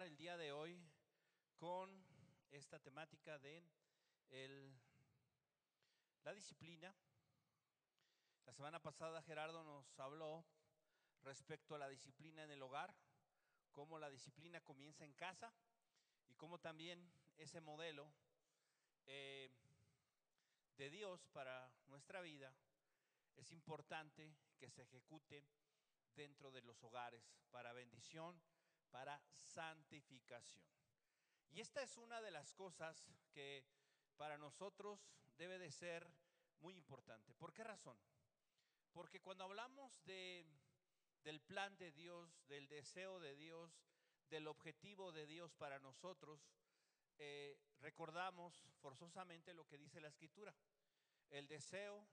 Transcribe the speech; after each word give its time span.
el 0.00 0.16
día 0.16 0.38
de 0.38 0.52
hoy 0.52 0.82
con 1.58 2.02
esta 2.50 2.78
temática 2.78 3.38
de 3.38 3.62
el- 4.30 4.74
la 6.24 6.32
disciplina. 6.32 6.96
La 8.46 8.54
semana 8.54 8.80
pasada 8.80 9.20
Gerardo 9.22 9.62
nos 9.62 9.98
habló 10.00 10.46
respecto 11.24 11.74
a 11.74 11.78
la 11.78 11.90
disciplina 11.90 12.42
en 12.42 12.50
el 12.50 12.62
hogar, 12.62 12.94
cómo 13.70 13.98
la 13.98 14.08
disciplina 14.08 14.62
comienza 14.62 15.04
en 15.04 15.12
casa 15.12 15.52
y 16.26 16.34
cómo 16.36 16.58
también 16.58 17.12
ese 17.36 17.60
modelo 17.60 18.10
eh, 19.04 19.50
de 20.78 20.88
Dios 20.88 21.26
para 21.34 21.70
nuestra 21.88 22.22
vida 22.22 22.56
es 23.36 23.52
importante 23.52 24.34
que 24.56 24.70
se 24.70 24.82
ejecute 24.82 25.44
dentro 26.14 26.50
de 26.50 26.62
los 26.62 26.82
hogares 26.82 27.22
para 27.50 27.74
bendición, 27.74 28.40
para 28.92 29.20
santificación. 29.32 30.64
Y 31.50 31.60
esta 31.60 31.82
es 31.82 31.96
una 31.96 32.22
de 32.22 32.30
las 32.30 32.52
cosas 32.52 33.04
que 33.32 33.66
para 34.16 34.38
nosotros 34.38 35.00
debe 35.36 35.58
de 35.58 35.72
ser 35.72 36.08
muy 36.60 36.76
importante. 36.76 37.34
¿Por 37.34 37.52
qué 37.52 37.64
razón? 37.64 37.98
Porque 38.92 39.20
cuando 39.20 39.44
hablamos 39.44 40.04
de, 40.04 40.46
del 41.24 41.40
plan 41.40 41.76
de 41.78 41.90
Dios, 41.90 42.46
del 42.46 42.68
deseo 42.68 43.18
de 43.18 43.34
Dios, 43.34 43.82
del 44.28 44.46
objetivo 44.46 45.12
de 45.12 45.26
Dios 45.26 45.54
para 45.54 45.78
nosotros, 45.78 46.40
eh, 47.18 47.58
recordamos 47.80 48.64
forzosamente 48.80 49.52
lo 49.54 49.66
que 49.66 49.78
dice 49.78 50.00
la 50.00 50.08
escritura. 50.08 50.54
El 51.30 51.48
deseo, 51.48 52.06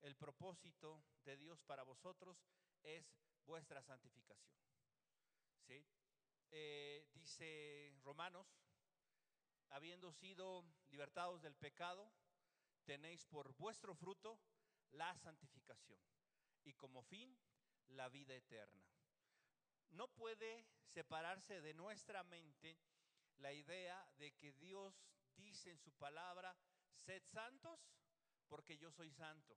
el 0.00 0.16
propósito 0.16 1.02
de 1.24 1.36
Dios 1.36 1.62
para 1.64 1.82
vosotros 1.82 2.44
es 2.82 3.14
vuestra 3.44 3.82
santificación. 3.82 4.69
Eh, 6.50 7.06
dice 7.14 7.94
Romanos, 8.02 8.46
habiendo 9.68 10.12
sido 10.12 10.64
libertados 10.90 11.42
del 11.42 11.54
pecado, 11.54 12.12
tenéis 12.84 13.24
por 13.26 13.54
vuestro 13.56 13.94
fruto 13.94 14.40
la 14.90 15.16
santificación 15.16 16.00
y 16.64 16.74
como 16.74 17.02
fin 17.02 17.38
la 17.88 18.08
vida 18.08 18.34
eterna. 18.34 18.84
No 19.90 20.08
puede 20.08 20.66
separarse 20.84 21.60
de 21.60 21.74
nuestra 21.74 22.24
mente 22.24 22.78
la 23.36 23.52
idea 23.52 24.10
de 24.18 24.32
que 24.32 24.52
Dios 24.52 24.94
dice 25.36 25.70
en 25.70 25.78
su 25.78 25.92
palabra, 25.92 26.56
sed 26.92 27.22
santos 27.24 27.80
porque 28.48 28.76
yo 28.76 28.90
soy 28.90 29.10
santo. 29.10 29.56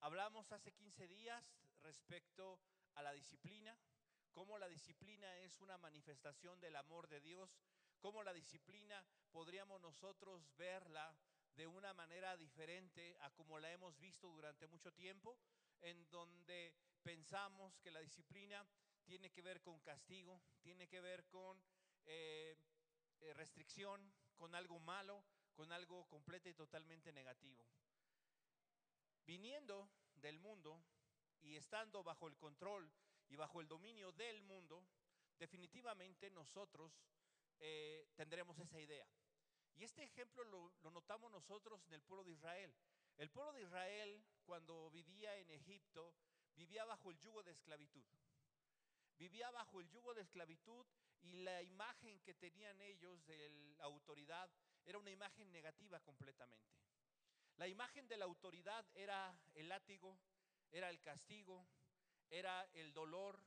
Hablamos 0.00 0.50
hace 0.52 0.72
15 0.72 1.06
días 1.08 1.44
respecto 1.82 2.60
a 2.94 3.02
la 3.02 3.12
disciplina, 3.12 3.76
cómo 4.32 4.58
la 4.58 4.68
disciplina 4.68 5.38
es 5.38 5.60
una 5.60 5.78
manifestación 5.78 6.60
del 6.60 6.76
amor 6.76 7.08
de 7.08 7.20
Dios, 7.20 7.50
cómo 8.00 8.22
la 8.22 8.32
disciplina 8.32 9.04
podríamos 9.30 9.80
nosotros 9.80 10.44
verla 10.56 11.14
de 11.54 11.66
una 11.66 11.92
manera 11.94 12.36
diferente 12.36 13.16
a 13.20 13.30
como 13.30 13.60
la 13.60 13.70
hemos 13.72 13.98
visto 13.98 14.28
durante 14.28 14.66
mucho 14.66 14.92
tiempo, 14.92 15.38
en 15.82 16.08
donde 16.10 16.74
pensamos 17.02 17.78
que 17.78 17.90
la 17.90 18.00
disciplina 18.00 18.66
tiene 19.04 19.30
que 19.30 19.42
ver 19.42 19.60
con 19.60 19.80
castigo, 19.80 20.40
tiene 20.62 20.88
que 20.88 21.00
ver 21.00 21.26
con 21.26 21.62
eh, 22.04 22.56
eh, 23.20 23.34
restricción, 23.34 24.12
con 24.36 24.54
algo 24.54 24.80
malo, 24.80 25.24
con 25.54 25.72
algo 25.72 26.08
completo 26.08 26.48
y 26.48 26.54
totalmente 26.54 27.12
negativo. 27.12 27.64
Viniendo 29.26 29.90
del 30.14 30.38
mundo 30.38 30.82
y 31.40 31.56
estando 31.56 32.02
bajo 32.02 32.28
el 32.28 32.36
control 32.36 32.90
y 33.32 33.36
bajo 33.36 33.62
el 33.62 33.66
dominio 33.66 34.12
del 34.12 34.42
mundo, 34.42 34.84
definitivamente 35.38 36.30
nosotros 36.30 36.92
eh, 37.58 38.06
tendremos 38.14 38.58
esa 38.58 38.78
idea. 38.78 39.08
Y 39.74 39.84
este 39.84 40.02
ejemplo 40.02 40.44
lo, 40.44 40.70
lo 40.82 40.90
notamos 40.90 41.32
nosotros 41.32 41.82
en 41.86 41.94
el 41.94 42.02
pueblo 42.02 42.24
de 42.24 42.32
Israel. 42.32 42.74
El 43.16 43.30
pueblo 43.30 43.54
de 43.54 43.62
Israel, 43.62 44.22
cuando 44.44 44.90
vivía 44.90 45.34
en 45.38 45.50
Egipto, 45.50 46.14
vivía 46.56 46.84
bajo 46.84 47.10
el 47.10 47.18
yugo 47.20 47.42
de 47.42 47.52
esclavitud. 47.52 48.04
Vivía 49.16 49.50
bajo 49.50 49.80
el 49.80 49.88
yugo 49.88 50.12
de 50.12 50.20
esclavitud 50.20 50.84
y 51.22 51.32
la 51.32 51.62
imagen 51.62 52.20
que 52.20 52.34
tenían 52.34 52.82
ellos 52.82 53.24
de 53.24 53.48
la 53.78 53.84
autoridad 53.84 54.50
era 54.84 54.98
una 54.98 55.10
imagen 55.10 55.50
negativa 55.50 56.00
completamente. 56.00 56.76
La 57.56 57.66
imagen 57.66 58.06
de 58.08 58.18
la 58.18 58.26
autoridad 58.26 58.84
era 58.94 59.34
el 59.54 59.68
látigo, 59.68 60.18
era 60.70 60.90
el 60.90 61.00
castigo, 61.00 61.66
era 62.32 62.68
el 62.72 62.92
dolor, 62.92 63.38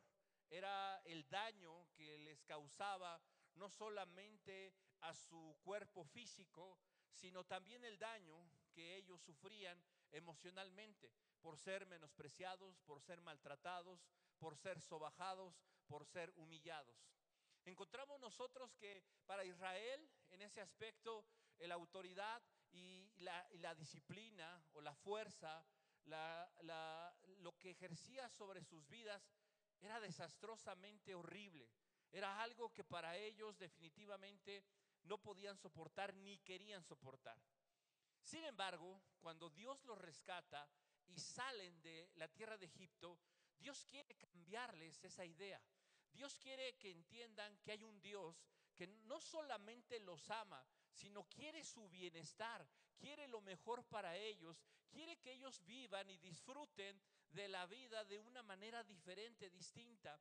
era 0.50 1.02
el 1.06 1.28
daño 1.28 1.88
que 1.96 2.18
les 2.20 2.44
causaba 2.44 3.22
no 3.56 3.70
solamente 3.70 4.74
a 5.02 5.14
su 5.14 5.58
cuerpo 5.64 6.06
físico, 6.06 6.80
sino 7.12 7.44
también 7.46 7.84
el 7.84 7.98
daño 7.98 8.38
que 8.74 8.96
ellos 8.98 9.22
sufrían 9.22 9.84
emocionalmente 10.12 11.12
por 11.42 11.58
ser 11.58 11.86
menospreciados, 11.88 12.80
por 12.82 13.02
ser 13.02 13.22
maltratados, 13.22 14.06
por 14.38 14.56
ser 14.56 14.80
sobajados, 14.82 15.60
por 15.88 16.06
ser 16.06 16.32
humillados. 16.36 16.96
Encontramos 17.66 18.20
nosotros 18.20 18.72
que 18.76 19.04
para 19.26 19.44
Israel, 19.44 20.08
en 20.30 20.42
ese 20.42 20.62
aspecto, 20.62 21.26
la 21.60 21.76
autoridad 21.76 22.44
y 22.72 23.12
la, 23.18 23.74
disciplina 23.76 24.64
o 24.74 24.82
la 24.82 24.94
fuerza, 24.94 25.66
la, 26.06 26.52
la, 26.62 27.16
lo 27.46 27.56
que 27.60 27.70
ejercía 27.70 28.28
sobre 28.28 28.64
sus 28.64 28.90
vidas 28.90 29.22
era 29.80 30.00
desastrosamente 30.00 31.14
horrible. 31.14 31.70
Era 32.12 32.42
algo 32.42 32.74
que 32.74 32.84
para 32.84 33.16
ellos 33.18 33.60
definitivamente 33.60 34.64
no 35.04 35.20
podían 35.20 35.56
soportar 35.56 36.16
ni 36.16 36.40
querían 36.40 36.84
soportar. 36.84 37.40
Sin 38.24 38.44
embargo, 38.46 39.00
cuando 39.20 39.52
Dios 39.52 39.86
los 39.86 40.00
rescata 40.00 40.68
y 41.06 41.20
salen 41.20 41.80
de 41.84 42.10
la 42.16 42.28
tierra 42.28 42.58
de 42.58 42.66
Egipto, 42.66 43.20
Dios 43.60 43.86
quiere 43.86 44.16
cambiarles 44.16 45.04
esa 45.04 45.24
idea. 45.24 45.62
Dios 46.12 46.40
quiere 46.40 46.76
que 46.78 46.90
entiendan 46.90 47.60
que 47.60 47.74
hay 47.74 47.84
un 47.84 48.02
Dios 48.02 48.44
que 48.74 48.88
no 48.88 49.20
solamente 49.20 50.00
los 50.00 50.32
ama, 50.32 50.66
sino 50.92 51.26
quiere 51.26 51.64
su 51.64 51.88
bienestar, 51.90 52.68
quiere 52.98 53.28
lo 53.28 53.42
mejor 53.42 53.86
para 53.86 54.18
ellos, 54.18 54.64
quiere 54.90 55.18
que 55.18 55.34
ellos 55.34 55.64
vivan 55.64 56.10
y 56.10 56.18
disfruten 56.18 57.00
de 57.36 57.48
la 57.50 57.66
vida 57.66 58.04
de 58.06 58.18
una 58.18 58.42
manera 58.42 58.84
diferente, 58.84 59.50
distinta. 59.50 60.18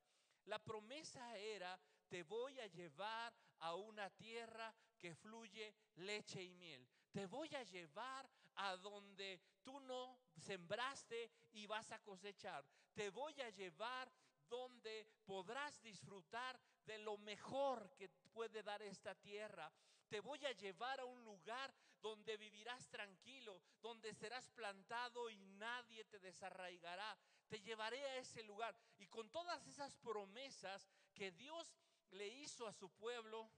La 0.46 0.62
promesa 0.62 1.38
era, 1.38 1.80
te 2.08 2.24
voy 2.24 2.58
a 2.60 2.66
llevar 2.66 3.32
a 3.60 3.74
una 3.74 4.10
tierra 4.10 4.74
que 4.98 5.14
fluye 5.14 5.74
leche 5.96 6.42
y 6.42 6.50
miel. 6.50 6.86
Te 7.12 7.26
voy 7.26 7.54
a 7.54 7.62
llevar 7.62 8.28
a 8.56 8.76
donde 8.76 9.40
tú 9.62 9.80
no 9.80 10.18
sembraste 10.36 11.30
y 11.52 11.66
vas 11.66 11.90
a 11.92 12.00
cosechar. 12.00 12.64
Te 12.92 13.10
voy 13.10 13.40
a 13.40 13.50
llevar 13.50 14.12
donde 14.48 15.06
podrás 15.24 15.80
disfrutar 15.82 16.60
de 16.84 16.98
lo 16.98 17.16
mejor 17.18 17.94
que 17.96 18.08
puede 18.32 18.62
dar 18.62 18.82
esta 18.82 19.14
tierra. 19.14 19.72
Te 20.08 20.20
voy 20.20 20.44
a 20.44 20.52
llevar 20.52 21.00
a 21.00 21.04
un 21.04 21.24
lugar 21.24 21.74
donde 22.00 22.36
vivirás 22.36 22.88
tranquilo, 22.88 23.62
donde 23.80 24.12
serás 24.14 24.48
plantado 24.50 25.30
y 25.30 25.38
nadie 25.38 26.04
te 26.04 26.18
desarraigará. 26.18 27.18
Te 27.48 27.60
llevaré 27.60 28.04
a 28.04 28.16
ese 28.18 28.42
lugar. 28.42 28.76
Y 28.98 29.06
con 29.06 29.30
todas 29.30 29.66
esas 29.66 29.96
promesas 29.96 30.88
que 31.14 31.32
Dios 31.32 31.74
le 32.10 32.28
hizo 32.28 32.66
a 32.66 32.72
su 32.72 32.90
pueblo, 32.90 33.50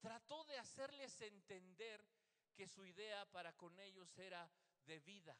trató 0.00 0.44
de 0.44 0.58
hacerles 0.58 1.20
entender 1.20 2.04
que 2.54 2.66
su 2.66 2.84
idea 2.84 3.24
para 3.30 3.52
con 3.56 3.78
ellos 3.78 4.18
era 4.18 4.50
de 4.86 4.98
vida, 5.00 5.36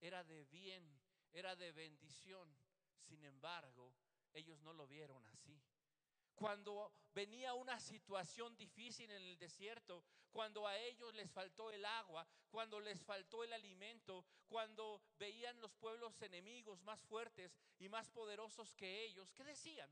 era 0.00 0.22
de 0.24 0.44
bien, 0.44 1.00
era 1.32 1.56
de 1.56 1.72
bendición. 1.72 2.54
Sin 3.00 3.24
embargo, 3.24 3.94
ellos 4.32 4.60
no 4.60 4.72
lo 4.72 4.86
vieron 4.86 5.26
así. 5.28 5.60
Cuando 6.34 6.92
venía 7.14 7.54
una 7.54 7.78
situación 7.78 8.56
difícil 8.56 9.10
en 9.10 9.22
el 9.22 9.38
desierto, 9.38 10.04
cuando 10.30 10.66
a 10.66 10.76
ellos 10.76 11.14
les 11.14 11.30
faltó 11.30 11.70
el 11.70 11.84
agua, 11.84 12.26
cuando 12.50 12.80
les 12.80 13.00
faltó 13.02 13.44
el 13.44 13.52
alimento, 13.52 14.24
cuando 14.48 15.02
veían 15.18 15.60
los 15.60 15.74
pueblos 15.74 16.20
enemigos 16.22 16.82
más 16.82 17.00
fuertes 17.04 17.56
y 17.78 17.88
más 17.88 18.08
poderosos 18.10 18.74
que 18.74 19.04
ellos, 19.04 19.32
¿qué 19.34 19.44
decían? 19.44 19.90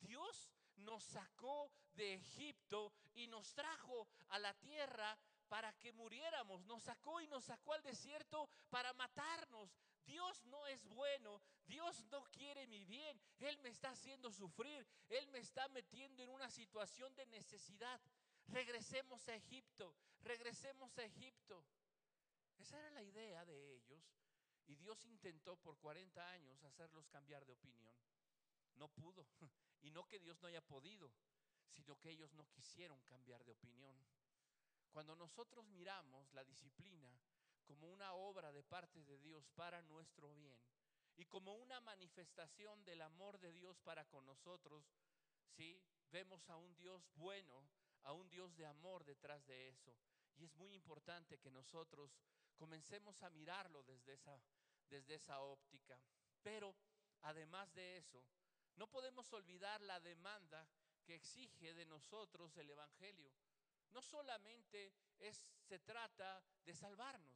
Dios 0.00 0.50
nos 0.76 1.02
sacó 1.04 1.70
de 1.94 2.14
Egipto 2.14 2.92
y 3.14 3.26
nos 3.26 3.52
trajo 3.54 4.08
a 4.28 4.38
la 4.38 4.54
tierra 4.54 5.18
para 5.48 5.72
que 5.74 5.92
muriéramos. 5.92 6.64
Nos 6.64 6.82
sacó 6.82 7.20
y 7.20 7.28
nos 7.28 7.44
sacó 7.44 7.74
al 7.74 7.82
desierto 7.82 8.48
para 8.70 8.92
matarnos. 8.94 9.70
Dios 10.04 10.44
no 10.46 10.66
es 10.66 10.84
bueno. 10.86 11.40
Dios 11.66 12.04
no 12.10 12.24
quiere 12.24 12.66
mi 12.66 12.84
bien. 12.84 13.20
Él 13.38 13.58
me 13.58 13.70
está 13.70 13.90
haciendo 13.90 14.30
sufrir. 14.30 14.86
Él 15.08 15.26
me 15.28 15.38
está 15.38 15.68
metiendo 15.68 16.22
en 16.22 16.30
una 16.30 16.50
situación 16.50 17.14
de 17.14 17.26
necesidad. 17.26 18.00
Regresemos 18.48 19.26
a 19.28 19.34
Egipto. 19.34 19.94
Regresemos 20.22 20.96
a 20.98 21.04
Egipto. 21.04 21.64
Esa 22.58 22.78
era 22.78 22.90
la 22.90 23.02
idea 23.02 23.44
de 23.44 23.74
ellos. 23.74 24.02
Y 24.66 24.76
Dios 24.76 25.04
intentó 25.04 25.56
por 25.56 25.78
40 25.78 26.30
años 26.30 26.62
hacerlos 26.64 27.08
cambiar 27.08 27.44
de 27.44 27.52
opinión. 27.52 27.94
No 28.76 28.88
pudo. 28.88 29.26
Y 29.82 29.90
no 29.90 30.08
que 30.08 30.18
Dios 30.18 30.40
no 30.40 30.48
haya 30.48 30.62
podido, 30.62 31.12
sino 31.68 32.00
que 32.00 32.08
ellos 32.08 32.32
no 32.32 32.48
quisieron 32.48 33.02
cambiar 33.02 33.44
de 33.44 33.52
opinión. 33.52 33.94
Cuando 34.90 35.14
nosotros 35.14 35.66
miramos 35.66 36.32
la 36.32 36.42
disciplina 36.42 37.14
como 37.64 37.90
una 37.90 38.14
obra 38.14 38.52
de 38.52 38.62
parte 38.62 39.04
de 39.04 39.18
Dios 39.18 39.48
para 39.54 39.82
nuestro 39.82 40.32
bien 40.34 40.58
y 41.16 41.24
como 41.26 41.54
una 41.54 41.80
manifestación 41.80 42.84
del 42.84 43.02
amor 43.02 43.38
de 43.38 43.52
Dios 43.52 43.78
para 43.80 44.04
con 44.06 44.26
nosotros, 44.26 44.84
¿sí? 45.48 45.80
Vemos 46.10 46.48
a 46.50 46.56
un 46.56 46.74
Dios 46.76 47.08
bueno, 47.14 47.68
a 48.02 48.12
un 48.12 48.28
Dios 48.28 48.56
de 48.56 48.66
amor 48.66 49.04
detrás 49.04 49.44
de 49.46 49.68
eso. 49.68 49.96
Y 50.36 50.44
es 50.44 50.54
muy 50.56 50.72
importante 50.74 51.38
que 51.38 51.50
nosotros 51.50 52.18
comencemos 52.56 53.22
a 53.22 53.30
mirarlo 53.30 53.82
desde 53.84 54.14
esa, 54.14 54.40
desde 54.88 55.14
esa 55.14 55.40
óptica. 55.40 55.98
Pero 56.42 56.74
además 57.22 57.72
de 57.74 57.96
eso, 57.96 58.24
no 58.76 58.88
podemos 58.88 59.32
olvidar 59.32 59.80
la 59.82 60.00
demanda 60.00 60.66
que 61.04 61.14
exige 61.14 61.74
de 61.74 61.86
nosotros 61.86 62.56
el 62.56 62.70
Evangelio. 62.70 63.32
No 63.90 64.02
solamente 64.02 64.92
es, 65.20 65.46
se 65.60 65.78
trata 65.78 66.42
de 66.64 66.74
salvarnos, 66.74 67.33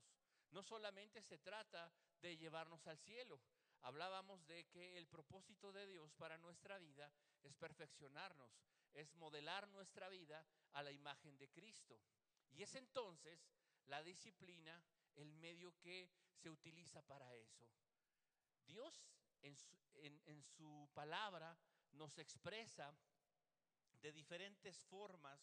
no 0.51 0.63
solamente 0.63 1.23
se 1.23 1.39
trata 1.39 1.93
de 2.21 2.37
llevarnos 2.37 2.87
al 2.87 2.99
cielo. 2.99 3.41
Hablábamos 3.83 4.47
de 4.47 4.67
que 4.67 4.97
el 4.97 5.07
propósito 5.07 5.73
de 5.73 5.87
Dios 5.87 6.13
para 6.15 6.39
nuestra 6.39 6.79
vida 6.79 7.13
es 7.43 7.55
perfeccionarnos, 7.55 8.51
es 8.95 9.15
modelar 9.15 9.69
nuestra 9.69 10.09
vida 10.09 10.45
a 10.73 10.83
la 10.83 10.91
imagen 10.91 11.39
de 11.39 11.49
Cristo. 11.51 12.01
Y 12.51 12.63
es 12.63 12.75
entonces 12.75 13.49
la 13.87 14.03
disciplina 14.03 14.83
el 15.15 15.33
medio 15.35 15.77
que 15.79 16.11
se 16.33 16.51
utiliza 16.51 17.03
para 17.03 17.35
eso. 17.35 17.69
Dios 18.67 19.09
en 19.43 19.57
su, 19.57 19.79
en 19.95 20.43
su 20.43 20.89
palabra 20.95 21.59
nos 21.93 22.19
expresa 22.19 22.95
de 24.01 24.13
diferentes 24.13 24.85
formas, 24.85 25.41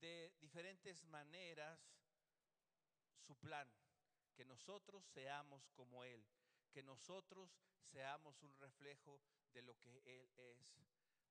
de 0.00 0.34
diferentes 0.40 1.02
maneras, 1.04 1.80
su 3.18 3.36
plan, 3.36 3.70
que 4.34 4.44
nosotros 4.44 5.04
seamos 5.06 5.68
como 5.70 6.04
Él, 6.04 6.26
que 6.72 6.82
nosotros 6.82 7.50
seamos 7.90 8.42
un 8.42 8.54
reflejo 8.56 9.20
de 9.52 9.62
lo 9.62 9.78
que 9.78 10.02
Él 10.04 10.38
es. 10.38 10.76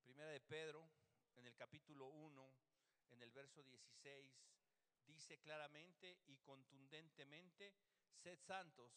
Primera 0.02 0.30
de 0.30 0.40
Pedro, 0.40 0.90
en 1.36 1.46
el 1.46 1.54
capítulo 1.54 2.06
1, 2.08 2.54
en 3.10 3.22
el 3.22 3.30
verso 3.30 3.62
16, 3.62 4.32
dice 5.06 5.38
claramente 5.38 6.18
y 6.26 6.38
contundentemente, 6.38 7.74
sed 8.22 8.38
santos, 8.40 8.92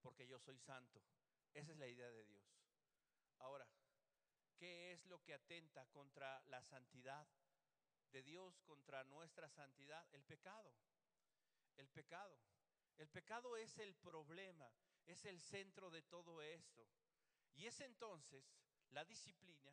porque 0.00 0.26
yo 0.26 0.38
soy 0.38 0.58
santo. 0.58 1.02
Esa 1.54 1.72
es 1.72 1.78
la 1.78 1.88
idea 1.88 2.10
de 2.10 2.24
Dios. 2.24 2.44
Ahora, 3.38 3.68
¿Qué 4.58 4.90
es 4.92 5.06
lo 5.06 5.22
que 5.22 5.34
atenta 5.34 5.86
contra 5.86 6.42
la 6.46 6.60
santidad 6.64 7.28
de 8.10 8.24
Dios, 8.24 8.60
contra 8.62 9.04
nuestra 9.04 9.48
santidad? 9.48 10.04
El 10.10 10.24
pecado. 10.24 10.74
El 11.76 11.88
pecado. 11.88 12.36
El 12.98 13.08
pecado 13.08 13.56
es 13.56 13.78
el 13.78 13.94
problema, 13.94 14.70
es 15.06 15.24
el 15.24 15.40
centro 15.40 15.90
de 15.90 16.02
todo 16.02 16.42
esto. 16.42 16.86
Y 17.54 17.66
es 17.66 17.80
entonces 17.80 18.44
la 18.90 19.04
disciplina, 19.04 19.72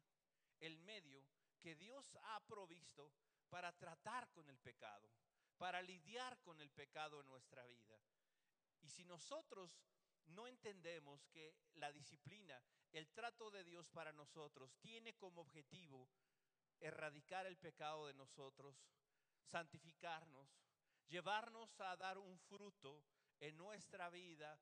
el 0.60 0.80
medio 0.80 1.26
que 1.60 1.76
Dios 1.76 2.18
ha 2.24 2.40
provisto 2.46 3.12
para 3.50 3.72
tratar 3.74 4.32
con 4.32 4.50
el 4.50 4.58
pecado, 4.60 5.12
para 5.58 5.82
lidiar 5.82 6.40
con 6.42 6.60
el 6.62 6.70
pecado 6.72 7.22
en 7.22 7.28
nuestra 7.28 7.66
vida. 7.66 8.00
Y 8.82 8.90
si 8.90 9.04
nosotros 9.04 9.72
no 10.28 10.48
entendemos 10.48 11.28
que 11.28 11.56
la 11.76 11.92
disciplina 11.92 12.62
el 12.92 13.10
trato 13.10 13.52
de 13.52 13.64
Dios 13.66 13.90
para 13.90 14.14
nosotros 14.14 14.74
tiene 14.80 15.16
como 15.16 15.42
objetivo 15.42 16.10
erradicar 16.80 17.46
el 17.46 17.58
pecado 17.58 18.08
de 18.08 18.14
nosotros, 18.14 18.76
santificarnos, 19.44 20.48
llevarnos 21.08 21.78
a 21.82 21.98
dar 21.98 22.18
un 22.18 22.40
fruto 22.40 23.04
en 23.48 23.58
nuestra 23.58 24.10
vida, 24.10 24.60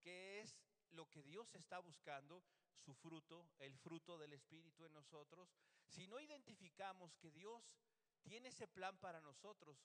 que 0.00 0.40
es 0.40 0.56
lo 0.90 1.08
que 1.10 1.22
Dios 1.22 1.54
está 1.54 1.78
buscando, 1.78 2.42
su 2.78 2.94
fruto, 2.94 3.50
el 3.58 3.76
fruto 3.76 4.16
del 4.18 4.32
Espíritu 4.32 4.84
en 4.84 4.94
nosotros. 4.94 5.54
Si 5.86 6.06
no 6.06 6.18
identificamos 6.20 7.14
que 7.16 7.30
Dios 7.30 7.62
tiene 8.22 8.48
ese 8.48 8.66
plan 8.66 8.96
para 8.98 9.20
nosotros, 9.20 9.76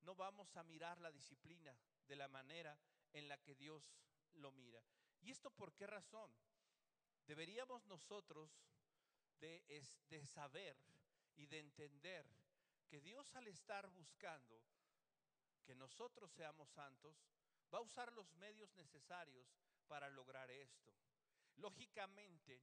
no 0.00 0.16
vamos 0.16 0.56
a 0.56 0.64
mirar 0.64 1.00
la 1.00 1.12
disciplina 1.12 1.76
de 2.08 2.16
la 2.16 2.26
manera 2.26 2.76
en 3.12 3.28
la 3.28 3.38
que 3.38 3.54
Dios 3.54 3.94
lo 4.32 4.50
mira. 4.50 4.82
¿Y 5.20 5.30
esto 5.30 5.50
por 5.52 5.72
qué 5.72 5.86
razón? 5.86 6.34
Deberíamos 7.26 7.86
nosotros 7.86 8.50
de, 9.38 9.62
de 10.10 10.26
saber 10.26 10.76
y 11.36 11.46
de 11.46 11.60
entender 11.60 12.26
que 12.88 13.00
Dios 13.00 13.34
al 13.36 13.46
estar 13.46 13.88
buscando 13.90 14.60
que 15.64 15.74
nosotros 15.74 16.30
seamos 16.32 16.68
santos, 16.70 17.16
va 17.72 17.78
a 17.78 17.82
usar 17.82 18.12
los 18.12 18.32
medios 18.34 18.74
necesarios 18.74 19.46
para 19.86 20.08
lograr 20.08 20.50
esto. 20.50 20.92
Lógicamente, 21.56 22.62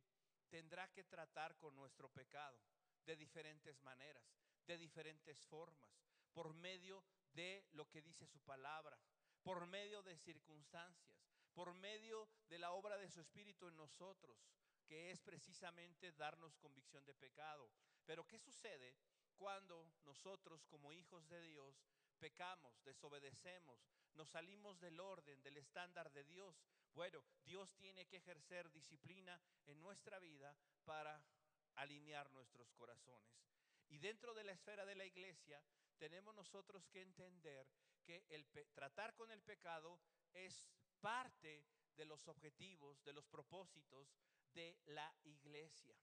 tendrá 0.50 0.92
que 0.92 1.04
tratar 1.04 1.58
con 1.58 1.76
nuestro 1.76 2.10
pecado 2.10 2.60
de 3.06 3.16
diferentes 3.16 3.82
maneras, 3.84 4.24
de 4.66 4.78
diferentes 4.78 5.46
formas, 5.46 5.90
por 6.34 6.54
medio 6.54 7.04
de 7.34 7.66
lo 7.72 7.90
que 7.90 8.02
dice 8.02 8.28
su 8.28 8.40
palabra, 8.42 8.98
por 9.44 9.66
medio 9.68 10.02
de 10.04 10.18
circunstancias, 10.18 11.18
por 11.54 11.74
medio 11.74 12.30
de 12.48 12.60
la 12.60 12.72
obra 12.72 12.98
de 12.98 13.10
su 13.10 13.22
Espíritu 13.22 13.68
en 13.68 13.76
nosotros, 13.76 14.38
que 14.86 15.12
es 15.12 15.22
precisamente 15.22 16.12
darnos 16.14 16.58
convicción 16.58 17.06
de 17.06 17.14
pecado. 17.14 17.72
Pero 18.06 18.28
¿qué 18.28 18.38
sucede 18.40 18.96
cuando 19.38 19.90
nosotros 20.04 20.66
como 20.66 20.94
hijos 20.94 21.28
de 21.28 21.42
Dios 21.42 21.84
pecamos, 22.20 22.84
desobedecemos, 22.84 23.80
nos 24.16 24.30
salimos 24.30 24.80
del 24.80 25.00
orden, 25.00 25.42
del 25.42 25.58
estándar 25.58 26.12
de 26.12 26.24
Dios? 26.24 26.64
Bueno, 26.94 27.24
Dios 27.44 27.74
tiene 27.78 28.06
que 28.08 28.18
ejercer 28.18 28.72
disciplina 28.72 29.42
en 29.66 29.80
nuestra 29.82 30.20
vida 30.20 30.56
para 30.84 31.24
alinear 31.76 32.32
nuestros 32.32 32.72
corazones. 32.74 33.32
Y 33.90 34.00
dentro 34.00 34.34
de 34.34 34.44
la 34.44 34.54
esfera 34.54 34.86
de 34.86 34.96
la 34.96 35.06
iglesia 35.06 35.62
tenemos 35.98 36.34
nosotros 36.36 36.88
que 36.88 37.02
entender 37.02 37.68
que 38.04 38.26
el 38.30 38.46
tratar 38.74 39.16
con 39.16 39.32
el 39.32 39.42
pecado 39.42 40.00
es 40.34 40.66
parte 41.00 41.66
de 41.96 42.06
los 42.06 42.28
objetivos, 42.28 43.04
de 43.04 43.14
los 43.14 43.28
propósitos 43.28 44.16
de 44.54 44.78
la 44.86 45.14
iglesia. 45.24 45.96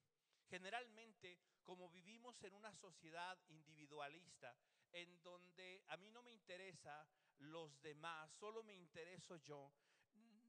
Generalmente, 0.48 1.38
como 1.62 1.90
vivimos 1.90 2.42
en 2.44 2.54
una 2.54 2.72
sociedad 2.72 3.38
individualista, 3.48 4.54
en 4.92 5.22
donde 5.22 5.82
a 5.88 5.96
mí 5.96 6.10
no 6.10 6.22
me 6.22 6.32
interesa 6.32 7.06
los 7.38 7.80
demás, 7.80 8.30
solo 8.32 8.62
me 8.62 8.74
intereso 8.74 9.36
yo, 9.36 9.72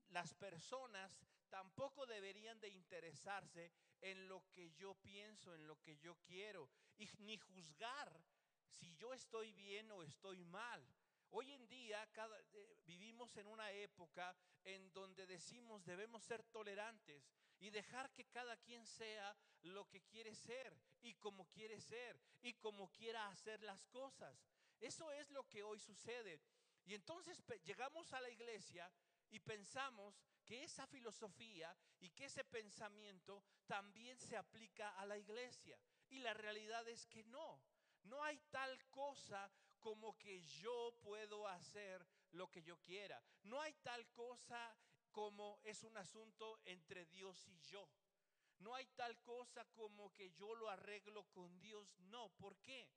las 0.09 0.33
personas 0.33 1.19
tampoco 1.49 2.05
deberían 2.05 2.59
de 2.59 2.69
interesarse 2.69 3.71
en 4.01 4.27
lo 4.27 4.43
que 4.51 4.71
yo 4.71 4.95
pienso, 4.95 5.53
en 5.53 5.67
lo 5.67 5.79
que 5.81 5.97
yo 5.97 6.15
quiero, 6.25 6.69
y 6.97 7.07
ni 7.19 7.37
juzgar 7.37 8.11
si 8.69 8.95
yo 8.95 9.13
estoy 9.13 9.51
bien 9.53 9.91
o 9.91 10.03
estoy 10.03 10.43
mal. 10.45 10.85
Hoy 11.31 11.51
en 11.51 11.67
día 11.67 12.09
eh, 12.53 12.77
vivimos 12.85 13.35
en 13.37 13.47
una 13.47 13.71
época 13.71 14.35
en 14.63 14.91
donde 14.93 15.27
decimos 15.27 15.85
debemos 15.85 16.23
ser 16.23 16.43
tolerantes 16.43 17.29
y 17.59 17.69
dejar 17.69 18.11
que 18.13 18.25
cada 18.25 18.57
quien 18.57 18.85
sea 18.87 19.35
lo 19.61 19.87
que 19.89 20.01
quiere 20.01 20.33
ser 20.33 20.75
y 21.01 21.13
como 21.15 21.47
quiere 21.49 21.79
ser 21.81 22.19
y 22.41 22.53
como 22.53 22.91
quiera 22.91 23.27
hacer 23.27 23.61
las 23.61 23.85
cosas. 23.87 24.43
Eso 24.79 25.11
es 25.11 25.29
lo 25.29 25.47
que 25.47 25.61
hoy 25.61 25.79
sucede. 25.79 26.41
Y 26.89 26.95
entonces 26.95 27.43
llegamos 27.65 28.11
a 28.13 28.19
la 28.19 28.31
iglesia 28.31 28.91
y 29.29 29.39
pensamos 29.39 30.19
que 30.43 30.63
esa 30.63 30.87
filosofía 30.87 31.77
y 31.99 32.09
que 32.09 32.25
ese 32.25 32.43
pensamiento 32.43 33.43
también 33.67 34.17
se 34.17 34.35
aplica 34.35 34.97
a 34.97 35.05
la 35.05 35.15
iglesia. 35.15 35.79
Y 36.09 36.17
la 36.17 36.33
realidad 36.33 36.87
es 36.87 37.05
que 37.05 37.23
no. 37.25 37.61
No 38.05 38.23
hay 38.23 38.39
tal 38.49 38.83
cosa 38.89 39.51
como 39.79 40.17
que 40.17 40.41
yo 40.41 40.97
puedo 41.03 41.47
hacer 41.47 42.03
lo 42.31 42.49
que 42.49 42.63
yo 42.63 42.81
quiera. 42.81 43.23
No 43.43 43.61
hay 43.61 43.75
tal 43.83 44.09
cosa 44.09 44.75
como 45.11 45.59
es 45.61 45.83
un 45.83 45.95
asunto 45.95 46.59
entre 46.65 47.05
Dios 47.05 47.47
y 47.49 47.59
yo. 47.59 47.87
No 48.57 48.73
hay 48.73 48.87
tal 48.95 49.21
cosa 49.21 49.63
como 49.75 50.11
que 50.15 50.31
yo 50.31 50.55
lo 50.55 50.67
arreglo 50.67 51.23
con 51.25 51.59
Dios. 51.59 51.95
No, 51.99 52.29
¿por 52.29 52.57
qué? 52.57 52.89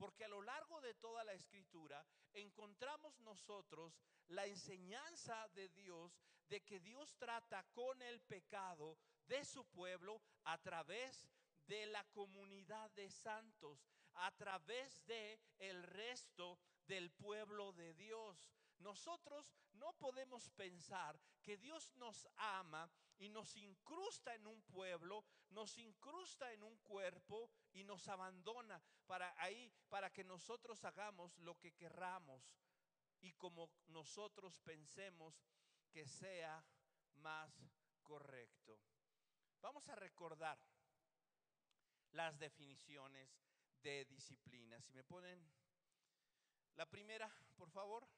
Porque 0.00 0.24
a 0.24 0.28
lo 0.28 0.40
largo 0.40 0.80
de 0.80 0.94
toda 0.94 1.22
la 1.24 1.34
escritura 1.34 2.02
encontramos 2.32 3.20
nosotros 3.20 4.00
la 4.28 4.46
enseñanza 4.46 5.46
de 5.48 5.68
Dios 5.68 6.18
de 6.48 6.62
que 6.62 6.80
Dios 6.80 7.14
trata 7.18 7.62
con 7.74 8.00
el 8.00 8.18
pecado 8.22 8.96
de 9.26 9.44
su 9.44 9.62
pueblo 9.66 10.22
a 10.44 10.56
través 10.56 11.28
de 11.66 11.84
la 11.84 12.02
comunidad 12.12 12.90
de 12.92 13.10
santos, 13.10 13.86
a 14.14 14.34
través 14.38 15.04
de 15.04 15.38
el 15.58 15.82
resto 15.82 16.58
del 16.86 17.10
pueblo 17.10 17.74
de 17.74 17.92
Dios. 17.92 18.50
nosotros 18.78 19.52
no 19.74 19.92
podemos 19.98 20.48
pensar 20.48 21.20
que 21.42 21.58
Dios 21.58 21.92
nos 21.96 22.26
ama 22.36 22.90
y 23.20 23.28
nos 23.28 23.54
incrusta 23.56 24.34
en 24.34 24.46
un 24.46 24.62
pueblo, 24.62 25.24
nos 25.50 25.76
incrusta 25.78 26.52
en 26.52 26.62
un 26.62 26.76
cuerpo 26.78 27.50
y 27.72 27.84
nos 27.84 28.08
abandona 28.08 28.82
para 29.06 29.34
ahí, 29.40 29.70
para 29.88 30.10
que 30.10 30.24
nosotros 30.24 30.82
hagamos 30.84 31.36
lo 31.38 31.58
que 31.58 31.72
querramos 31.72 32.42
y 33.20 33.32
como 33.34 33.70
nosotros 33.88 34.58
pensemos 34.60 35.44
que 35.90 36.06
sea 36.08 36.64
más 37.16 37.52
correcto. 38.02 38.80
Vamos 39.60 39.86
a 39.90 39.94
recordar 39.94 40.58
las 42.12 42.38
definiciones 42.38 43.28
de 43.82 44.06
disciplina. 44.06 44.80
Si 44.80 44.94
me 44.94 45.04
ponen 45.04 45.46
la 46.76 46.86
primera, 46.86 47.30
por 47.56 47.70
favor. 47.70 48.08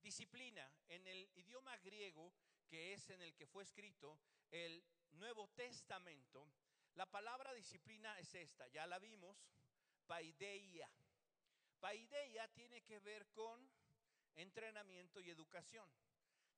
Disciplina 0.00 0.72
en 0.88 1.06
el 1.06 1.28
idioma 1.34 1.76
griego, 1.78 2.32
que 2.72 2.94
es 2.94 3.10
en 3.10 3.20
el 3.20 3.34
que 3.34 3.46
fue 3.46 3.64
escrito 3.64 4.18
el 4.50 4.82
Nuevo 5.10 5.46
Testamento, 5.48 6.50
la 6.94 7.04
palabra 7.04 7.52
disciplina 7.52 8.18
es 8.18 8.34
esta, 8.34 8.66
ya 8.68 8.86
la 8.86 8.98
vimos, 8.98 9.36
paideia. 10.06 10.90
Paideia 11.80 12.48
tiene 12.48 12.80
que 12.80 12.98
ver 13.00 13.28
con 13.32 13.70
entrenamiento 14.36 15.20
y 15.20 15.28
educación. 15.28 15.86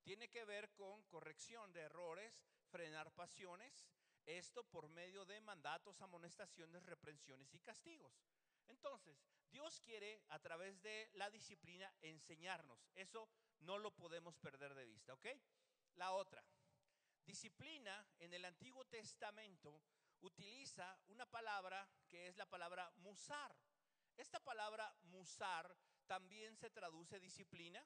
Tiene 0.05 0.29
que 0.29 0.45
ver 0.45 0.71
con 0.75 1.03
corrección 1.03 1.73
de 1.73 1.81
errores, 1.81 2.47
frenar 2.71 3.11
pasiones, 3.11 3.91
esto 4.25 4.63
por 4.63 4.89
medio 4.89 5.25
de 5.25 5.41
mandatos, 5.41 6.01
amonestaciones, 6.01 6.87
reprensiones 6.87 7.53
y 7.55 7.59
castigos. 7.59 8.23
Entonces, 8.69 9.21
Dios 9.51 9.81
quiere 9.81 10.23
a 10.29 10.39
través 10.39 10.81
de 10.81 11.11
la 11.15 11.29
disciplina 11.29 11.93
enseñarnos. 12.03 12.89
Eso 12.95 13.29
no 13.59 13.79
lo 13.79 13.91
podemos 13.91 14.37
perder 14.37 14.75
de 14.75 14.87
vista, 14.87 15.13
¿ok? 15.15 15.27
La 15.97 16.13
otra, 16.13 16.45
disciplina 17.25 18.07
en 18.19 18.35
el 18.35 18.45
Antiguo 18.45 18.85
Testamento 18.87 19.83
utiliza 20.21 20.99
una 21.07 21.27
palabra 21.27 21.89
que 22.09 22.27
es 22.29 22.37
la 22.37 22.47
palabra 22.47 22.91
musar. 22.97 23.55
Esta 24.17 24.41
palabra 24.41 24.95
musar 25.03 25.77
también 26.07 26.57
se 26.57 26.71
traduce 26.71 27.21
disciplina, 27.21 27.85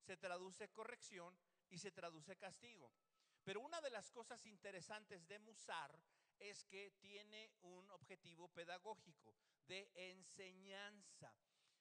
se 0.00 0.16
traduce 0.16 0.70
corrección 0.70 1.38
y 1.68 1.78
se 1.78 1.90
traduce 1.90 2.36
castigo. 2.36 2.92
Pero 3.44 3.60
una 3.60 3.80
de 3.80 3.90
las 3.90 4.10
cosas 4.10 4.44
interesantes 4.46 5.26
de 5.26 5.38
musar 5.38 5.98
es 6.38 6.64
que 6.64 6.92
tiene 7.00 7.50
un 7.62 7.90
objetivo 7.90 8.48
pedagógico 8.48 9.34
de 9.66 9.90
enseñanza. 9.94 11.34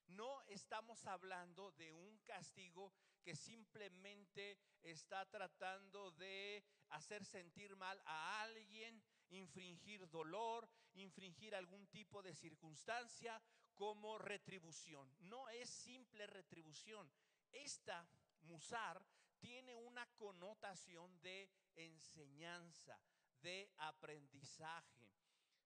No 0.08 0.42
estamos 0.48 1.06
hablando 1.06 1.72
de 1.74 1.92
un 1.92 2.18
castigo 2.20 2.94
que 3.28 3.36
simplemente 3.36 4.58
está 4.82 5.30
tratando 5.30 6.12
de 6.12 6.64
hacer 6.92 7.26
sentir 7.26 7.76
mal 7.76 8.02
a 8.06 8.42
alguien, 8.42 9.04
infringir 9.32 10.08
dolor, 10.08 10.70
infringir 10.94 11.54
algún 11.54 11.88
tipo 11.88 12.24
de 12.24 12.34
circunstancia 12.34 13.44
como 13.76 14.18
retribución. 14.18 15.14
No 15.20 15.50
es 15.50 15.70
simple 15.70 16.26
retribución. 16.26 17.12
Esta 17.52 18.08
musar 18.44 19.06
tiene 19.40 19.76
una 19.76 20.08
connotación 20.16 21.20
de 21.20 21.50
enseñanza, 21.76 22.98
de 23.42 23.70
aprendizaje. 23.76 25.12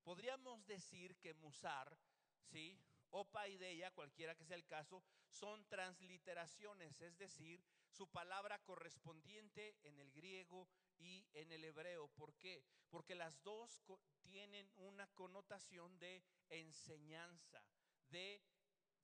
Podríamos 0.01 0.65
decir 0.65 1.15
que 1.18 1.36
musar, 1.36 1.96
¿sí? 2.41 2.75
O 3.12 3.24
paideia, 3.24 3.91
cualquiera 3.91 4.34
que 4.34 4.46
sea 4.46 4.58
el 4.58 4.65
caso, 4.65 5.03
son 5.32 5.66
transliteraciones, 5.68 7.02
es 7.02 7.18
decir, 7.18 7.64
su 7.90 8.08
palabra 8.08 8.60
correspondiente 8.60 9.78
en 9.84 10.00
el 10.00 10.12
griego 10.12 10.68
y 10.98 11.26
en 11.34 11.52
el 11.52 11.64
hebreo. 11.64 12.08
¿Por 12.10 12.36
qué? 12.36 12.64
Porque 12.90 13.16
las 13.16 13.42
dos 13.44 13.82
tienen 14.22 14.70
una 14.76 15.08
connotación 15.08 15.98
de 16.00 16.24
enseñanza, 16.50 17.64
de 18.10 18.42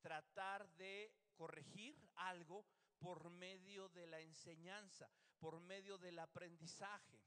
tratar 0.02 0.70
de 0.76 1.12
corregir 1.36 1.98
algo 2.16 2.66
por 3.00 3.30
medio 3.30 3.90
de 3.90 4.08
la 4.08 4.20
enseñanza, 4.20 5.10
por 5.40 5.60
medio 5.60 5.98
del 5.98 6.20
aprendizaje. 6.20 7.22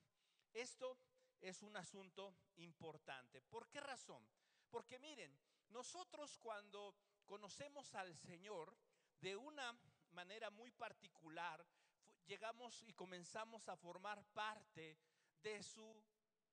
Esto 0.52 0.98
es 1.40 1.62
un 1.62 1.76
asunto 1.76 2.34
importante. 2.56 3.40
¿Por 3.42 3.68
qué 3.68 3.80
razón? 3.80 4.26
Porque 4.68 4.98
miren, 4.98 5.36
nosotros 5.70 6.36
cuando 6.38 6.94
conocemos 7.24 7.94
al 7.94 8.16
Señor 8.16 8.76
de 9.20 9.36
una 9.36 9.78
manera 10.12 10.50
muy 10.50 10.70
particular, 10.70 11.64
llegamos 12.26 12.82
y 12.82 12.92
comenzamos 12.92 13.68
a 13.68 13.76
formar 13.76 14.24
parte 14.32 14.98
de 15.42 15.62
su 15.62 16.02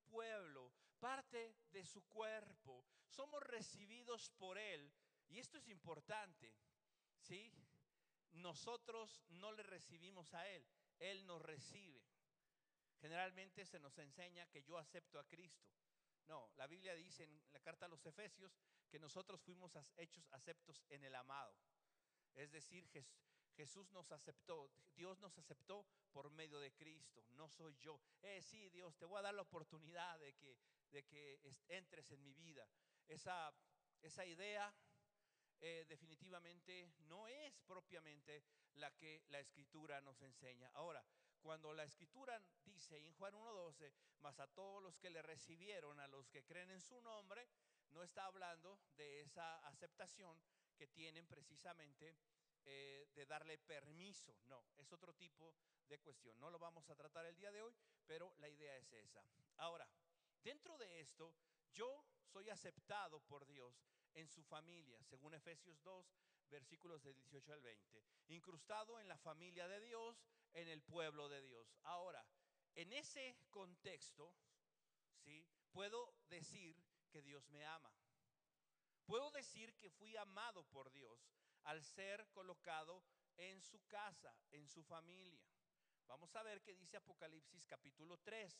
pueblo, 0.09 0.71
parte 0.99 1.55
de 1.71 1.85
su 1.85 2.03
cuerpo. 2.07 2.85
Somos 3.07 3.41
recibidos 3.43 4.31
por 4.31 4.57
Él. 4.57 4.91
Y 5.29 5.39
esto 5.39 5.57
es 5.57 5.67
importante, 5.67 6.55
¿sí? 7.19 7.51
Nosotros 8.31 9.21
no 9.29 9.51
le 9.51 9.63
recibimos 9.63 10.33
a 10.33 10.47
Él, 10.47 10.65
Él 10.99 11.25
nos 11.25 11.41
recibe. 11.41 12.01
Generalmente 12.99 13.65
se 13.65 13.79
nos 13.79 13.97
enseña 13.97 14.47
que 14.47 14.63
yo 14.63 14.77
acepto 14.77 15.19
a 15.19 15.27
Cristo. 15.27 15.69
No, 16.27 16.49
la 16.55 16.67
Biblia 16.67 16.95
dice 16.95 17.23
en 17.23 17.41
la 17.51 17.59
carta 17.59 17.85
a 17.85 17.89
los 17.89 18.05
Efesios 18.05 18.57
que 18.89 18.99
nosotros 18.99 19.41
fuimos 19.41 19.73
hechos 19.97 20.27
aceptos 20.31 20.83
en 20.89 21.03
el 21.03 21.15
amado. 21.15 21.55
Es 22.37 22.51
decir, 22.51 22.87
Jesús 23.55 23.91
nos 23.91 24.11
aceptó, 24.11 24.69
Dios 24.95 25.19
nos 25.19 25.35
aceptó 25.39 25.87
por 26.11 26.29
medio 26.29 26.59
de 26.59 26.71
Cristo, 26.71 27.25
no 27.31 27.49
soy 27.49 27.75
yo. 27.77 27.99
Eh, 28.21 28.41
sí, 28.43 28.69
Dios, 28.69 28.95
te 28.95 29.05
voy 29.05 29.17
a 29.17 29.23
dar 29.23 29.33
la 29.33 29.41
oportunidad 29.41 30.19
de 30.19 30.33
que, 30.35 30.55
de 30.91 31.03
que 31.03 31.41
entres 31.67 32.11
en 32.11 32.21
mi 32.21 32.33
vida. 32.33 32.69
Esa, 33.07 33.51
esa 34.03 34.23
idea 34.23 34.71
eh, 35.59 35.85
definitivamente 35.89 36.93
no 36.99 37.27
es 37.27 37.57
propiamente 37.65 38.43
la 38.75 38.91
que 38.91 39.23
la 39.29 39.39
escritura 39.39 39.99
nos 40.01 40.21
enseña. 40.21 40.69
Ahora, 40.75 41.03
cuando 41.41 41.73
la 41.73 41.85
escritura 41.85 42.39
dice 42.63 42.99
en 42.99 43.13
Juan 43.13 43.33
1.12, 43.33 43.91
más 44.19 44.39
a 44.39 44.47
todos 44.47 44.83
los 44.83 44.95
que 44.99 45.09
le 45.09 45.23
recibieron, 45.23 45.99
a 45.99 46.07
los 46.07 46.29
que 46.29 46.43
creen 46.43 46.69
en 46.69 46.81
su 46.81 47.01
nombre, 47.01 47.49
no 47.89 48.03
está 48.03 48.25
hablando 48.25 48.79
de 48.95 49.21
esa 49.21 49.57
aceptación 49.67 50.39
que 50.77 50.87
tienen 50.87 51.27
precisamente 51.27 52.15
eh, 52.63 53.07
de 53.13 53.25
darle 53.25 53.57
permiso. 53.57 54.37
No, 54.45 54.63
es 54.77 54.91
otro 54.91 55.13
tipo 55.13 55.55
de 55.87 55.99
cuestión. 55.99 56.39
No 56.39 56.49
lo 56.49 56.59
vamos 56.59 56.89
a 56.89 56.95
tratar 56.95 57.25
el 57.25 57.35
día 57.35 57.51
de 57.51 57.61
hoy, 57.61 57.75
pero 58.05 58.33
la 58.37 58.49
idea 58.49 58.75
es 58.77 58.91
esa. 58.93 59.23
Ahora, 59.57 59.87
dentro 60.43 60.77
de 60.77 60.99
esto, 60.99 61.33
yo 61.73 62.05
soy 62.23 62.49
aceptado 62.49 63.19
por 63.21 63.45
Dios 63.45 63.83
en 64.13 64.27
su 64.27 64.43
familia, 64.43 65.01
según 65.03 65.33
Efesios 65.33 65.81
2, 65.83 66.05
versículos 66.49 67.03
del 67.03 67.15
18 67.15 67.53
al 67.53 67.61
20. 67.61 68.03
Incrustado 68.29 68.99
en 68.99 69.07
la 69.07 69.17
familia 69.17 69.67
de 69.67 69.79
Dios, 69.79 70.23
en 70.53 70.67
el 70.67 70.81
pueblo 70.81 71.29
de 71.29 71.41
Dios. 71.41 71.75
Ahora, 71.83 72.25
en 72.75 72.93
ese 72.93 73.37
contexto, 73.49 74.33
¿sí? 75.23 75.45
Puedo 75.71 76.13
decir 76.29 76.75
que 77.09 77.21
Dios 77.21 77.49
me 77.49 77.65
ama. 77.65 77.91
Puedo 79.07 79.31
decir 79.31 79.73
que 79.77 79.89
fui 79.89 80.17
amado 80.17 80.65
por 80.65 80.91
Dios 80.91 81.17
al 81.63 81.81
ser 81.81 82.27
colocado 82.31 83.01
en 83.37 83.61
su 83.61 83.79
casa, 83.87 84.35
en 84.51 84.67
su 84.67 84.83
familia. 84.83 85.41
Vamos 86.07 86.35
a 86.35 86.43
ver 86.43 86.61
qué 86.61 86.75
dice 86.75 86.97
Apocalipsis 86.97 87.65
capítulo 87.65 88.17
3. 88.17 88.53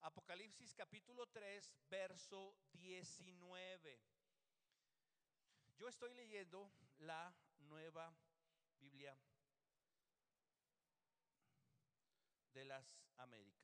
Apocalipsis 0.00 0.74
capítulo 0.74 1.26
3, 1.26 1.70
verso 1.90 2.56
19. 2.72 4.00
Yo 5.76 5.88
estoy 5.88 6.14
leyendo 6.14 6.72
la 7.00 7.36
nueva 7.58 8.16
Biblia 8.78 9.14
de 12.54 12.64
las 12.64 12.98
Américas. 13.18 13.55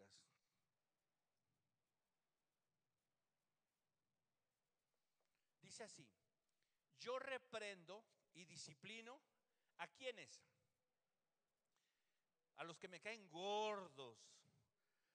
Dice 5.73 5.85
así, 5.85 6.07
yo 7.01 7.19
reprendo 7.19 8.05
y 8.35 8.45
disciplino 8.45 9.19
a 9.79 9.89
quienes, 9.89 10.45
a 12.57 12.65
los 12.65 12.79
que 12.79 12.89
me 12.89 13.01
caen 13.01 13.27
gordos, 13.31 14.19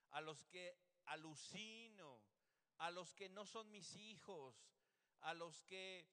a 0.10 0.22
los 0.22 0.44
que 0.46 0.76
alucino, 1.06 2.24
a 2.80 2.90
los 2.90 3.14
que 3.14 3.30
no 3.30 3.46
son 3.46 3.70
mis 3.70 3.96
hijos, 3.98 4.66
a 5.20 5.36
los 5.36 5.62
que 5.62 6.10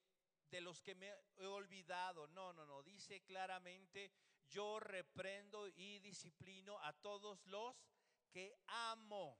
de 0.51 0.61
los 0.61 0.83
que 0.83 0.95
me 0.95 1.11
he 1.37 1.47
olvidado. 1.47 2.29
No, 2.29 2.53
no, 2.53 2.67
no. 2.67 2.83
Dice 2.83 3.23
claramente, 3.23 4.13
yo 4.51 4.79
reprendo 4.79 5.69
y 5.69 6.01
disciplino 6.01 6.79
a 6.81 6.93
todos 6.93 7.47
los 7.47 7.75
que 8.31 8.55
amo. 8.67 9.39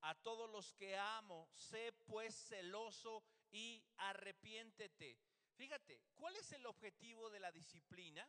A 0.00 0.14
todos 0.14 0.48
los 0.48 0.72
que 0.72 0.96
amo. 0.96 1.50
Sé 1.52 1.92
pues 2.06 2.34
celoso 2.34 3.22
y 3.56 3.82
arrepiéntete. 3.96 5.18
Fíjate, 5.54 6.02
¿cuál 6.14 6.36
es 6.36 6.52
el 6.52 6.66
objetivo 6.66 7.30
de 7.30 7.40
la 7.40 7.50
disciplina? 7.50 8.28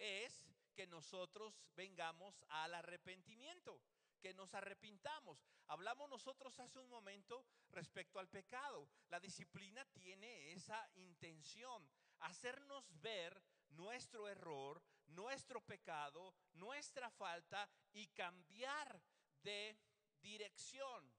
es 0.00 0.48
que 0.74 0.86
nosotros 0.86 1.54
vengamos 1.76 2.42
al 2.48 2.74
arrepentimiento, 2.74 3.80
que 4.20 4.32
nos 4.34 4.54
arrepintamos. 4.54 5.44
Hablamos 5.66 6.08
nosotros 6.08 6.58
hace 6.58 6.78
un 6.80 6.88
momento 6.88 7.44
respecto 7.70 8.18
al 8.18 8.28
pecado. 8.28 8.88
La 9.08 9.20
disciplina 9.20 9.84
tiene 9.92 10.52
esa 10.52 10.90
intención, 10.94 11.86
hacernos 12.20 12.84
ver 13.00 13.40
nuestro 13.68 14.28
error, 14.28 14.82
nuestro 15.08 15.60
pecado, 15.60 16.34
nuestra 16.54 17.10
falta 17.10 17.68
y 17.92 18.08
cambiar 18.08 19.00
de 19.42 19.76
dirección. 20.22 21.12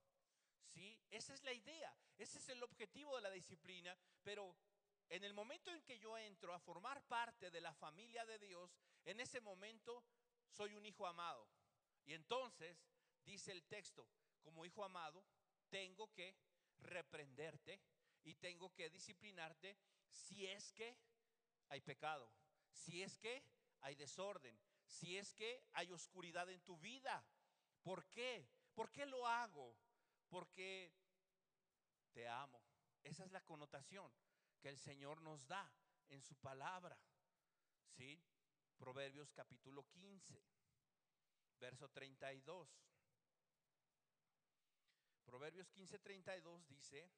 ¿Sí? 0.73 0.99
Esa 1.09 1.33
es 1.33 1.43
la 1.43 1.53
idea, 1.53 1.93
ese 2.17 2.39
es 2.39 2.49
el 2.49 2.63
objetivo 2.63 3.15
de 3.15 3.21
la 3.21 3.31
disciplina, 3.31 3.97
pero 4.23 4.55
en 5.09 5.23
el 5.23 5.33
momento 5.33 5.71
en 5.71 5.81
que 5.81 5.99
yo 5.99 6.17
entro 6.17 6.53
a 6.53 6.59
formar 6.59 7.03
parte 7.03 7.51
de 7.51 7.59
la 7.59 7.73
familia 7.73 8.25
de 8.25 8.39
Dios, 8.39 8.77
en 9.03 9.19
ese 9.19 9.41
momento 9.41 10.05
soy 10.47 10.75
un 10.75 10.85
hijo 10.85 11.05
amado. 11.05 11.49
Y 12.05 12.13
entonces, 12.13 12.77
dice 13.25 13.51
el 13.51 13.63
texto, 13.65 14.07
como 14.41 14.65
hijo 14.65 14.83
amado, 14.83 15.25
tengo 15.69 16.11
que 16.13 16.35
reprenderte 16.79 17.81
y 18.23 18.35
tengo 18.35 18.73
que 18.73 18.89
disciplinarte 18.89 19.77
si 20.07 20.47
es 20.47 20.71
que 20.71 20.97
hay 21.67 21.81
pecado, 21.81 22.31
si 22.71 23.03
es 23.03 23.17
que 23.17 23.43
hay 23.81 23.95
desorden, 23.95 24.57
si 24.85 25.17
es 25.17 25.33
que 25.33 25.63
hay 25.73 25.91
oscuridad 25.91 26.49
en 26.49 26.61
tu 26.61 26.77
vida. 26.77 27.23
¿Por 27.81 28.05
qué? 28.09 28.47
¿Por 28.73 28.91
qué 28.91 29.05
lo 29.05 29.27
hago? 29.27 29.75
Porque 30.31 30.93
te 32.13 32.25
amo. 32.25 32.63
Esa 33.03 33.25
es 33.25 33.31
la 33.31 33.43
connotación 33.43 34.09
que 34.61 34.69
el 34.69 34.77
Señor 34.77 35.21
nos 35.21 35.45
da 35.45 35.69
en 36.07 36.21
su 36.21 36.35
palabra. 36.35 36.97
¿Sí? 37.89 38.23
Proverbios 38.77 39.33
capítulo 39.33 39.85
15, 39.89 40.41
verso 41.59 41.89
32. 41.89 42.69
Proverbios 45.25 45.69
15, 45.69 45.99
32 45.99 46.65
dice, 46.65 47.11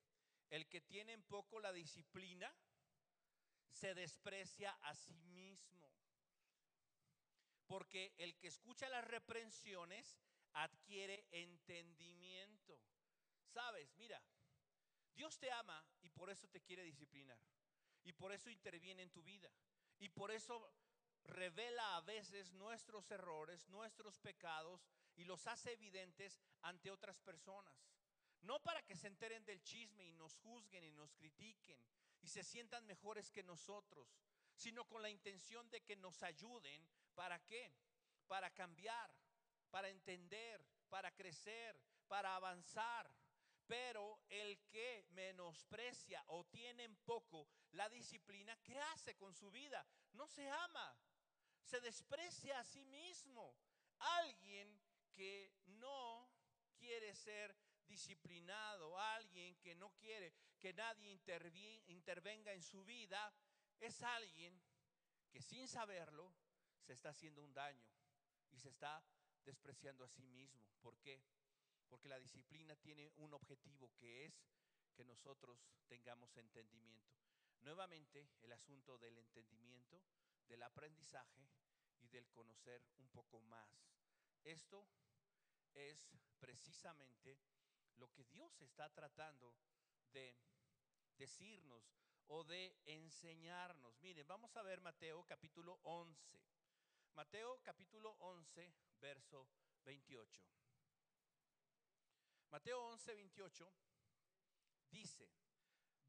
el 0.50 0.67
que 0.67 0.82
tiene 0.82 1.13
en 1.13 1.22
poco 1.22 1.60
la 1.60 1.72
disciplina 1.72 2.51
se 3.70 3.93
desprecia 3.93 4.72
a 4.82 4.96
sí 4.96 5.22
mismo. 5.22 5.88
Porque 7.67 8.15
el 8.17 8.36
que 8.38 8.48
escucha 8.48 8.89
las 8.89 9.05
reprensiones 9.05 10.17
adquiere 10.53 11.27
entendimiento. 11.32 12.79
Sabes, 13.53 13.95
mira, 13.98 14.22
Dios 15.13 15.38
te 15.38 15.51
ama 15.51 15.86
y 16.01 16.10
por 16.10 16.29
eso 16.29 16.48
te 16.48 16.62
quiere 16.62 16.83
disciplinar. 16.83 17.39
Y 18.03 18.13
por 18.13 18.31
eso 18.33 18.50
interviene 18.50 19.03
en 19.03 19.12
tu 19.12 19.22
vida. 19.22 19.50
Y 20.00 20.10
por 20.10 20.31
eso 20.31 20.74
revela 21.24 21.95
a 21.95 22.01
veces 22.01 22.51
nuestros 22.53 23.10
errores, 23.12 23.69
nuestros 23.69 24.19
pecados 24.19 24.86
y 25.15 25.24
los 25.24 25.45
hace 25.48 25.74
evidentes 25.74 26.41
ante 26.63 26.91
otras 26.91 27.19
personas. 27.22 27.77
No 28.41 28.62
para 28.62 28.83
que 28.83 28.95
se 28.95 29.07
enteren 29.07 29.45
del 29.45 29.62
chisme 29.62 30.05
y 30.05 30.12
nos 30.13 30.36
juzguen 30.38 30.83
y 30.83 30.91
nos 30.91 31.13
critiquen 31.13 31.79
y 32.22 32.27
se 32.27 32.43
sientan 32.43 32.86
mejores 32.86 33.31
que 33.31 33.43
nosotros, 33.43 34.07
sino 34.55 34.86
con 34.86 35.01
la 35.01 35.10
intención 35.10 35.69
de 35.69 35.81
que 35.81 35.95
nos 35.95 36.24
ayuden. 36.24 36.86
¿Para 37.15 37.39
qué? 37.45 37.74
Para 38.27 38.50
cambiar, 38.50 39.13
para 39.69 39.89
entender, 39.89 40.65
para 40.89 41.13
crecer, 41.15 41.79
para 42.07 42.36
avanzar. 42.36 43.10
Pero 43.67 44.20
el 44.29 44.60
que 44.67 45.05
menosprecia 45.12 46.24
o 46.27 46.46
tiene 46.46 46.84
en 46.84 46.96
poco 46.98 47.48
la 47.72 47.89
disciplina, 47.89 48.58
¿qué 48.63 48.79
hace 48.79 49.15
con 49.15 49.34
su 49.34 49.50
vida? 49.51 49.86
No 50.13 50.27
se 50.27 50.50
ama, 50.50 50.98
se 51.63 51.79
desprecia 51.79 52.60
a 52.60 52.63
sí 52.63 52.84
mismo. 52.86 53.55
Alguien 54.00 54.82
que 55.13 55.53
no 55.65 56.29
quiere 56.75 57.15
ser 57.15 57.55
disciplinado, 57.88 59.00
alguien 59.00 59.55
que 59.58 59.75
no 59.75 59.91
quiere 59.91 60.34
que 60.60 60.74
nadie 60.74 61.12
intervenga 61.88 62.53
en 62.53 62.63
su 62.63 62.84
vida, 62.84 63.34
es 63.79 64.01
alguien 64.01 64.62
que 65.29 65.41
sin 65.41 65.67
saberlo 65.67 66.34
se 66.80 66.93
está 66.93 67.10
haciendo 67.10 67.43
un 67.43 67.54
daño 67.54 67.86
y 68.52 68.60
se 68.60 68.69
está 68.69 69.04
despreciando 69.43 70.06
a 70.06 70.10
sí 70.10 70.26
mismo. 70.28 70.65
¿Por 70.82 70.97
qué? 70.99 71.21
Porque 71.93 72.10
la 72.10 72.19
disciplina 72.19 72.75
tiene 72.75 73.12
un 73.17 73.36
objetivo 73.36 73.93
que 73.99 74.25
es 74.25 74.34
que 74.95 75.06
nosotros 75.06 75.60
tengamos 75.88 76.36
entendimiento. 76.38 77.13
Nuevamente, 77.62 78.32
el 78.41 78.51
asunto 78.51 78.97
del 78.97 79.15
entendimiento, 79.19 80.01
del 80.47 80.63
aprendizaje 80.63 81.47
y 81.99 82.08
del 82.08 82.27
conocer 82.32 82.84
un 82.97 83.08
poco 83.10 83.41
más. 83.41 83.69
Esto 84.43 84.88
es 85.75 86.10
precisamente 86.39 87.38
lo 87.97 88.12
que 88.12 88.23
Dios 88.23 88.60
está 88.63 88.89
tratando 88.89 89.53
de 90.13 90.36
decirnos 91.19 91.93
o 92.25 92.43
de 92.43 92.75
enseñarnos. 92.88 94.01
Miren, 94.01 94.27
vamos 94.27 94.58
a 94.58 94.63
ver 94.63 94.82
Mateo 94.82 95.23
capítulo 95.27 95.79
11. 95.84 96.41
Mateo 97.13 97.62
capítulo 97.62 98.15
11, 98.19 98.73
verso 98.99 99.47
28. 99.86 100.53
Mateo 102.54 102.80
11, 102.84 103.16
28 103.16 103.74
dice, 104.92 105.28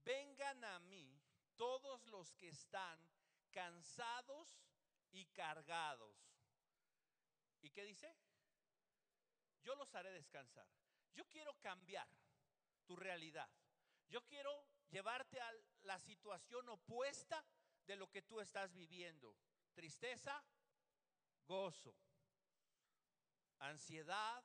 vengan 0.05 0.63
a 0.63 0.79
mí 0.81 1.19
todos 1.57 2.05
los 2.09 2.35
que 2.35 2.49
están 2.49 3.01
cansados 3.51 4.61
y 5.13 5.25
cargados. 5.29 6.15
¿Y 7.63 7.71
qué 7.71 7.83
dice? 7.85 8.15
Yo 9.63 9.75
los 9.77 9.95
haré 9.95 10.13
descansar. 10.13 10.69
Yo 11.15 11.27
quiero 11.31 11.59
cambiar 11.61 12.07
tu 12.85 12.95
realidad. 12.95 13.49
Yo 14.11 14.23
quiero 14.27 14.67
llevarte 14.91 15.41
a 15.41 15.51
la 15.85 15.99
situación 15.99 16.69
opuesta 16.69 17.43
de 17.87 17.97
lo 17.97 18.11
que 18.11 18.21
tú 18.21 18.39
estás 18.43 18.75
viviendo. 18.75 19.35
Tristeza, 19.73 20.45
gozo. 21.47 21.97
Ansiedad, 23.61 24.45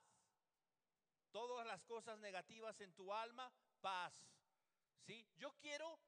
todas 1.31 1.65
las 1.65 1.83
cosas 1.85 2.19
negativas 2.19 2.79
en 2.81 2.93
tu 2.93 3.13
alma, 3.13 3.51
paz. 3.81 4.13
¿Sí? 5.05 5.27
Yo 5.37 5.53
quiero 5.59 5.99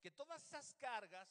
que 0.00 0.10
todas 0.10 0.44
esas 0.44 0.74
cargas 0.74 1.28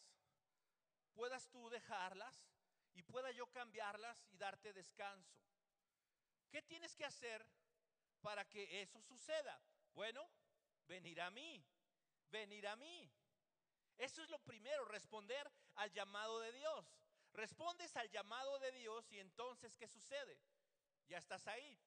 puedas 1.13 1.49
tú 1.49 1.69
dejarlas 1.69 2.49
y 2.93 3.03
pueda 3.03 3.31
yo 3.31 3.47
cambiarlas 3.47 4.25
y 4.31 4.37
darte 4.37 4.73
descanso. 4.73 5.37
¿Qué 6.49 6.61
tienes 6.61 6.95
que 6.95 7.05
hacer 7.05 7.45
para 8.21 8.45
que 8.45 8.81
eso 8.81 9.01
suceda? 9.01 9.61
Bueno, 9.93 10.29
venir 10.87 11.21
a 11.21 11.29
mí, 11.29 11.63
venir 12.29 12.67
a 12.67 12.75
mí. 12.75 13.11
Eso 13.97 14.23
es 14.23 14.29
lo 14.29 14.39
primero, 14.39 14.85
responder 14.85 15.49
al 15.75 15.91
llamado 15.91 16.39
de 16.39 16.51
Dios. 16.51 16.85
Respondes 17.33 17.95
al 17.97 18.09
llamado 18.09 18.59
de 18.59 18.71
Dios 18.71 19.11
y 19.11 19.19
entonces, 19.19 19.75
¿qué 19.75 19.87
sucede? 19.87 20.39
Ya 21.07 21.17
estás 21.17 21.47
ahí. 21.47 21.77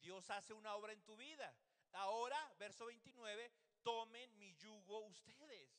Dios 0.00 0.28
hace 0.30 0.52
una 0.52 0.74
obra 0.74 0.92
en 0.92 1.02
tu 1.02 1.16
vida. 1.16 1.54
Ahora, 1.92 2.38
verso 2.58 2.86
29, 2.86 3.52
tomen 3.82 4.38
mi 4.38 4.54
yugo 4.56 5.00
ustedes. 5.00 5.70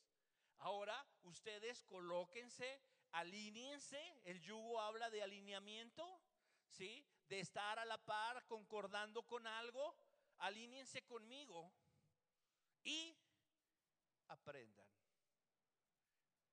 Ahora, 0.58 1.06
ustedes 1.22 1.82
colóquense, 1.84 2.80
alíñense. 3.12 4.20
El 4.24 4.40
yugo 4.40 4.80
habla 4.80 5.10
de 5.10 5.22
alineamiento, 5.22 6.20
¿sí? 6.68 7.06
de 7.28 7.40
estar 7.40 7.78
a 7.78 7.84
la 7.84 7.98
par, 7.98 8.44
concordando 8.46 9.22
con 9.26 9.46
algo, 9.46 9.96
alíñense 10.38 11.02
conmigo 11.02 11.72
y 12.84 13.16
aprendan. 14.28 14.86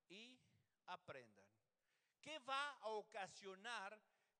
Y 0.08 0.39
aprendan. 0.86 1.45
¿Qué 2.21 2.39
va 2.39 2.71
a 2.71 2.88
ocasionar 2.88 3.99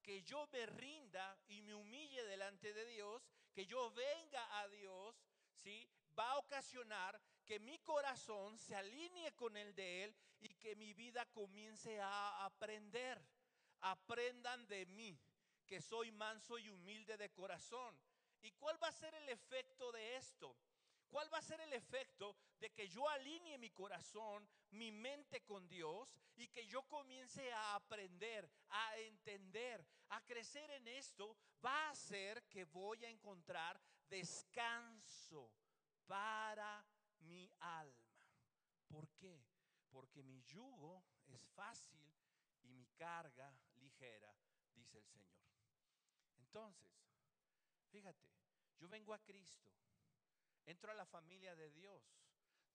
que 0.10 0.24
yo 0.24 0.48
me 0.48 0.66
rinda 0.66 1.38
y 1.50 1.62
me 1.62 1.76
humille 1.76 2.24
delante 2.24 2.74
de 2.74 2.84
Dios, 2.88 3.22
que 3.54 3.68
yo 3.68 3.92
venga 3.92 4.60
a 4.60 4.68
Dios, 4.70 5.16
¿sí? 5.54 5.88
Va 6.18 6.32
a 6.32 6.40
ocasionar 6.40 7.22
que 7.46 7.60
mi 7.60 7.78
corazón 7.78 8.58
se 8.58 8.76
alinee 8.76 9.36
con 9.36 9.56
el 9.56 9.76
de 9.76 10.06
Él 10.06 10.16
y 10.40 10.56
que 10.56 10.76
mi 10.76 10.96
vida 10.96 11.28
comience 11.28 12.02
a 12.02 12.44
aprender. 12.44 13.24
Aprendan 13.82 14.66
de 14.66 14.88
mí 14.88 15.16
que 15.68 15.80
soy 15.80 16.12
manso 16.12 16.58
y 16.58 16.70
humilde 16.70 17.16
de 17.16 17.30
corazón. 17.30 17.96
¿Y 18.42 18.50
cuál 18.54 18.82
va 18.82 18.88
a 18.88 18.92
ser 18.92 19.14
el 19.14 19.30
efecto 19.30 19.92
de 19.92 20.16
esto? 20.16 20.58
¿Cuál 21.10 21.34
va 21.34 21.40
a 21.40 21.42
ser 21.42 21.60
el 21.62 21.74
efecto 21.74 22.36
de 22.60 22.72
que 22.72 22.88
yo 22.88 23.10
alinee 23.10 23.58
mi 23.58 23.72
corazón, 23.72 24.48
mi 24.72 24.92
mente 24.92 25.42
con 25.42 25.68
Dios 25.68 26.16
y 26.36 26.48
que 26.50 26.68
yo 26.68 26.84
comience 26.84 27.52
a 27.52 27.76
aprender, 27.76 28.50
a 28.70 28.98
entender, 29.00 29.84
a 30.10 30.22
crecer 30.22 30.70
en 30.72 30.88
esto? 30.88 31.36
Va 31.66 31.90
a 31.90 31.96
ser 31.96 32.44
que 32.44 32.66
voy 32.66 33.04
a 33.06 33.10
encontrar 33.10 33.82
descanso 34.08 35.52
para 36.06 36.86
mi 37.20 37.50
alma. 37.60 38.10
¿Por 38.88 39.10
qué? 39.14 39.44
Porque 39.90 40.24
mi 40.24 40.42
yugo 40.44 41.04
es 41.28 41.42
fácil 41.56 42.14
y 42.62 42.70
mi 42.70 42.86
carga 42.98 43.52
ligera, 43.76 44.32
dice 44.76 45.00
el 45.00 45.06
Señor. 45.06 45.40
Entonces, 46.38 46.92
fíjate, 47.90 48.28
yo 48.78 48.88
vengo 48.88 49.14
a 49.14 49.20
Cristo, 49.20 49.72
entro 50.70 50.92
a 50.92 50.96
la 50.96 51.06
familia 51.06 51.56
de 51.56 51.72
Dios. 51.72 52.04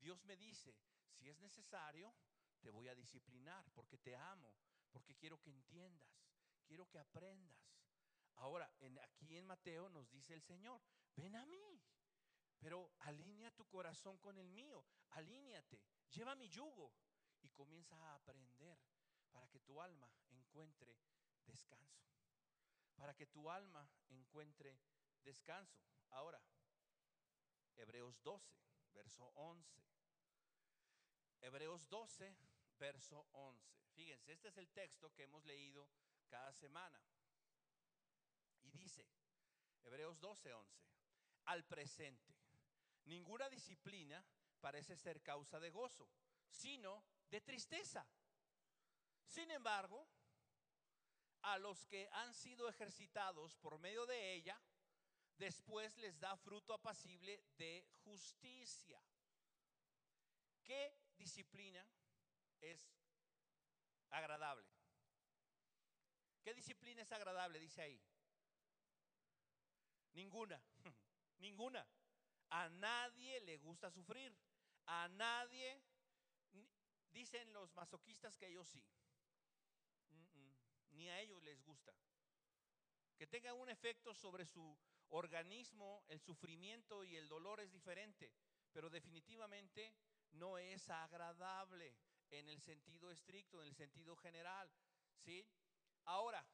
Dios 0.01 0.25
me 0.25 0.37
dice, 0.37 0.77
si 1.13 1.29
es 1.29 1.39
necesario, 1.39 2.13
te 2.61 2.71
voy 2.71 2.89
a 2.89 2.95
disciplinar 2.95 3.65
porque 3.73 3.99
te 3.99 4.17
amo, 4.17 4.53
porque 4.91 5.15
quiero 5.15 5.41
que 5.41 5.51
entiendas, 5.51 6.11
quiero 6.67 6.89
que 6.89 6.99
aprendas. 6.99 7.57
Ahora, 8.37 8.71
en, 8.81 8.99
aquí 8.99 9.37
en 9.37 9.47
Mateo 9.47 9.89
nos 9.89 10.11
dice 10.11 10.35
el 10.35 10.43
Señor, 10.43 10.83
ven 11.15 11.37
a 11.37 11.47
mí, 11.47 11.81
pero 12.59 12.93
alinea 13.01 13.53
tu 13.53 13.65
corazón 13.67 14.19
con 14.19 14.39
el 14.39 14.51
mío, 14.51 14.85
alíñate, 15.11 15.81
lleva 16.11 16.35
mi 16.35 16.49
yugo 16.49 16.93
y 17.43 17.49
comienza 17.51 17.97
a 17.97 18.17
aprender 18.17 18.77
para 19.31 19.47
que 19.49 19.61
tu 19.61 19.81
alma 19.81 20.11
encuentre 20.31 20.99
descanso, 21.47 22.03
para 22.97 23.15
que 23.15 23.27
tu 23.27 23.49
alma 23.51 23.89
encuentre 24.09 24.81
descanso. 25.23 25.79
Ahora, 26.11 26.41
Hebreos 27.77 28.23
12, 28.23 28.57
verso 28.93 29.31
11. 29.35 29.83
Hebreos 31.41 31.89
12, 31.89 32.37
verso 32.79 33.27
11. 33.33 33.75
Fíjense, 33.95 34.33
este 34.33 34.49
es 34.49 34.57
el 34.57 34.69
texto 34.71 35.13
que 35.13 35.25
hemos 35.25 35.45
leído 35.45 35.89
cada 36.29 36.53
semana. 36.53 37.01
Y 38.63 38.71
dice, 38.71 39.07
Hebreos 39.83 40.19
12, 40.21 40.53
11, 40.53 40.83
al 41.47 41.65
presente, 41.65 42.35
ninguna 43.05 43.49
disciplina 43.49 44.25
parece 44.61 44.97
ser 44.97 45.23
causa 45.23 45.61
de 45.61 45.71
gozo, 45.71 46.09
sino 46.49 47.05
de 47.31 47.41
tristeza. 47.41 48.07
Sin 49.27 49.51
embargo, 49.51 50.09
a 51.43 51.59
los 51.59 51.85
que 51.87 52.09
han 52.13 52.33
sido 52.33 52.69
ejercitados 52.69 53.57
por 53.57 53.79
medio 53.79 54.07
de 54.07 54.35
ella, 54.35 54.59
después 55.39 55.97
les 55.99 56.19
da 56.19 56.37
fruto 56.37 56.73
apacible 56.75 57.43
de 57.59 57.87
justicia. 58.05 59.03
¿Qué 60.63 60.97
disciplina 61.17 61.87
es 62.61 62.91
agradable? 64.11 64.69
¿Qué 66.43 66.55
disciplina 66.55 67.03
es 67.03 67.13
agradable? 67.13 67.59
Dice 67.59 67.83
ahí. 67.83 68.01
Ninguna, 70.13 70.63
ninguna. 71.39 71.87
A 72.51 72.69
nadie 72.69 73.41
le 73.41 73.59
gusta 73.59 73.91
sufrir. 73.91 74.37
A 74.87 75.09
nadie, 75.09 75.83
dicen 77.11 77.53
los 77.53 77.75
masoquistas 77.75 78.37
que 78.37 78.47
ellos 78.47 78.69
sí. 78.69 78.85
Ni 80.91 81.09
a 81.09 81.21
ellos 81.21 81.43
les 81.43 81.63
gusta. 81.63 81.95
Que 83.17 83.27
tenga 83.27 83.55
un 83.55 83.69
efecto 83.69 84.15
sobre 84.15 84.45
su 84.45 84.79
organismo, 85.15 86.05
el 86.09 86.21
sufrimiento 86.21 87.05
y 87.05 87.17
el 87.17 87.29
dolor 87.29 87.61
es 87.61 87.71
diferente, 87.71 88.33
pero 88.73 88.91
definitivamente 88.91 89.95
no 90.33 90.59
es 90.59 90.91
agradable 90.91 91.97
en 92.31 92.49
el 92.49 92.61
sentido 92.61 93.11
estricto, 93.11 93.63
en 93.63 93.69
el 93.69 93.75
sentido 93.75 94.17
general. 94.17 94.71
¿Sí? 95.19 95.47
Ahora, 96.05 96.45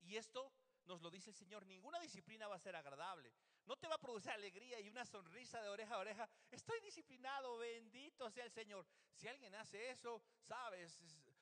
y 0.00 0.16
esto 0.16 0.52
nos 0.86 1.00
lo 1.02 1.10
dice 1.10 1.30
el 1.30 1.36
Señor, 1.36 1.64
ninguna 1.66 2.00
disciplina 2.00 2.48
va 2.48 2.56
a 2.56 2.60
ser 2.60 2.74
agradable. 2.74 3.32
No 3.66 3.76
te 3.76 3.86
va 3.86 3.94
a 3.94 4.00
producir 4.00 4.32
alegría 4.32 4.80
y 4.80 4.88
una 4.88 5.04
sonrisa 5.04 5.62
de 5.62 5.68
oreja 5.68 5.94
a 5.94 5.98
oreja. 5.98 6.28
Estoy 6.50 6.80
disciplinado, 6.80 7.58
bendito 7.58 8.28
sea 8.30 8.44
el 8.44 8.50
Señor. 8.50 8.86
Si 9.14 9.28
alguien 9.28 9.54
hace 9.54 9.90
eso, 9.90 10.22
sabes, 10.40 10.98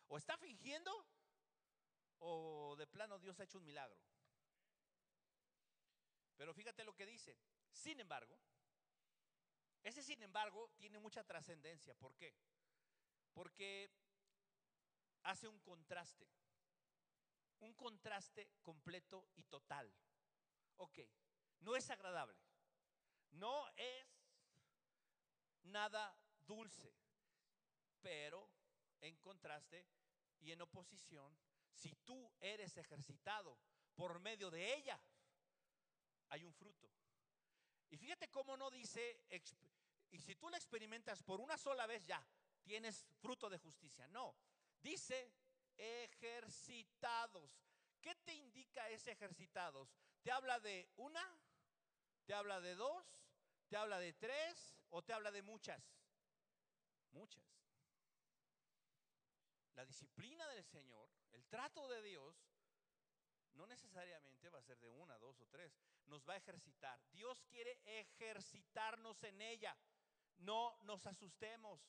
o 0.09 0.19
está 0.19 0.37
fingiendo 0.37 0.93
o 2.21 2.75
de 2.77 2.87
plano 2.87 3.19
Dios 3.19 3.39
ha 3.41 3.45
hecho 3.45 3.59
un 3.59 3.65
milagro. 3.65 3.99
Pero 6.39 6.55
fíjate 6.55 6.85
lo 6.85 6.95
que 6.95 7.05
dice. 7.05 7.37
Sin 7.73 7.99
embargo, 7.99 8.39
ese 9.83 10.03
sin 10.03 10.23
embargo 10.23 10.71
tiene 10.79 11.01
mucha 11.01 11.25
trascendencia. 11.25 11.95
¿Por 11.97 12.15
qué? 12.15 12.33
Porque 13.35 13.91
hace 15.25 15.49
un 15.49 15.59
contraste. 15.59 16.29
Un 17.59 17.75
contraste 17.75 18.53
completo 18.63 19.27
y 19.35 19.43
total. 19.43 19.93
Ok, 20.77 21.01
no 21.59 21.75
es 21.75 21.91
agradable. 21.91 22.41
No 23.33 23.69
es 23.77 24.07
nada 25.65 26.17
dulce. 26.47 26.95
Pero 28.01 28.49
en 29.01 29.17
contraste 29.17 29.89
y 30.39 30.53
en 30.53 30.63
oposición, 30.63 31.37
si 31.73 31.97
tú 32.05 32.33
eres 32.39 32.77
ejercitado 32.77 33.59
por 33.97 34.21
medio 34.21 34.53
de 34.53 34.75
ella, 34.75 35.01
hay 36.31 36.45
un 36.45 36.53
fruto. 36.53 36.91
Y 37.91 37.97
fíjate 37.97 38.29
cómo 38.29 38.57
no 38.57 38.71
dice, 38.71 39.25
y 40.11 40.21
si 40.21 40.37
tú 40.37 40.49
la 40.51 40.57
experimentas 40.57 41.23
por 41.23 41.41
una 41.41 41.57
sola 41.57 41.87
vez 41.87 42.05
ya, 42.07 42.25
tienes 42.63 43.07
fruto 43.21 43.49
de 43.49 43.59
justicia. 43.59 44.07
No, 44.09 44.37
dice 44.81 45.33
ejercitados. 45.77 47.51
¿Qué 48.01 48.15
te 48.17 48.35
indica 48.35 48.89
ese 48.91 49.13
ejercitados? 49.13 49.97
¿Te 50.23 50.31
habla 50.31 50.61
de 50.61 50.91
una? 50.97 51.25
¿Te 52.25 52.35
habla 52.35 52.61
de 52.61 52.75
dos? 52.75 53.07
¿Te 53.69 53.77
habla 53.77 53.99
de 53.99 54.13
tres? 54.13 54.77
¿O 54.91 55.03
te 55.03 55.13
habla 55.13 55.31
de 55.31 55.43
muchas? 55.43 55.83
Muchas. 57.11 57.45
La 59.75 59.85
disciplina 59.85 60.47
del 60.49 60.65
Señor, 60.65 61.09
el 61.33 61.47
trato 61.47 61.89
de 61.89 62.03
Dios, 62.03 62.37
no 63.59 63.67
necesariamente 63.67 64.49
va 64.51 64.61
a 64.61 64.63
ser 64.63 64.79
de 64.79 64.89
una, 64.89 65.19
dos 65.19 65.41
o 65.41 65.47
tres. 65.47 65.77
Nos 66.07 66.25
va 66.27 66.35
a 66.35 66.37
ejercitar. 66.37 66.99
Dios 67.11 67.43
quiere 67.51 67.81
ejercitarnos 67.85 69.23
en 69.25 69.43
ella. 69.43 69.77
No 70.39 70.79
nos 70.83 71.05
asustemos. 71.07 71.81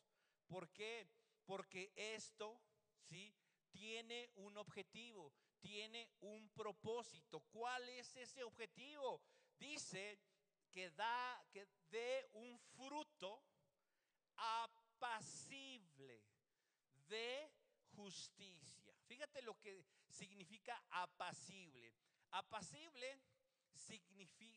¿Por 0.47 0.67
qué? 0.71 1.07
Porque 1.45 1.93
esto, 1.95 2.59
¿sí? 3.07 3.35
Tiene 3.69 4.31
un 4.35 4.57
objetivo, 4.57 5.31
tiene 5.59 6.09
un 6.21 6.49
propósito. 6.49 7.41
¿Cuál 7.51 7.87
es 7.89 8.15
ese 8.15 8.43
objetivo? 8.43 9.21
Dice 9.59 10.19
que 10.71 10.89
da, 10.89 11.45
que 11.51 11.67
dé 11.91 12.27
un 12.33 12.57
fruto 12.57 13.43
apacible 14.37 16.23
de 17.07 17.51
justicia. 17.95 18.91
Fíjate 19.05 19.43
lo 19.43 19.59
que 19.59 19.85
significa 20.09 20.83
apacible. 20.89 21.93
Apacible 22.31 23.19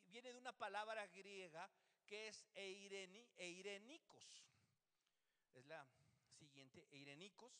viene 0.09 0.33
de 0.33 0.39
una 0.39 0.53
palabra 0.53 1.07
griega 1.07 1.71
que 2.07 2.29
es 2.29 2.47
eirenicos. 2.55 4.45
Es 5.55 5.65
la 5.67 5.87
siguiente, 6.39 6.87
eirenicos. 6.91 7.53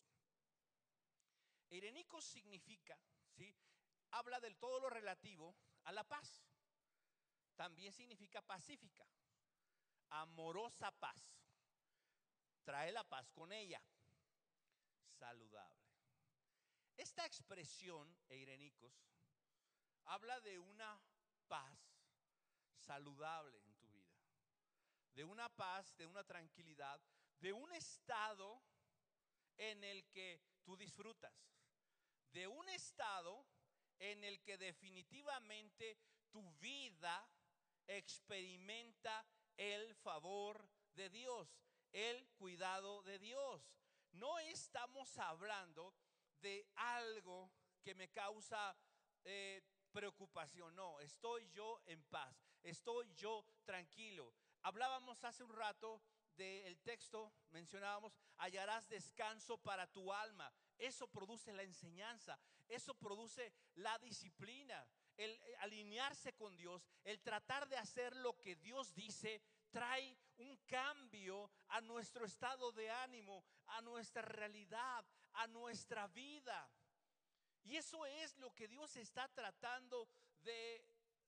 Eirenicos 1.71 2.25
significa, 2.25 2.99
¿sí? 3.31 3.55
Habla 4.11 4.41
del 4.41 4.57
todo 4.57 4.81
lo 4.81 4.91
relativo 4.91 5.55
a 5.85 5.93
la 5.93 6.05
paz. 6.05 6.45
También 7.57 7.93
significa 7.93 8.43
pacífica, 8.43 9.07
amorosa 10.11 10.91
paz. 10.91 11.39
Trae 12.65 12.93
la 12.93 13.05
paz 13.05 13.31
con 13.31 13.53
ella. 13.53 13.83
Saludable. 15.19 15.82
Esta 16.97 17.25
expresión, 17.27 18.17
eirenicos, 18.29 18.93
habla 20.05 20.41
de 20.41 20.59
una 20.59 21.01
paz 21.49 21.79
saludable 22.77 23.59
en 23.65 23.75
tu 23.77 23.89
vida, 23.89 24.17
de 25.15 25.25
una 25.25 25.49
paz, 25.49 25.97
de 25.97 26.07
una 26.07 26.25
tranquilidad, 26.25 27.01
de 27.41 27.53
un 27.53 27.73
estado 27.73 28.63
en 29.57 29.83
el 29.85 30.05
que 30.11 30.41
tú 30.65 30.77
disfrutas, 30.77 31.35
de 32.33 32.47
un 32.47 32.69
estado 32.69 33.47
en 33.99 34.25
el 34.25 34.41
que 34.43 34.59
definitivamente 34.59 35.99
tu 36.31 36.51
vida 36.55 37.29
experimenta 37.87 39.25
el 39.57 39.95
favor 39.97 40.69
de 40.95 41.11
Dios, 41.11 41.49
el 41.93 42.27
cuidado 42.31 43.03
de 43.03 43.19
Dios. 43.19 43.63
No 44.13 44.39
estamos 44.39 45.17
hablando 45.19 45.95
de 46.43 46.67
algo 46.75 47.51
que 47.83 47.95
me 47.95 48.11
causa 48.11 48.77
eh, 49.25 49.63
preocupación. 49.93 50.75
No, 50.75 51.01
estoy 51.01 51.49
yo 51.49 51.81
en 51.87 52.03
paz, 52.05 52.45
estoy 52.63 53.11
yo 53.15 53.45
tranquilo. 53.65 54.35
Hablábamos 54.63 55.23
hace 55.25 55.43
un 55.43 55.53
rato 55.53 56.03
del 56.37 56.79
texto, 56.81 57.33
mencionábamos, 57.51 58.13
hallarás 58.39 58.89
descanso 58.89 59.59
para 59.59 59.87
tu 59.87 60.13
alma. 60.13 60.53
Eso 60.79 61.07
produce 61.07 61.53
la 61.53 61.63
enseñanza, 61.63 62.39
eso 62.69 62.95
produce 62.95 63.53
la 63.75 63.99
disciplina, 63.99 64.87
el 65.17 65.31
eh, 65.31 65.57
alinearse 65.61 66.33
con 66.35 66.57
Dios, 66.57 66.87
el 67.05 67.21
tratar 67.21 67.69
de 67.69 67.77
hacer 67.77 68.17
lo 68.17 68.39
que 68.39 68.57
Dios 68.57 68.95
dice, 68.95 69.43
trae 69.71 70.17
un 70.39 70.57
cambio 70.67 71.51
a 71.69 71.81
nuestro 71.81 72.25
estado 72.25 72.73
de 72.73 72.91
ánimo, 72.91 73.45
a 73.67 73.81
nuestra 73.83 74.23
realidad, 74.23 75.05
a 75.35 75.47
nuestra 75.49 76.07
vida. 76.09 76.69
Y 77.65 77.77
eso 77.77 78.05
es 78.07 78.37
lo 78.39 78.55
que 78.55 78.69
Dios 78.69 78.97
está 78.97 79.29
tratando 79.29 80.09
de, 80.43 80.85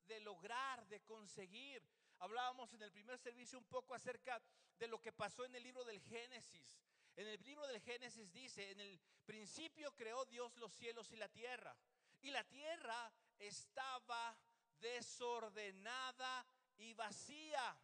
de 0.06 0.20
lograr, 0.20 0.86
de 0.88 1.00
conseguir. 1.00 1.82
Hablábamos 2.18 2.72
en 2.72 2.82
el 2.82 2.92
primer 2.92 3.18
servicio 3.18 3.58
un 3.58 3.64
poco 3.64 3.94
acerca 3.94 4.40
de 4.78 4.88
lo 4.88 5.00
que 5.00 5.12
pasó 5.12 5.44
en 5.44 5.54
el 5.54 5.62
libro 5.62 5.84
del 5.84 6.00
Génesis. 6.00 6.80
En 7.16 7.28
el 7.28 7.40
libro 7.44 7.66
del 7.66 7.80
Génesis 7.80 8.32
dice, 8.32 8.70
en 8.72 8.80
el 8.80 8.98
principio 9.24 9.94
creó 9.94 10.24
Dios 10.24 10.56
los 10.56 10.72
cielos 10.72 11.12
y 11.12 11.16
la 11.16 11.28
tierra. 11.28 11.76
Y 12.22 12.30
la 12.30 12.42
tierra 12.44 13.12
estaba 13.38 14.36
desordenada 14.80 16.46
y 16.78 16.94
vacía. 16.94 17.78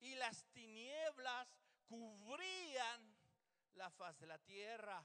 Y 0.00 0.14
las 0.16 0.44
tinieblas 0.46 1.48
cubrían 1.88 3.15
la 3.76 3.90
faz 3.90 4.18
de 4.18 4.26
la 4.26 4.38
tierra. 4.38 5.04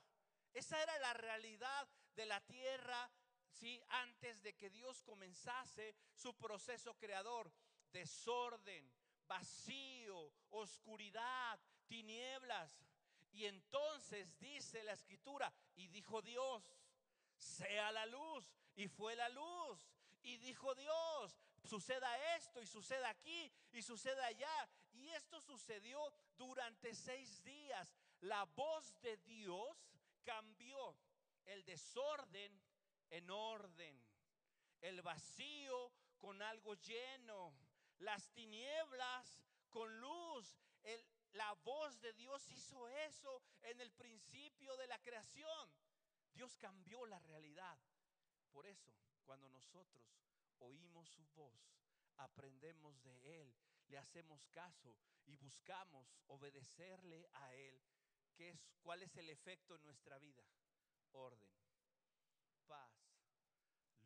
Esa 0.54 0.82
era 0.82 0.98
la 1.00 1.14
realidad 1.14 1.88
de 2.16 2.26
la 2.26 2.42
tierra, 2.42 3.10
sí, 3.50 3.82
antes 3.90 4.42
de 4.42 4.56
que 4.56 4.70
Dios 4.70 5.02
comenzase 5.04 5.96
su 6.14 6.36
proceso 6.36 6.96
creador. 6.98 7.52
Desorden, 7.92 8.92
vacío, 9.28 10.32
oscuridad, 10.50 11.60
tinieblas. 11.88 12.86
Y 13.32 13.46
entonces 13.46 14.38
dice 14.40 14.84
la 14.84 14.94
escritura, 14.94 15.52
y 15.76 15.88
dijo 15.88 16.22
Dios, 16.22 16.64
sea 17.38 17.92
la 17.92 18.06
luz, 18.06 18.52
y 18.76 18.88
fue 18.88 19.16
la 19.16 19.30
luz. 19.30 19.88
Y 20.24 20.38
dijo 20.38 20.76
Dios, 20.76 21.40
suceda 21.64 22.36
esto 22.36 22.62
y 22.62 22.68
suceda 22.68 23.10
aquí 23.10 23.52
y 23.72 23.82
suceda 23.82 24.26
allá. 24.26 24.70
Y 24.94 25.10
esto 25.10 25.42
sucedió 25.42 26.14
durante 26.38 26.94
seis 26.94 27.44
días. 27.44 27.96
La 28.22 28.46
voz 28.46 29.00
de 29.02 29.18
Dios 29.18 29.78
cambió 30.24 30.96
el 31.46 31.64
desorden 31.66 32.62
en 33.10 33.30
orden, 33.30 34.00
el 34.82 35.02
vacío 35.02 35.92
con 36.20 36.42
algo 36.42 36.76
lleno, 36.76 37.56
las 37.98 38.30
tinieblas 38.32 39.42
con 39.70 40.00
luz. 40.00 40.58
la 41.34 41.54
voz 41.64 42.00
de 42.02 42.14
Dios 42.14 42.50
hizo 42.52 42.90
eso 42.90 43.42
en 43.62 43.80
el 43.82 43.92
principio 43.92 44.76
de 44.78 44.88
la 44.88 45.00
creación. 45.00 45.74
Dios 46.34 46.56
cambió 46.58 47.06
la 47.06 47.20
realidad. 47.20 47.80
Por 48.52 48.68
eso, 48.68 48.92
cuando 49.24 49.50
nosotros 49.50 50.06
oímos 50.60 51.10
su 51.10 51.26
voz, 51.34 51.74
aprendemos 52.18 53.02
de 53.02 53.42
Él, 53.42 53.56
le 53.88 53.98
hacemos 53.98 54.46
caso 54.50 54.96
y 55.26 55.36
buscamos 55.36 56.08
obedecerle 56.28 57.30
a 57.34 57.54
Él, 57.54 57.82
¿qué 58.42 58.50
es, 58.50 58.60
¿cuál 58.82 59.04
es 59.04 59.16
el 59.18 59.30
efecto 59.30 59.76
en 59.76 59.84
nuestra 59.84 60.18
vida? 60.18 60.44
Orden, 61.12 61.54
paz, 62.66 62.92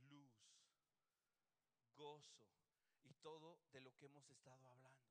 luz, 0.09 0.33
gozo 1.95 2.51
y 3.03 3.13
todo 3.13 3.61
de 3.71 3.79
lo 3.79 3.95
que 3.95 4.07
hemos 4.07 4.29
estado 4.29 4.67
hablando. 4.67 5.07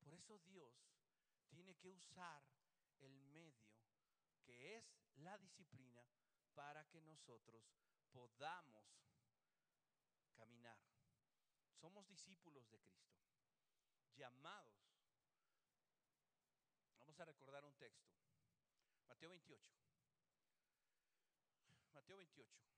Por 0.00 0.14
eso 0.14 0.38
Dios 0.38 0.72
tiene 1.50 1.76
que 1.76 1.90
usar 1.90 2.42
el 3.00 3.20
medio 3.20 3.68
que 4.42 4.78
es 4.78 4.96
la 5.16 5.36
disciplina 5.36 6.02
para 6.54 6.88
que 6.88 7.02
nosotros 7.02 7.62
podamos 8.10 8.86
caminar. 10.36 10.80
Somos 11.74 12.08
discípulos 12.08 12.70
de 12.70 12.80
Cristo, 12.80 13.28
llamados. 14.16 14.74
Vamos 16.98 17.20
a 17.20 17.26
recordar 17.26 17.66
un 17.66 17.74
texto. 17.74 18.08
Mateo 19.08 19.30
28. 19.30 19.58
Mateo 21.94 22.16
28. 22.16 22.77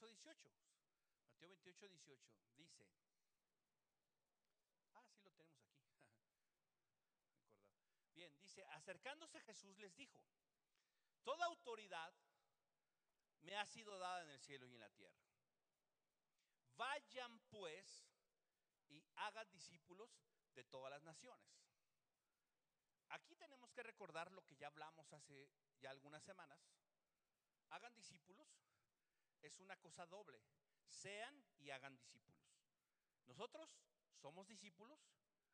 Verso 0.00 0.08
18, 0.08 0.50
Mateo 1.26 1.48
28, 1.48 1.88
18, 2.56 2.56
dice, 2.56 2.86
ah, 4.94 5.04
sí 5.12 5.22
lo 5.22 5.30
tenemos 5.32 5.66
aquí. 5.66 5.84
Bien, 8.14 8.34
dice, 8.38 8.64
acercándose 8.66 9.40
Jesús 9.40 9.78
les 9.78 9.94
dijo, 9.96 10.24
toda 11.22 11.44
autoridad 11.46 12.14
me 13.42 13.56
ha 13.56 13.66
sido 13.66 13.98
dada 13.98 14.22
en 14.22 14.30
el 14.30 14.40
cielo 14.40 14.66
y 14.66 14.74
en 14.74 14.80
la 14.80 14.90
tierra. 14.90 15.20
Vayan 16.76 17.38
pues 17.50 18.06
y 18.88 19.04
hagan 19.16 19.50
discípulos 19.50 20.10
de 20.54 20.64
todas 20.64 20.90
las 20.90 21.02
naciones. 21.02 21.46
Aquí 23.10 23.34
tenemos 23.34 23.70
que 23.72 23.82
recordar 23.82 24.32
lo 24.32 24.46
que 24.46 24.56
ya 24.56 24.68
hablamos 24.68 25.12
hace 25.12 25.50
ya 25.78 25.90
algunas 25.90 26.22
semanas, 26.22 26.58
hagan 27.70 27.94
discípulos 27.94 28.48
es 29.42 29.58
una 29.58 29.76
cosa 29.76 30.06
doble. 30.06 30.42
Sean 30.88 31.44
y 31.58 31.70
hagan 31.70 31.96
discípulos. 31.96 32.40
Nosotros 33.26 33.70
somos 34.20 34.46
discípulos, 34.48 34.98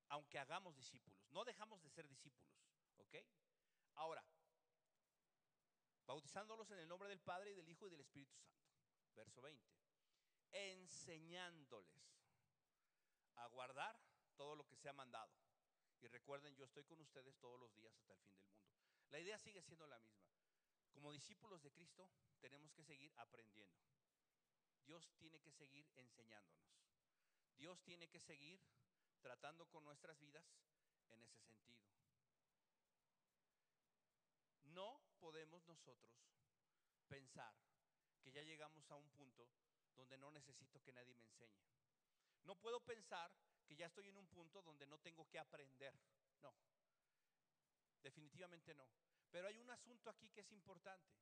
aunque 0.08 0.38
hagamos 0.38 0.76
discípulos. 0.76 1.20
No 1.30 1.44
dejamos 1.44 1.82
de 1.82 1.90
ser 1.90 2.08
discípulos. 2.08 2.50
¿Ok? 2.98 3.16
Ahora, 3.94 4.24
bautizándolos 6.06 6.70
en 6.70 6.78
el 6.78 6.88
nombre 6.88 7.08
del 7.08 7.20
Padre 7.20 7.50
y 7.50 7.54
del 7.54 7.68
Hijo 7.68 7.86
y 7.86 7.90
del 7.90 8.00
Espíritu 8.00 8.34
Santo. 8.36 8.64
Verso 9.14 9.40
20. 9.42 9.64
Enseñándoles 10.52 12.16
a 13.36 13.46
guardar 13.48 13.98
todo 14.36 14.54
lo 14.54 14.66
que 14.66 14.76
se 14.76 14.88
ha 14.88 14.92
mandado. 14.92 15.32
Y 16.00 16.08
recuerden, 16.08 16.54
yo 16.56 16.64
estoy 16.64 16.84
con 16.84 17.00
ustedes 17.00 17.36
todos 17.38 17.58
los 17.58 17.74
días 17.74 17.94
hasta 17.96 18.12
el 18.12 18.20
fin 18.20 18.36
del 18.38 18.48
mundo. 18.48 18.66
La 19.10 19.18
idea 19.18 19.38
sigue 19.38 19.62
siendo 19.62 19.86
la 19.86 19.98
misma. 19.98 20.35
Como 20.96 21.12
discípulos 21.12 21.62
de 21.62 21.70
Cristo 21.70 22.10
tenemos 22.40 22.72
que 22.72 22.82
seguir 22.82 23.12
aprendiendo. 23.18 23.84
Dios 24.82 25.12
tiene 25.18 25.38
que 25.42 25.52
seguir 25.52 25.86
enseñándonos. 25.94 26.72
Dios 27.58 27.82
tiene 27.82 28.08
que 28.08 28.18
seguir 28.18 28.58
tratando 29.20 29.66
con 29.66 29.84
nuestras 29.84 30.18
vidas 30.18 30.42
en 31.10 31.22
ese 31.22 31.42
sentido. 31.42 31.84
No 34.64 35.02
podemos 35.20 35.66
nosotros 35.66 36.16
pensar 37.08 37.54
que 38.22 38.32
ya 38.32 38.40
llegamos 38.40 38.90
a 38.90 38.96
un 38.96 39.10
punto 39.10 39.50
donde 39.96 40.16
no 40.16 40.30
necesito 40.30 40.82
que 40.82 40.94
nadie 40.94 41.14
me 41.14 41.24
enseñe. 41.24 41.60
No 42.44 42.56
puedo 42.56 42.80
pensar 42.80 43.30
que 43.66 43.76
ya 43.76 43.84
estoy 43.84 44.08
en 44.08 44.16
un 44.16 44.28
punto 44.28 44.62
donde 44.62 44.86
no 44.86 44.98
tengo 45.00 45.28
que 45.28 45.38
aprender. 45.38 45.92
No, 46.40 46.54
definitivamente 48.02 48.74
no. 48.74 48.88
Pero 49.36 49.48
hay 49.48 49.58
un 49.58 49.68
asunto 49.68 50.08
aquí 50.08 50.30
que 50.30 50.40
es 50.40 50.50
importante. 50.50 51.12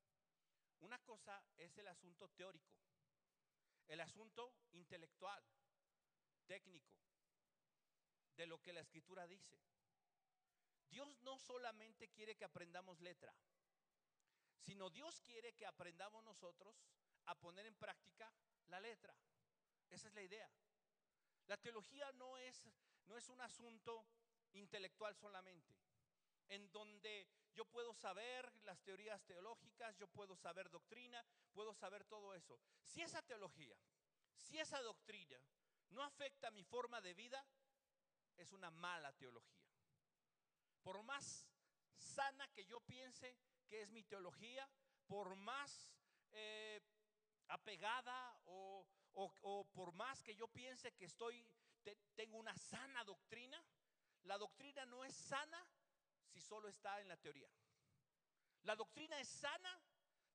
Una 0.82 1.00
cosa 1.00 1.44
es 1.56 1.76
el 1.78 1.88
asunto 1.88 2.28
teórico, 2.28 2.72
el 3.88 4.00
asunto 4.00 4.54
intelectual, 4.70 5.44
técnico, 6.46 6.94
de 8.36 8.46
lo 8.46 8.62
que 8.62 8.72
la 8.72 8.82
escritura 8.82 9.26
dice. 9.26 9.58
Dios 10.90 11.20
no 11.22 11.40
solamente 11.40 12.08
quiere 12.10 12.36
que 12.36 12.44
aprendamos 12.44 13.00
letra, 13.00 13.34
sino 14.60 14.90
Dios 14.90 15.20
quiere 15.22 15.52
que 15.56 15.66
aprendamos 15.66 16.22
nosotros 16.22 16.86
a 17.24 17.34
poner 17.40 17.66
en 17.66 17.74
práctica 17.74 18.32
la 18.68 18.78
letra. 18.78 19.12
Esa 19.90 20.06
es 20.06 20.14
la 20.14 20.22
idea. 20.22 20.48
La 21.48 21.56
teología 21.56 22.12
no 22.12 22.38
es, 22.38 22.70
no 23.06 23.16
es 23.16 23.28
un 23.28 23.40
asunto 23.40 24.06
intelectual 24.52 25.16
solamente, 25.16 25.74
en 26.46 26.70
donde 26.70 27.28
yo 27.54 27.64
puedo 27.64 27.94
saber 27.94 28.52
las 28.62 28.80
teorías 28.82 29.22
teológicas, 29.24 29.96
yo 29.96 30.08
puedo 30.08 30.36
saber 30.36 30.70
doctrina, 30.70 31.24
puedo 31.52 31.72
saber 31.72 32.04
todo 32.04 32.34
eso. 32.34 32.58
Si 32.82 33.00
esa 33.00 33.22
teología, 33.22 33.76
si 34.34 34.58
esa 34.58 34.80
doctrina 34.82 35.38
no 35.90 36.02
afecta 36.02 36.50
mi 36.50 36.64
forma 36.64 37.00
de 37.00 37.14
vida, 37.14 37.44
es 38.36 38.52
una 38.52 38.70
mala 38.70 39.12
teología. 39.12 39.64
Por 40.82 41.02
más 41.02 41.46
sana 41.96 42.46
que 42.48 42.66
yo 42.66 42.80
piense 42.80 43.36
que 43.68 43.82
es 43.82 43.90
mi 43.90 44.02
teología, 44.02 44.68
por 45.06 45.36
más 45.36 45.90
eh, 46.32 46.80
apegada 47.48 48.36
o, 48.46 48.86
por 49.72 49.92
más 49.92 50.22
que 50.22 50.34
yo 50.34 50.48
piense 50.48 50.92
que 50.92 51.04
estoy, 51.04 51.46
tengo 52.14 52.36
una 52.36 52.56
sana 52.56 53.04
doctrina, 53.04 53.62
la 54.24 54.38
doctrina 54.38 54.84
no 54.86 55.04
es 55.04 55.14
sana 55.14 55.64
si 56.34 56.40
solo 56.40 56.68
está 56.68 57.00
en 57.00 57.06
la 57.06 57.16
teoría. 57.16 57.48
La 58.62 58.74
doctrina 58.74 59.18
es 59.20 59.28
sana 59.28 59.80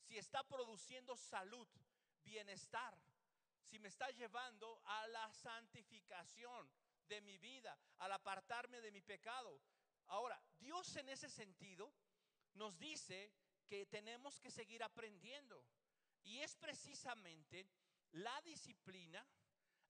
si 0.08 0.18
está 0.18 0.48
produciendo 0.48 1.18
salud, 1.18 1.68
bienestar, 2.24 2.98
si 3.66 3.78
me 3.80 3.90
está 3.90 4.10
llevando 4.12 4.82
a 4.86 5.08
la 5.08 5.34
santificación 5.34 6.72
de 7.10 7.20
mi 7.22 7.38
vida, 7.38 7.78
al 7.98 8.14
apartarme 8.14 8.80
de 8.80 8.92
mi 8.92 9.02
pecado. 9.02 9.62
Ahora, 10.08 10.42
Dios 10.58 10.96
en 10.96 11.10
ese 11.10 11.30
sentido 11.30 11.92
nos 12.54 12.80
dice 12.80 13.34
que 13.68 13.86
tenemos 13.88 14.40
que 14.40 14.52
seguir 14.52 14.82
aprendiendo. 14.84 15.66
Y 16.24 16.40
es 16.40 16.56
precisamente 16.56 17.68
la 18.12 18.42
disciplina 18.42 19.26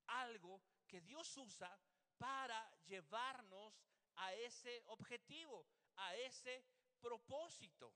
algo 0.07 0.61
que 0.87 1.01
Dios 1.01 1.37
usa 1.37 1.79
para 2.17 2.69
llevarnos 2.87 3.85
a 4.15 4.33
ese 4.33 4.83
objetivo, 4.87 5.65
a 5.99 6.15
ese 6.15 6.63
propósito. 7.01 7.93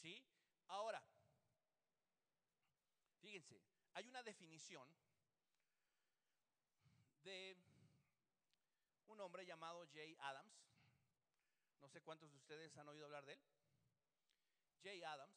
¿Sí? 0.00 0.24
Ahora, 0.68 1.02
fíjense, 3.20 3.60
hay 3.94 4.06
una 4.06 4.22
definición 4.22 4.88
de 7.22 7.56
un 9.08 9.20
hombre 9.20 9.44
llamado 9.44 9.86
Jay 9.92 10.16
Adams. 10.20 10.54
No 11.80 11.88
sé 11.88 12.00
cuántos 12.02 12.30
de 12.30 12.36
ustedes 12.36 12.76
han 12.76 12.88
oído 12.88 13.06
hablar 13.06 13.26
de 13.26 13.34
él. 13.34 13.42
Jay 14.82 15.02
Adams 15.02 15.36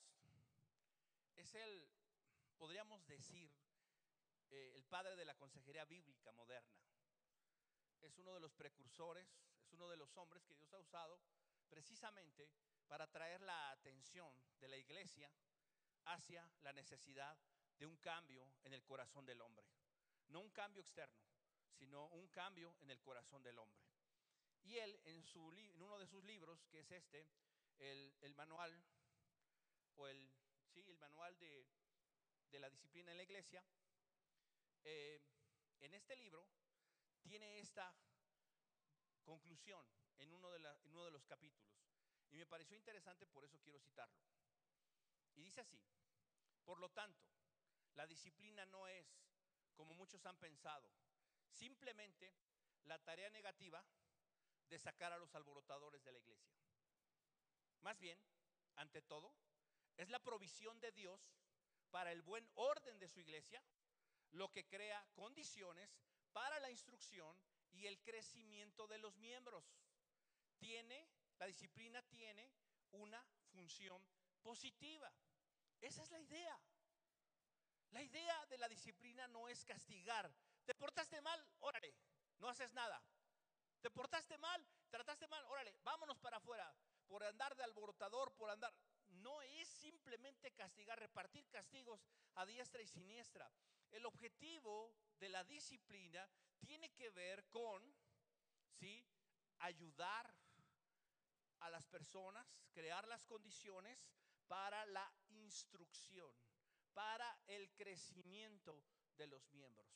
es 1.36 1.56
el, 1.56 1.90
podríamos 2.58 3.06
decir, 3.08 3.52
eh, 4.52 4.74
el 4.76 4.86
padre 4.86 5.16
de 5.16 5.26
la 5.26 5.36
consejería 5.36 5.84
bíblica 5.86 6.32
moderna. 6.32 6.78
Es 8.02 8.18
uno 8.18 8.34
de 8.34 8.40
los 8.40 8.54
precursores, 8.54 9.28
es 9.64 9.74
uno 9.74 9.90
de 9.90 9.98
los 9.98 10.16
hombres 10.18 10.46
que 10.46 10.54
Dios 10.54 10.72
ha 10.74 10.80
usado 10.80 11.20
precisamente 11.74 12.52
para 12.88 13.10
traer 13.10 13.42
la 13.42 13.72
atención 13.72 14.32
de 14.60 14.68
la 14.68 14.78
iglesia 14.78 15.28
hacia 16.06 16.48
la 16.62 16.72
necesidad 16.72 17.36
de 17.80 17.88
un 17.88 17.98
cambio 17.98 18.48
en 18.64 18.74
el 18.74 18.84
corazón 18.84 19.26
del 19.26 19.42
hombre. 19.42 19.68
No 20.28 20.42
un 20.42 20.52
cambio 20.52 20.82
externo, 20.82 21.20
sino 21.72 22.06
un 22.10 22.28
cambio 22.28 22.76
en 22.82 22.92
el 22.92 23.02
corazón 23.02 23.42
del 23.42 23.58
hombre. 23.58 23.82
Y 24.62 24.78
él, 24.78 25.00
en, 25.06 25.24
su, 25.24 25.48
uno 25.80 25.98
de 25.98 26.06
sus 26.06 26.24
libros, 26.24 26.64
que 26.68 26.82
es 26.82 26.92
este, 26.92 27.28
el, 27.80 28.14
el 28.22 28.36
manual, 28.36 28.72
o 29.96 30.08
el, 30.08 30.32
sí, 30.68 30.84
el 30.88 30.98
manual 31.00 31.38
de, 31.40 31.66
de 32.52 32.60
la 32.60 32.70
disciplina 32.70 33.12
en 33.12 33.18
la 33.18 33.24
iglesia, 33.24 33.66
eh, 34.84 35.20
en 35.80 35.94
este 35.96 36.16
libro 36.16 36.48
tiene 37.24 37.60
esta 37.60 37.96
conclusión 39.24 39.84
en 40.20 40.32
uno, 40.32 40.50
de 40.52 40.60
de 40.60 41.12
los 41.12 41.26
capítulos. 41.26 41.70
Y 42.32 42.38
me 42.38 42.46
pareció 42.46 42.76
interesante, 42.78 43.26
por 43.28 43.44
eso 43.44 43.60
quiero 43.60 43.80
citarlo. 43.80 44.18
Y 45.36 45.42
dice 45.42 45.62
así, 45.62 45.80
por 46.64 46.80
lo 46.80 46.90
tanto, 46.90 47.28
la 47.96 48.08
disciplina 48.08 48.66
no 48.66 48.88
es, 48.88 49.06
como 49.76 49.94
muchos 49.94 50.26
han 50.26 50.38
pensado, 50.38 50.90
simplemente 51.50 52.34
la 52.86 53.00
tarea 53.00 53.30
negativa 53.30 53.84
de 54.70 54.80
sacar 54.80 55.14
a 55.14 55.18
los 55.18 55.34
alborotadores 55.36 56.04
de 56.04 56.12
la 56.12 56.20
iglesia. 56.20 56.54
Más 57.82 58.00
bien, 58.00 58.18
ante 58.76 59.02
todo, 59.02 59.34
es 59.98 60.10
la 60.10 60.20
provisión 60.20 60.80
de 60.80 60.92
Dios 60.92 61.36
para 61.92 62.12
el 62.12 62.22
buen 62.22 62.50
orden 62.56 62.98
de 62.98 63.08
su 63.08 63.20
iglesia 63.20 63.64
lo 64.32 64.52
que 64.52 64.66
crea 64.66 65.06
condiciones 65.14 65.96
para 66.32 66.60
la 66.60 66.72
instrucción 66.72 67.38
y 67.72 67.86
el 67.86 68.00
crecimiento 68.02 68.88
de 68.88 68.98
los 68.98 69.16
miembros. 69.18 69.64
Tiene, 70.64 71.10
la 71.40 71.46
disciplina 71.46 72.02
tiene 72.04 72.50
una 72.92 73.22
función 73.52 74.02
positiva. 74.42 75.14
Esa 75.82 76.04
es 76.04 76.10
la 76.10 76.22
idea. 76.22 76.58
La 77.92 78.02
idea 78.02 78.46
de 78.46 78.58
la 78.58 78.70
disciplina 78.70 79.28
no 79.28 79.50
es 79.50 79.66
castigar. 79.66 80.34
Te 80.66 80.74
portaste 80.74 81.20
mal, 81.22 81.46
órale, 81.60 81.94
no 82.40 82.48
haces 82.48 82.72
nada. 82.72 83.04
Te 83.82 83.92
portaste 83.92 84.38
mal, 84.38 84.66
trataste 84.90 85.28
mal, 85.28 85.44
órale, 85.48 85.76
vámonos 85.84 86.18
para 86.20 86.38
afuera. 86.38 86.74
Por 87.08 87.26
andar 87.26 87.58
de 87.58 87.64
alborotador, 87.64 88.34
por 88.36 88.50
andar. 88.50 88.74
No 89.10 89.42
es 89.42 89.68
simplemente 89.68 90.54
castigar, 90.54 90.98
repartir 90.98 91.46
castigos 91.50 92.00
a 92.36 92.46
diestra 92.46 92.82
y 92.82 92.88
siniestra. 92.88 93.52
El 93.92 94.06
objetivo 94.06 94.96
de 95.20 95.28
la 95.28 95.44
disciplina 95.44 96.26
tiene 96.62 96.90
que 96.92 97.10
ver 97.10 97.44
con, 97.50 97.84
¿sí? 98.80 99.06
Ayudar 99.60 100.34
a 101.64 101.70
las 101.70 101.86
personas, 101.88 102.48
crear 102.72 103.08
las 103.08 103.26
condiciones 103.26 104.00
para 104.48 104.86
la 104.88 105.12
instrucción, 105.30 106.32
para 106.94 107.40
el 107.48 107.72
crecimiento 107.74 108.84
de 109.18 109.28
los 109.28 109.52
miembros. 109.52 109.88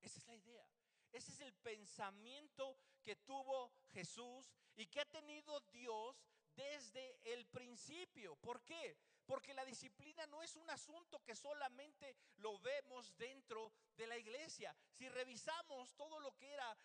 Esa 0.00 0.18
es 0.18 0.26
la 0.26 0.34
idea. 0.34 0.66
Ese 1.12 1.30
es 1.30 1.40
el 1.40 1.54
pensamiento 1.54 2.76
que 3.02 3.16
tuvo 3.16 3.72
Jesús 3.92 4.52
y 4.74 4.86
que 4.86 5.00
ha 5.00 5.04
tenido 5.04 5.60
Dios 5.72 6.26
desde 6.56 7.20
el 7.32 7.46
principio. 7.46 8.36
¿Por 8.36 8.64
qué? 8.64 8.96
Porque 9.24 9.54
la 9.54 9.64
disciplina 9.64 10.26
no 10.26 10.42
es 10.42 10.56
un 10.56 10.68
asunto 10.70 11.22
que 11.22 11.34
solamente 11.34 12.16
lo 12.36 12.58
vemos 12.58 13.16
dentro 13.16 13.72
de 13.96 14.06
la 14.06 14.18
iglesia. 14.18 14.76
Si 14.90 15.08
revisamos 15.08 15.94
todo 15.94 16.20
lo 16.20 16.34
que 16.36 16.52
era 16.52 16.76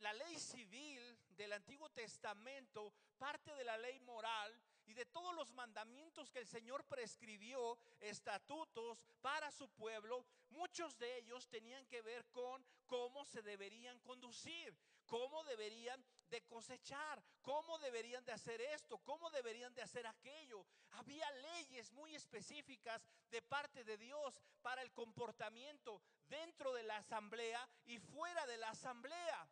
la 0.00 0.12
ley 0.14 0.38
civil 0.38 1.18
del 1.36 1.52
Antiguo 1.52 1.88
Testamento, 1.90 2.92
parte 3.18 3.54
de 3.54 3.64
la 3.64 3.76
ley 3.78 3.98
moral 4.00 4.60
y 4.86 4.94
de 4.94 5.06
todos 5.06 5.34
los 5.34 5.52
mandamientos 5.52 6.30
que 6.30 6.40
el 6.40 6.46
Señor 6.46 6.84
prescribió, 6.84 7.78
estatutos 8.00 8.98
para 9.20 9.50
su 9.52 9.68
pueblo, 9.70 10.24
muchos 10.50 10.98
de 10.98 11.18
ellos 11.18 11.48
tenían 11.48 11.86
que 11.86 12.02
ver 12.02 12.26
con 12.30 12.64
cómo 12.86 13.24
se 13.24 13.42
deberían 13.42 13.98
conducir, 14.00 14.76
cómo 15.06 15.44
deberían 15.44 16.04
de 16.28 16.42
cosechar, 16.42 17.22
cómo 17.42 17.78
deberían 17.78 18.24
de 18.24 18.32
hacer 18.32 18.60
esto, 18.60 18.98
cómo 18.98 19.30
deberían 19.30 19.74
de 19.74 19.82
hacer 19.82 20.06
aquello. 20.06 20.64
Había 20.92 21.30
leyes 21.32 21.92
muy 21.92 22.14
específicas 22.14 23.04
de 23.30 23.42
parte 23.42 23.84
de 23.84 23.96
Dios 23.98 24.40
para 24.62 24.82
el 24.82 24.92
comportamiento 24.92 26.00
dentro 26.28 26.72
de 26.72 26.84
la 26.84 26.96
asamblea 26.96 27.68
y 27.86 27.98
fuera 27.98 28.46
de 28.46 28.56
la 28.56 28.70
asamblea. 28.70 29.48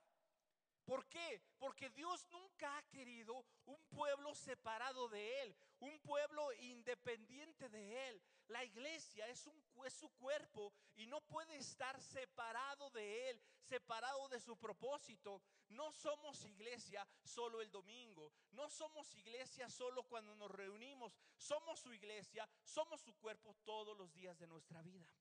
¿Por 0.88 1.06
qué? 1.06 1.42
Porque 1.58 1.90
Dios 1.90 2.26
nunca 2.30 2.78
ha 2.78 2.82
querido 2.84 3.44
un 3.66 3.78
pueblo 3.90 4.34
separado 4.34 5.06
de 5.10 5.42
Él, 5.42 5.54
un 5.80 5.98
pueblo 5.98 6.50
independiente 6.60 7.68
de 7.68 8.08
Él. 8.08 8.22
La 8.46 8.64
iglesia 8.64 9.28
es, 9.28 9.46
es 9.84 9.92
su 9.92 10.08
cuerpo 10.14 10.72
y 10.96 11.06
no 11.06 11.20
puede 11.20 11.58
estar 11.58 12.00
separado 12.00 12.88
de 12.88 13.28
Él, 13.28 13.42
separado 13.60 14.30
de 14.30 14.40
su 14.40 14.56
propósito. 14.56 15.42
No 15.68 15.92
somos 15.92 16.42
iglesia 16.46 17.06
solo 17.22 17.60
el 17.60 17.70
domingo, 17.70 18.32
no 18.52 18.70
somos 18.70 19.14
iglesia 19.14 19.68
solo 19.68 20.04
cuando 20.04 20.34
nos 20.36 20.50
reunimos, 20.50 21.14
somos 21.36 21.80
su 21.80 21.92
iglesia, 21.92 22.48
somos 22.64 23.02
su 23.02 23.14
cuerpo 23.18 23.54
todos 23.62 23.94
los 23.94 24.10
días 24.14 24.38
de 24.38 24.46
nuestra 24.46 24.80
vida. 24.80 25.12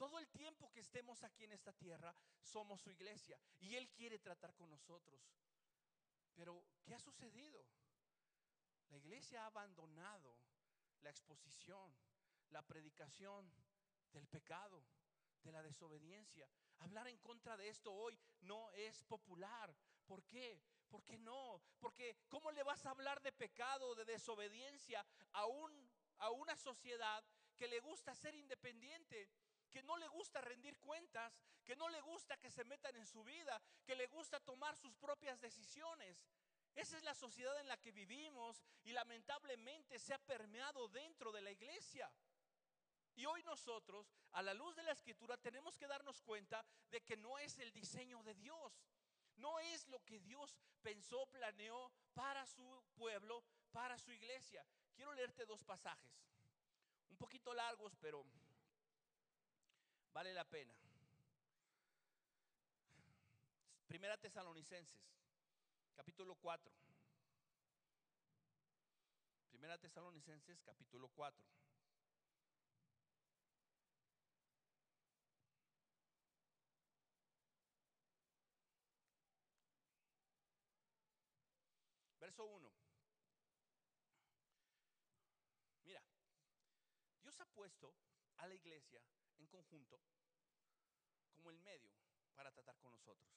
Todo 0.00 0.18
el 0.18 0.26
tiempo 0.30 0.72
que 0.72 0.80
estemos 0.80 1.22
aquí 1.24 1.44
en 1.44 1.52
esta 1.52 1.74
tierra, 1.74 2.16
somos 2.40 2.80
su 2.80 2.90
iglesia 2.90 3.38
y 3.58 3.74
Él 3.74 3.90
quiere 3.90 4.18
tratar 4.18 4.54
con 4.54 4.70
nosotros. 4.70 5.20
Pero, 6.34 6.64
¿qué 6.82 6.94
ha 6.94 6.98
sucedido? 6.98 7.62
La 8.88 8.96
iglesia 8.96 9.42
ha 9.42 9.48
abandonado 9.48 10.38
la 11.02 11.10
exposición, 11.10 11.94
la 12.48 12.62
predicación 12.62 13.52
del 14.10 14.26
pecado, 14.26 14.82
de 15.42 15.52
la 15.52 15.62
desobediencia. 15.62 16.48
Hablar 16.78 17.06
en 17.08 17.18
contra 17.18 17.58
de 17.58 17.68
esto 17.68 17.92
hoy 17.92 18.18
no 18.40 18.70
es 18.70 19.02
popular. 19.02 19.76
¿Por 20.06 20.24
qué? 20.24 20.62
¿Por 20.88 21.04
qué 21.04 21.18
no? 21.18 21.60
Porque 21.78 22.16
¿cómo 22.26 22.50
le 22.52 22.62
vas 22.62 22.86
a 22.86 22.90
hablar 22.92 23.20
de 23.20 23.32
pecado, 23.32 23.94
de 23.94 24.06
desobediencia 24.06 25.04
a, 25.32 25.44
un, 25.44 25.90
a 26.20 26.30
una 26.30 26.56
sociedad 26.56 27.22
que 27.54 27.68
le 27.68 27.80
gusta 27.80 28.14
ser 28.14 28.34
independiente? 28.34 29.28
Que 29.70 29.82
no 29.82 29.96
le 29.96 30.08
gusta 30.08 30.40
rendir 30.40 30.76
cuentas, 30.78 31.32
que 31.64 31.76
no 31.76 31.88
le 31.88 32.00
gusta 32.00 32.36
que 32.38 32.50
se 32.50 32.64
metan 32.64 32.96
en 32.96 33.06
su 33.06 33.22
vida, 33.24 33.60
que 33.84 33.94
le 33.94 34.06
gusta 34.08 34.40
tomar 34.40 34.76
sus 34.76 34.94
propias 34.96 35.40
decisiones. 35.40 36.24
Esa 36.74 36.96
es 36.96 37.02
la 37.02 37.14
sociedad 37.14 37.58
en 37.60 37.68
la 37.68 37.76
que 37.76 37.92
vivimos 37.92 38.62
y 38.84 38.92
lamentablemente 38.92 39.98
se 39.98 40.14
ha 40.14 40.18
permeado 40.18 40.88
dentro 40.88 41.32
de 41.32 41.42
la 41.42 41.50
iglesia. 41.50 42.10
Y 43.16 43.26
hoy 43.26 43.42
nosotros, 43.42 44.10
a 44.32 44.42
la 44.42 44.54
luz 44.54 44.76
de 44.76 44.82
la 44.82 44.92
escritura, 44.92 45.36
tenemos 45.36 45.76
que 45.76 45.86
darnos 45.86 46.22
cuenta 46.22 46.64
de 46.90 47.02
que 47.02 47.16
no 47.16 47.38
es 47.38 47.58
el 47.58 47.72
diseño 47.72 48.22
de 48.22 48.34
Dios. 48.34 48.72
No 49.36 49.58
es 49.58 49.86
lo 49.88 50.02
que 50.04 50.20
Dios 50.20 50.56
pensó, 50.82 51.26
planeó 51.26 51.92
para 52.14 52.46
su 52.46 52.84
pueblo, 52.94 53.42
para 53.72 53.98
su 53.98 54.12
iglesia. 54.12 54.64
Quiero 54.94 55.12
leerte 55.12 55.46
dos 55.46 55.62
pasajes, 55.64 56.12
un 57.08 57.16
poquito 57.16 57.54
largos, 57.54 57.96
pero 58.00 58.24
vale 60.12 60.32
la 60.32 60.44
pena. 60.44 60.74
Primera 63.86 64.16
Tesalonicenses, 64.16 65.00
capítulo 65.94 66.34
4. 66.36 66.72
Primera 69.50 69.78
Tesalonicenses, 69.78 70.62
capítulo 70.62 71.08
4. 71.08 71.44
Verso 82.20 82.44
1. 82.44 82.72
Mira, 85.84 86.02
Dios 87.22 87.40
ha 87.40 87.46
puesto 87.46 87.92
a 88.36 88.46
la 88.46 88.54
iglesia 88.54 89.02
en 89.40 89.48
conjunto 89.48 90.00
como 91.32 91.50
el 91.50 91.58
medio 91.60 91.90
para 92.34 92.52
tratar 92.52 92.78
con 92.78 92.92
nosotros, 92.92 93.28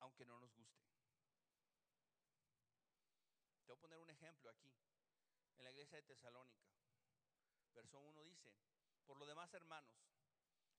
aunque 0.00 0.24
no 0.24 0.38
nos 0.38 0.54
guste. 0.54 0.84
Te 3.64 3.66
voy 3.66 3.76
a 3.76 3.80
poner 3.80 3.98
un 3.98 4.10
ejemplo 4.10 4.50
aquí, 4.50 4.72
en 5.58 5.64
la 5.64 5.70
iglesia 5.70 5.96
de 5.96 6.02
Tesalónica. 6.04 6.64
Verso 7.72 7.98
1 7.98 8.24
dice, 8.24 8.54
por 9.04 9.16
lo 9.18 9.26
demás 9.26 9.52
hermanos, 9.52 9.96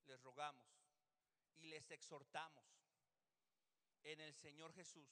les 0.05 0.21
rogamos 0.21 0.67
y 1.55 1.65
les 1.67 1.91
exhortamos 1.91 2.65
en 4.03 4.21
el 4.21 4.33
Señor 4.33 4.73
Jesús, 4.73 5.09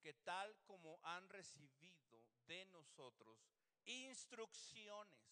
que 0.00 0.12
tal 0.14 0.56
como 0.64 0.98
han 1.02 1.28
recibido 1.28 2.24
de 2.46 2.66
nosotros 2.66 3.38
instrucciones 3.84 5.30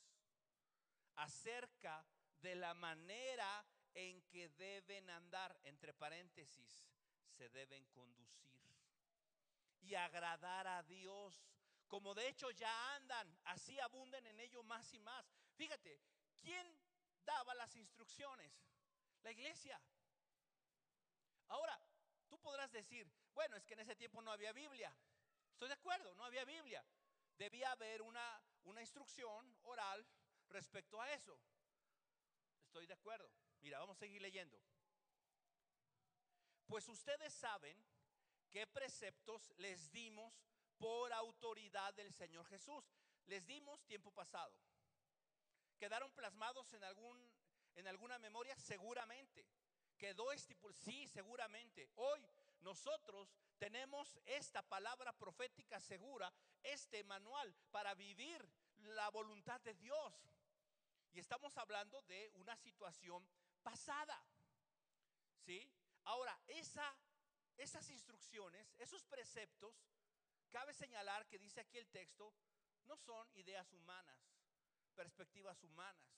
acerca 1.16 2.06
de 2.42 2.54
la 2.54 2.74
manera 2.74 3.64
en 3.94 4.22
que 4.22 4.48
deben 4.50 5.08
andar, 5.10 5.58
entre 5.64 5.92
paréntesis, 5.94 6.86
se 7.36 7.48
deben 7.50 7.84
conducir 7.86 8.48
y 9.80 9.94
agradar 9.94 10.66
a 10.66 10.82
Dios, 10.82 11.42
como 11.86 12.14
de 12.14 12.28
hecho 12.28 12.50
ya 12.50 12.94
andan, 12.96 13.38
así 13.44 13.78
abunden 13.80 14.26
en 14.26 14.40
ello 14.40 14.62
más 14.62 14.92
y 14.92 14.98
más. 14.98 15.26
Fíjate, 15.54 16.00
¿quién 16.40 16.78
daba 17.24 17.54
las 17.54 17.74
instrucciones? 17.76 18.52
La 19.22 19.32
iglesia. 19.32 19.80
Ahora, 21.48 21.78
tú 22.28 22.38
podrás 22.38 22.70
decir, 22.70 23.10
bueno, 23.32 23.56
es 23.56 23.64
que 23.64 23.74
en 23.74 23.80
ese 23.80 23.96
tiempo 23.96 24.20
no 24.20 24.30
había 24.30 24.52
Biblia. 24.52 24.94
Estoy 25.52 25.68
de 25.68 25.74
acuerdo, 25.74 26.14
no 26.14 26.24
había 26.24 26.44
Biblia. 26.44 26.84
Debía 27.36 27.72
haber 27.72 28.02
una, 28.02 28.42
una 28.64 28.80
instrucción 28.80 29.56
oral 29.62 30.06
respecto 30.48 31.00
a 31.00 31.10
eso. 31.12 31.40
Estoy 32.68 32.86
de 32.86 32.92
acuerdo. 32.92 33.30
Mira, 33.62 33.78
vamos 33.78 33.96
a 33.96 34.00
seguir 34.00 34.20
leyendo. 34.20 34.60
Pues 36.66 36.86
ustedes 36.86 37.32
saben 37.32 37.82
qué 38.50 38.66
preceptos 38.66 39.54
les 39.56 39.90
dimos 39.90 40.34
por 40.76 41.10
autoridad 41.14 41.94
del 41.94 42.12
Señor 42.12 42.44
Jesús. 42.46 42.84
Les 43.24 43.46
dimos 43.46 43.82
tiempo 43.86 44.10
pasado. 44.10 44.54
¿Quedaron 45.78 46.12
plasmados 46.12 46.70
en, 46.74 46.84
algún, 46.84 47.18
en 47.74 47.86
alguna 47.86 48.18
memoria? 48.18 48.54
Seguramente. 48.58 49.46
Quedó 49.96 50.30
estipulado. 50.30 50.78
Sí, 50.78 51.08
seguramente. 51.08 51.88
Hoy 51.96 52.22
nosotros 52.60 53.34
tenemos 53.56 54.20
esta 54.26 54.60
palabra 54.60 55.14
profética 55.14 55.80
segura, 55.80 56.30
este 56.62 57.02
manual 57.04 57.54
para 57.70 57.94
vivir 57.94 58.46
la 58.76 59.08
voluntad 59.08 59.58
de 59.62 59.72
Dios. 59.72 60.12
Estamos 61.18 61.56
hablando 61.56 62.00
de 62.02 62.30
una 62.34 62.56
situación 62.56 63.28
pasada. 63.62 64.22
¿Sí? 65.44 65.70
Ahora, 66.04 66.38
esa, 66.46 66.96
esas 67.56 67.90
instrucciones, 67.90 68.72
esos 68.78 69.04
preceptos, 69.04 69.74
cabe 70.50 70.72
señalar 70.74 71.26
que 71.26 71.38
dice 71.38 71.60
aquí 71.60 71.76
el 71.76 71.88
texto, 71.88 72.32
no 72.84 72.96
son 72.96 73.28
ideas 73.34 73.72
humanas, 73.72 74.18
perspectivas 74.94 75.62
humanas. 75.62 76.08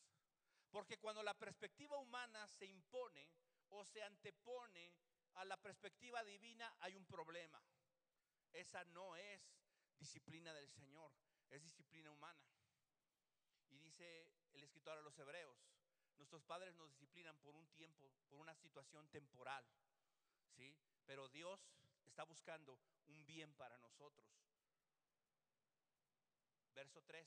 Porque 0.71 0.99
cuando 0.99 1.23
la 1.23 1.35
perspectiva 1.39 1.97
humana 1.99 2.47
se 2.47 2.67
impone 2.67 3.29
o 3.71 3.85
se 3.85 4.03
antepone 4.03 4.95
a 5.35 5.45
la 5.45 5.57
perspectiva 5.57 6.23
divina, 6.25 6.77
hay 6.81 6.95
un 6.95 7.07
problema. 7.07 7.61
Esa 8.53 8.85
no 8.85 9.17
es 9.17 9.43
disciplina 9.99 10.53
del 10.53 10.69
Señor, 10.69 11.13
es 11.49 11.63
disciplina 11.63 12.11
humana. 12.11 12.45
Y 13.71 13.79
dice 13.79 14.29
el 14.55 14.63
escritor 14.63 14.99
a 14.99 15.03
los 15.03 15.19
hebreos, 15.19 15.57
nuestros 16.17 16.43
padres 16.45 16.75
nos 16.77 16.91
disciplinan 16.91 17.39
por 17.39 17.55
un 17.55 17.67
tiempo, 17.69 18.11
por 18.29 18.41
una 18.41 18.55
situación 18.55 19.09
temporal, 19.09 19.67
¿sí? 20.57 20.77
Pero 21.07 21.29
Dios 21.29 21.61
está 22.05 22.25
buscando 22.25 22.79
un 23.07 23.25
bien 23.27 23.53
para 23.55 23.79
nosotros. 23.79 24.29
Verso 26.75 27.03
3, 27.03 27.27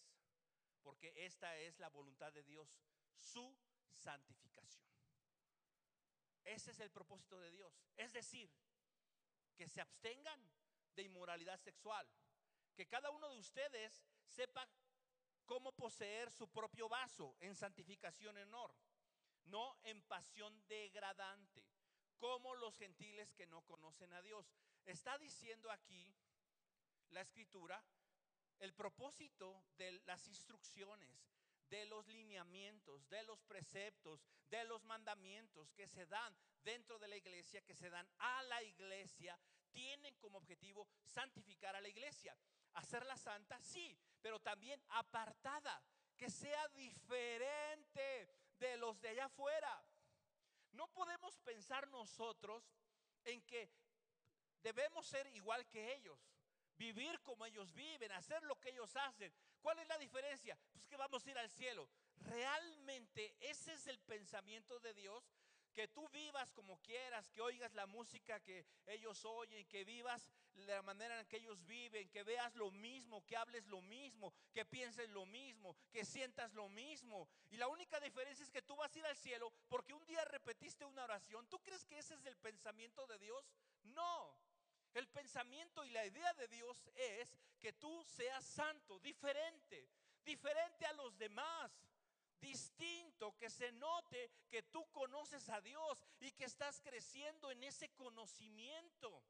porque 0.82 1.14
esta 1.16 1.58
es 1.58 1.80
la 1.80 1.90
voluntad 1.90 2.32
de 2.34 2.44
Dios, 2.44 2.78
su 3.18 3.56
santificación. 3.92 4.88
Ese 6.44 6.72
es 6.72 6.80
el 6.80 6.92
propósito 6.92 7.40
de 7.40 7.52
Dios. 7.52 7.74
Es 7.96 8.14
decir, 8.14 8.52
que 9.56 9.68
se 9.68 9.82
abstengan 9.82 10.40
de 10.96 11.04
inmoralidad 11.04 11.60
sexual, 11.60 12.08
que 12.76 12.88
cada 12.88 13.10
uno 13.10 13.30
de 13.30 13.38
ustedes 13.38 14.04
sepa 14.26 14.68
cómo 15.46 15.72
poseer 15.74 16.32
su 16.32 16.48
propio 16.48 16.90
vaso 16.90 17.36
en 17.40 17.56
santificación 17.56 18.38
en 18.38 18.48
honor, 18.50 18.74
no 19.46 19.78
en 19.84 20.02
pasión 20.04 20.66
degradante, 20.68 21.66
como 22.18 22.56
los 22.56 22.78
gentiles 22.78 23.34
que 23.34 23.48
no 23.48 23.62
conocen 23.64 24.14
a 24.14 24.22
Dios. 24.22 24.54
Está 24.86 25.18
diciendo 25.18 25.72
aquí 25.72 26.16
la 27.10 27.22
escritura 27.22 27.84
el 28.60 28.74
propósito 28.74 29.66
de 29.78 29.92
las 30.06 30.26
instrucciones, 30.28 31.28
de 31.70 31.86
los 31.86 32.08
lineamientos, 32.08 33.10
de 33.10 33.24
los 33.24 33.42
preceptos, 33.44 34.24
de 34.50 34.64
los 34.66 34.84
mandamientos 34.84 35.74
que 35.74 35.88
se 35.88 36.06
dan 36.06 36.38
dentro 36.64 37.00
de 37.00 37.08
la 37.08 37.18
iglesia, 37.18 37.62
que 37.64 37.76
se 37.76 37.90
dan 37.90 38.08
a 38.20 38.44
la 38.44 38.64
iglesia, 38.64 39.38
tienen 39.72 40.16
como 40.16 40.38
objetivo 40.38 40.88
santificar 41.06 41.76
a 41.76 41.82
la 41.82 41.90
iglesia. 41.90 42.38
Hacerla 42.74 43.18
santa, 43.18 43.62
sí, 43.62 43.98
pero 44.24 44.40
también 44.40 44.82
apartada, 44.88 45.84
que 46.18 46.30
sea 46.30 46.68
diferente 46.70 48.30
de 48.58 48.78
los 48.78 49.00
de 49.02 49.10
allá 49.10 49.26
afuera. 49.26 49.84
No 50.72 50.88
podemos 50.88 51.38
pensar 51.40 51.88
nosotros 51.90 52.64
en 53.26 53.42
que 53.44 53.70
debemos 54.62 55.06
ser 55.06 55.28
igual 55.36 55.68
que 55.68 55.94
ellos, 55.94 56.18
vivir 56.78 57.20
como 57.22 57.46
ellos 57.46 57.74
viven, 57.74 58.14
hacer 58.14 58.42
lo 58.44 58.58
que 58.60 58.70
ellos 58.70 58.96
hacen. 58.96 59.32
¿Cuál 59.62 59.80
es 59.80 59.88
la 59.88 59.98
diferencia? 59.98 60.58
Pues 60.72 60.88
que 60.88 60.96
vamos 60.96 61.28
a 61.28 61.30
ir 61.30 61.38
al 61.38 61.50
cielo. 61.50 61.90
Realmente 62.16 63.36
ese 63.42 63.74
es 63.74 63.88
el 63.88 64.00
pensamiento 64.00 64.80
de 64.80 64.94
Dios 64.94 65.30
que 65.74 65.90
tú 65.90 66.08
vivas 66.10 66.52
como 66.54 66.80
quieras, 66.82 67.30
que 67.30 67.42
oigas 67.42 67.74
la 67.74 67.88
música 67.88 68.40
que 68.40 68.66
ellos 68.86 69.26
oyen, 69.26 69.66
que 69.68 69.84
vivas 69.84 70.30
la 70.56 70.82
manera 70.82 71.20
en 71.20 71.26
que 71.28 71.38
ellos 71.38 71.66
viven, 71.66 72.10
que 72.10 72.24
veas 72.24 72.56
lo 72.56 72.72
mismo, 72.72 73.26
que 73.26 73.36
hables 73.36 73.66
lo 73.68 73.82
mismo, 73.82 74.34
que 74.54 74.66
pienses 74.66 75.10
lo 75.10 75.26
mismo, 75.26 75.76
que 75.92 76.06
sientas 76.06 76.54
lo 76.54 76.70
mismo. 76.70 77.28
Y 77.50 77.58
la 77.58 77.68
única 77.68 78.00
diferencia 78.00 78.44
es 78.44 78.52
que 78.52 78.62
tú 78.62 78.76
vas 78.76 78.96
a 78.96 79.00
ir 79.00 79.06
al 79.06 79.18
cielo 79.18 79.52
porque 79.68 79.94
un 79.94 80.06
día 80.06 80.24
repetiste 80.26 80.86
una 80.86 81.04
oración. 81.04 81.48
¿Tú 81.48 81.60
crees 81.60 81.86
que 81.86 81.98
ese 81.98 82.16
es 82.16 82.26
el 82.26 82.38
pensamiento 82.38 83.06
de 83.08 83.18
Dios? 83.20 83.52
No. 83.84 84.38
El 84.94 85.08
pensamiento 85.08 85.84
y 85.84 85.90
la 85.90 86.06
idea 86.06 86.34
de 86.34 86.48
Dios 86.48 86.78
es 86.96 87.36
que 87.60 87.74
tú 87.74 88.04
seas 88.04 88.46
santo, 88.46 89.00
diferente, 89.00 89.88
diferente 90.24 90.86
a 90.86 90.94
los 90.94 91.18
demás 91.18 91.72
distinto, 92.44 93.36
que 93.38 93.50
se 93.50 93.72
note 93.72 94.30
que 94.50 94.62
tú 94.64 94.86
conoces 94.92 95.50
a 95.50 95.62
Dios 95.62 96.04
y 96.20 96.32
que 96.34 96.44
estás 96.44 96.82
creciendo 96.82 97.50
en 97.50 97.64
ese 97.64 97.90
conocimiento. 97.96 99.24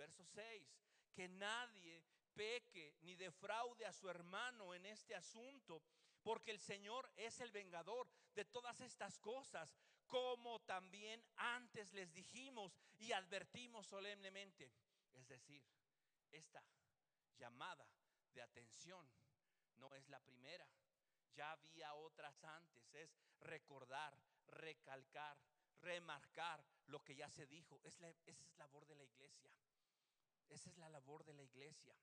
Verso 0.00 0.24
6, 0.24 0.66
que 1.12 1.28
nadie 1.28 2.02
peque 2.34 2.96
ni 3.02 3.16
defraude 3.16 3.84
a 3.84 3.92
su 3.92 4.08
hermano 4.08 4.72
en 4.72 4.86
este 4.86 5.14
asunto, 5.14 5.82
porque 6.22 6.50
el 6.50 6.58
Señor 6.58 7.12
es 7.16 7.40
el 7.40 7.52
vengador 7.52 8.08
de 8.34 8.46
todas 8.46 8.80
estas 8.80 9.18
cosas, 9.18 9.76
como 10.06 10.60
también 10.62 11.22
antes 11.36 11.92
les 11.92 12.12
dijimos 12.14 12.78
y 12.98 13.12
advertimos 13.12 13.86
solemnemente. 13.86 14.72
Es 15.12 15.28
decir, 15.28 15.62
esta 16.30 16.64
llamada 17.36 17.86
de 18.32 18.40
atención 18.40 19.06
no 19.76 19.94
es 19.94 20.08
la 20.08 20.20
primera 20.20 20.66
ya 21.34 21.52
había 21.52 21.94
otras 21.94 22.42
antes. 22.44 22.92
Es 22.94 23.16
recordar, 23.40 24.14
recalcar, 24.46 25.38
remarcar 25.80 26.64
lo 26.86 27.02
que 27.02 27.14
ya 27.14 27.28
se 27.30 27.46
dijo. 27.46 27.80
Es 27.82 27.94
esa 28.00 28.44
es 28.44 28.56
la 28.56 28.64
labor 28.64 28.86
de 28.86 28.96
la 28.96 29.04
iglesia. 29.04 29.50
Esa 30.50 30.68
es 30.68 30.76
la 30.78 30.88
labor 30.88 31.24
de 31.24 31.32
la 31.32 31.42
iglesia. 31.42 31.94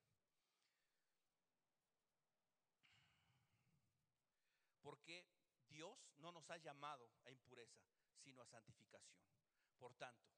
Porque 4.82 5.28
Dios 5.68 5.98
no 6.18 6.32
nos 6.32 6.50
ha 6.50 6.58
llamado 6.58 7.12
a 7.26 7.32
impureza, 7.32 7.84
sino 8.24 8.42
a 8.42 8.46
santificación. 8.46 9.20
Por 9.78 9.94
tanto, 9.96 10.32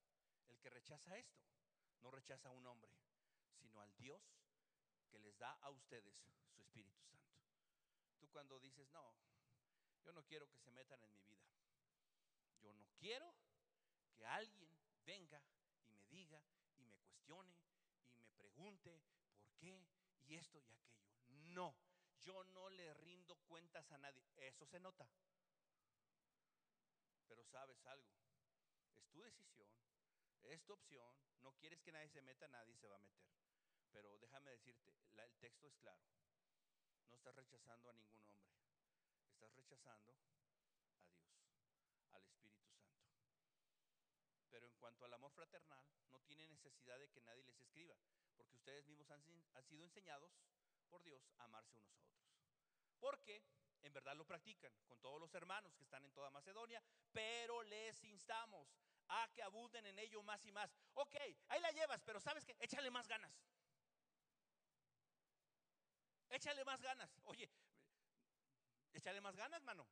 el 0.47 0.60
que 0.60 0.70
rechaza 0.70 1.18
esto, 1.18 1.39
no 2.01 2.10
rechaza 2.12 2.49
a 2.49 2.51
un 2.51 2.66
hombre, 2.66 2.91
sino 3.60 3.80
al 3.80 3.95
Dios 3.95 4.22
que 5.10 5.20
les 5.20 5.38
da 5.38 5.51
a 5.62 5.70
ustedes 5.70 6.16
su 6.51 6.62
Espíritu 6.62 7.03
Santo. 7.03 7.30
Tú 8.20 8.28
cuando 8.30 8.60
dices, 8.60 8.88
no, 8.89 9.14
yo 10.03 10.14
no 10.14 10.24
quiero 10.26 10.49
que 10.49 10.57
se 10.57 10.72
metan 10.72 11.03
en 11.03 11.14
mi 11.14 11.24
vida. 11.24 11.47
Yo 12.62 12.74
no 12.74 12.88
quiero 12.97 13.34
que 14.16 14.26
alguien 14.26 14.70
venga 15.05 15.41
y 15.86 15.91
me 15.91 16.03
diga 16.07 16.41
y 16.78 16.84
me 16.84 16.97
cuestione 16.97 17.59
por 18.80 19.02
qué? 19.60 19.84
Y 20.28 20.36
esto 20.36 20.58
y 20.58 20.62
aquello. 20.62 20.80
No, 21.54 21.76
yo 22.22 22.44
no 22.46 22.70
le 22.70 22.94
rindo 22.96 23.36
cuentas 23.48 23.92
a 23.92 23.98
nadie. 23.98 24.24
Eso 24.38 24.66
se 24.66 24.80
nota. 24.80 25.08
Pero 27.28 27.44
sabes 27.46 27.86
algo, 27.86 28.10
es 28.96 29.08
tu 29.10 29.22
decisión, 29.22 29.70
es 30.44 30.64
tu 30.64 30.74
opción, 30.74 31.16
no 31.42 31.54
quieres 31.54 31.82
que 31.82 31.92
nadie 31.92 32.10
se 32.10 32.22
meta, 32.22 32.48
nadie 32.48 32.76
se 32.76 32.88
va 32.88 32.96
a 32.96 33.00
meter. 33.00 33.30
Pero 33.92 34.18
déjame 34.18 34.52
decirte, 34.52 34.96
el 35.18 35.34
texto 35.36 35.68
es 35.68 35.76
claro. 35.78 36.02
No 37.10 37.16
estás 37.16 37.36
rechazando 37.36 37.90
a 37.90 37.94
ningún 37.94 38.24
hombre, 38.28 38.50
estás 39.32 39.54
rechazando 39.56 40.12
a 40.12 40.16
Dios, 40.16 40.36
al 42.14 42.24
Espíritu 42.26 42.68
Santo. 42.68 42.98
Pero 44.50 44.68
en 44.68 44.74
cuanto 44.74 45.06
al 45.06 45.14
amor 45.14 45.32
fraternal, 45.32 45.86
no 46.12 46.20
tiene 46.22 46.48
necesidad 46.48 47.00
de 47.00 47.10
que 47.10 47.22
nadie 47.22 47.44
les 47.44 47.60
escriba, 47.60 47.96
porque 48.40 48.56
ustedes 48.56 48.86
mismos 48.88 49.12
han, 49.12 49.22
sido 49.66 49.84
enseñados 49.84 50.32
por 50.90 51.04
Dios 51.04 51.22
a 51.38 51.44
amarse 51.44 51.78
unos 51.78 51.94
a 52.00 52.08
otros. 52.08 52.26
Porque 52.98 53.44
en 53.82 53.94
verdad 53.94 54.16
lo 54.16 54.26
practican 54.26 54.74
con 54.88 54.98
todos 55.00 55.20
los 55.20 55.34
hermanos 55.34 55.76
que 55.76 55.84
están 55.84 56.06
en 56.06 56.14
toda 56.14 56.32
Macedonia, 56.32 56.82
pero 57.12 57.62
les 57.64 58.02
instamos 58.06 58.74
a 59.10 59.28
que 59.34 59.44
abunden 59.44 59.86
en 59.86 60.00
ello 60.00 60.24
más 60.24 60.46
y 60.46 60.52
más. 60.54 60.74
Ok, 60.94 61.16
ahí 61.50 61.60
la 61.60 61.72
llevas, 61.72 62.02
pero 62.04 62.22
sabes 62.22 62.46
que 62.46 62.56
échale 62.60 62.90
más 62.90 63.08
ganas. 63.10 63.34
Échale 66.30 66.64
más 66.64 66.82
ganas. 66.82 67.12
Oye, 67.26 67.52
échale 68.94 69.20
más 69.20 69.36
ganas, 69.36 69.62
mano. 69.64 69.86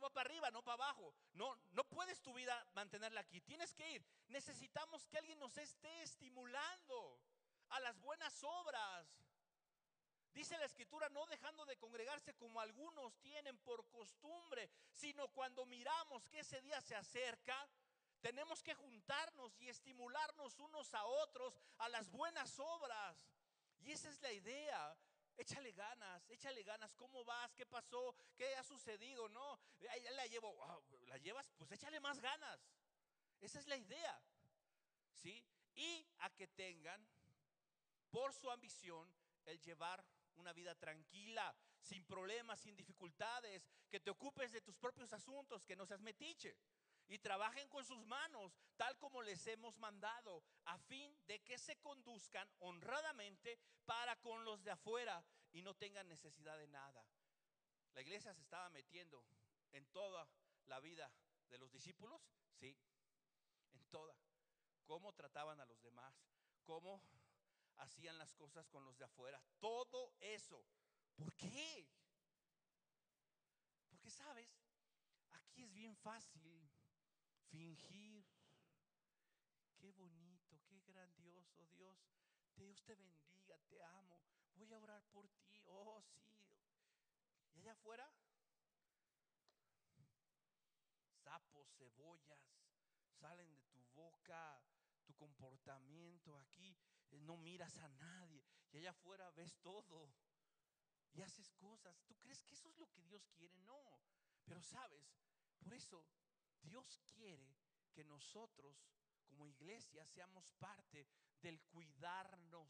Va 0.00 0.10
para 0.10 0.28
arriba, 0.28 0.50
no 0.50 0.62
para 0.62 0.84
abajo. 0.84 1.14
No, 1.34 1.56
no 1.72 1.84
puedes 1.84 2.20
tu 2.20 2.32
vida 2.34 2.66
mantenerla 2.74 3.20
aquí. 3.20 3.40
Tienes 3.40 3.74
que 3.74 3.88
ir. 3.90 4.06
Necesitamos 4.28 5.06
que 5.06 5.18
alguien 5.18 5.38
nos 5.38 5.56
esté 5.56 6.02
estimulando 6.02 7.20
a 7.70 7.80
las 7.80 7.98
buenas 8.00 8.42
obras. 8.44 9.06
Dice 10.32 10.58
la 10.58 10.66
escritura, 10.66 11.08
no 11.08 11.26
dejando 11.26 11.64
de 11.64 11.78
congregarse 11.78 12.34
como 12.34 12.60
algunos 12.60 13.16
tienen 13.20 13.56
por 13.58 13.88
costumbre, 13.88 14.68
sino 14.92 15.28
cuando 15.28 15.64
miramos 15.64 16.28
que 16.28 16.40
ese 16.40 16.60
día 16.60 16.78
se 16.82 16.94
acerca, 16.94 17.56
tenemos 18.20 18.62
que 18.62 18.74
juntarnos 18.74 19.58
y 19.60 19.68
estimularnos 19.68 20.58
unos 20.58 20.92
a 20.92 21.04
otros 21.06 21.58
a 21.78 21.88
las 21.88 22.10
buenas 22.10 22.58
obras. 22.58 23.30
Y 23.80 23.92
esa 23.92 24.10
es 24.10 24.20
la 24.20 24.32
idea. 24.32 24.96
Échale 25.36 25.72
ganas, 25.72 26.28
échale 26.30 26.62
ganas. 26.62 26.94
¿Cómo 26.94 27.24
vas? 27.24 27.54
¿Qué 27.54 27.66
pasó? 27.66 28.14
¿Qué 28.36 28.56
ha 28.56 28.64
sucedido? 28.64 29.28
No, 29.28 29.58
la 30.12 30.26
llevo. 30.26 30.54
¿La 31.06 31.18
llevas? 31.18 31.50
Pues 31.58 31.70
échale 31.72 32.00
más 32.00 32.20
ganas. 32.20 32.60
Esa 33.40 33.58
es 33.58 33.66
la 33.66 33.76
idea. 33.76 34.20
¿Sí? 35.12 35.44
Y 35.74 36.06
a 36.18 36.30
que 36.30 36.46
tengan 36.48 37.06
por 38.10 38.32
su 38.32 38.50
ambición 38.50 39.12
el 39.44 39.60
llevar 39.60 40.04
una 40.36 40.52
vida 40.52 40.74
tranquila, 40.74 41.54
sin 41.80 42.04
problemas, 42.04 42.60
sin 42.60 42.74
dificultades, 42.76 43.68
que 43.88 44.00
te 44.00 44.10
ocupes 44.10 44.52
de 44.52 44.60
tus 44.60 44.76
propios 44.76 45.12
asuntos, 45.12 45.64
que 45.64 45.76
no 45.76 45.86
seas 45.86 46.00
metiche. 46.00 46.56
Y 47.08 47.18
trabajen 47.18 47.68
con 47.68 47.84
sus 47.84 48.04
manos, 48.06 48.52
tal 48.76 48.98
como 48.98 49.22
les 49.22 49.46
hemos 49.46 49.76
mandado, 49.78 50.42
a 50.64 50.78
fin 50.78 51.16
de 51.26 51.40
que 51.42 51.58
se 51.58 51.76
conduzcan 51.76 52.50
honradamente 52.58 53.58
para 53.84 54.16
con 54.16 54.44
los 54.44 54.62
de 54.64 54.72
afuera 54.72 55.24
y 55.52 55.62
no 55.62 55.74
tengan 55.74 56.08
necesidad 56.08 56.58
de 56.58 56.66
nada. 56.66 57.06
La 57.94 58.02
iglesia 58.02 58.34
se 58.34 58.42
estaba 58.42 58.68
metiendo 58.70 59.24
en 59.72 59.86
toda 59.86 60.28
la 60.66 60.80
vida 60.80 61.10
de 61.48 61.58
los 61.58 61.70
discípulos, 61.70 62.20
sí, 62.58 62.76
en 63.72 63.84
toda. 63.86 64.16
Cómo 64.84 65.12
trataban 65.12 65.60
a 65.60 65.66
los 65.66 65.80
demás, 65.82 66.14
cómo 66.64 67.02
hacían 67.76 68.18
las 68.18 68.34
cosas 68.34 68.68
con 68.68 68.84
los 68.84 68.98
de 68.98 69.04
afuera. 69.04 69.42
Todo 69.60 70.14
eso. 70.20 70.64
¿Por 71.14 71.34
qué? 71.34 71.88
Porque 73.88 74.10
sabes, 74.10 74.48
aquí 75.30 75.62
es 75.62 75.72
bien 75.72 75.96
fácil 75.96 76.65
fingir. 77.50 78.24
Qué 79.78 79.90
bonito, 79.92 80.60
qué 80.66 80.80
grandioso 80.80 81.66
Dios. 81.66 81.98
Dios 82.54 82.82
te 82.84 82.94
bendiga, 82.94 83.58
te 83.68 83.82
amo. 83.82 84.20
Voy 84.54 84.72
a 84.72 84.78
orar 84.78 85.02
por 85.12 85.28
ti. 85.28 85.62
Oh, 85.66 86.00
sí. 86.00 86.24
Y 87.54 87.58
allá 87.58 87.72
afuera, 87.72 88.10
sapos, 91.22 91.68
cebollas, 91.76 92.40
salen 93.20 93.54
de 93.54 93.62
tu 93.64 93.82
boca, 93.94 94.62
tu 95.04 95.14
comportamiento 95.14 96.36
aquí 96.38 96.76
eh, 97.10 97.20
no 97.20 97.36
miras 97.36 97.78
a 97.78 97.88
nadie 97.88 98.44
y 98.72 98.78
allá 98.78 98.90
afuera 98.90 99.30
ves 99.30 99.56
todo 99.62 100.12
y 101.12 101.22
haces 101.22 101.50
cosas. 101.52 102.02
¿Tú 102.06 102.14
crees 102.18 102.42
que 102.44 102.54
eso 102.54 102.68
es 102.68 102.76
lo 102.78 102.90
que 102.90 103.02
Dios 103.02 103.26
quiere? 103.30 103.56
No. 103.60 104.00
Pero 104.44 104.62
sabes, 104.62 105.04
por 105.58 105.72
eso 105.74 106.04
Dios 106.66 106.98
quiere 107.14 107.56
que 107.92 108.04
nosotros 108.04 108.76
como 109.26 109.46
iglesia 109.46 110.04
seamos 110.06 110.52
parte 110.52 111.06
del 111.40 111.60
cuidarnos, 111.62 112.68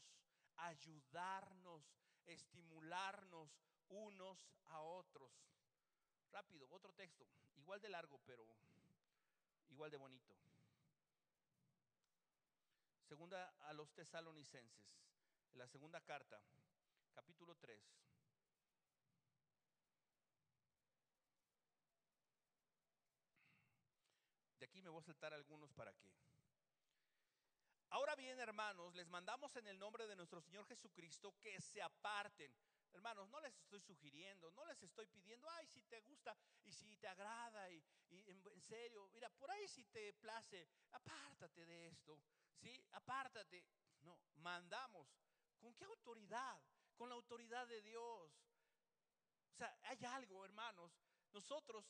ayudarnos, 0.55 1.91
estimularnos 2.25 3.57
unos 3.89 4.47
a 4.65 4.81
otros. 4.81 5.31
Rápido, 6.31 6.67
otro 6.71 6.93
texto, 6.93 7.25
igual 7.55 7.81
de 7.81 7.89
largo, 7.89 8.19
pero 8.25 8.45
igual 9.69 9.89
de 9.89 9.97
bonito. 9.97 10.35
Segunda 13.07 13.55
a 13.61 13.73
los 13.73 13.93
tesalonicenses, 13.93 14.99
en 15.53 15.59
la 15.59 15.67
segunda 15.67 16.01
carta, 16.01 16.41
capítulo 17.13 17.55
3. 17.55 17.81
De 24.59 24.65
aquí 24.65 24.76
me 24.87 24.91
voy 24.91 25.01
a 25.01 25.03
saltar 25.03 25.33
algunos 25.33 25.73
para 25.73 25.93
qué. 25.93 26.09
Ahora 27.89 28.15
bien, 28.15 28.39
hermanos, 28.39 28.95
les 28.95 29.09
mandamos 29.09 29.53
en 29.57 29.67
el 29.67 29.77
nombre 29.77 30.07
de 30.07 30.15
nuestro 30.15 30.39
Señor 30.39 30.65
Jesucristo 30.65 31.35
que 31.41 31.59
se 31.59 31.81
aparten. 31.81 32.55
Hermanos, 32.93 33.27
no 33.27 33.41
les 33.41 33.53
estoy 33.57 33.81
sugiriendo, 33.81 34.49
no 34.51 34.65
les 34.65 34.81
estoy 34.81 35.05
pidiendo, 35.07 35.49
ay, 35.49 35.67
si 35.67 35.81
te 35.83 35.99
gusta 35.99 36.37
y 36.63 36.71
si 36.71 36.95
te 36.95 37.07
agrada 37.09 37.69
y, 37.69 37.83
en, 38.09 38.41
en, 38.49 38.61
serio, 38.61 39.09
mira, 39.09 39.29
por 39.29 39.51
ahí 39.51 39.67
si 39.67 39.83
te 39.85 40.13
place, 40.13 40.69
apártate 40.91 41.65
de 41.65 41.87
esto. 41.87 42.17
¿sí? 42.61 42.81
Apártate. 42.93 43.65
No, 44.03 44.17
mandamos. 44.35 45.05
¿Con 45.59 45.73
qué 45.75 45.83
autoridad? 45.83 46.61
Con 46.95 47.09
la 47.09 47.15
autoridad 47.15 47.67
de 47.67 47.81
Dios. 47.81 48.31
O 49.51 49.55
sea, 49.57 49.77
hay 49.83 50.05
algo, 50.05 50.45
hermanos. 50.45 50.97
Nosotros, 51.33 51.85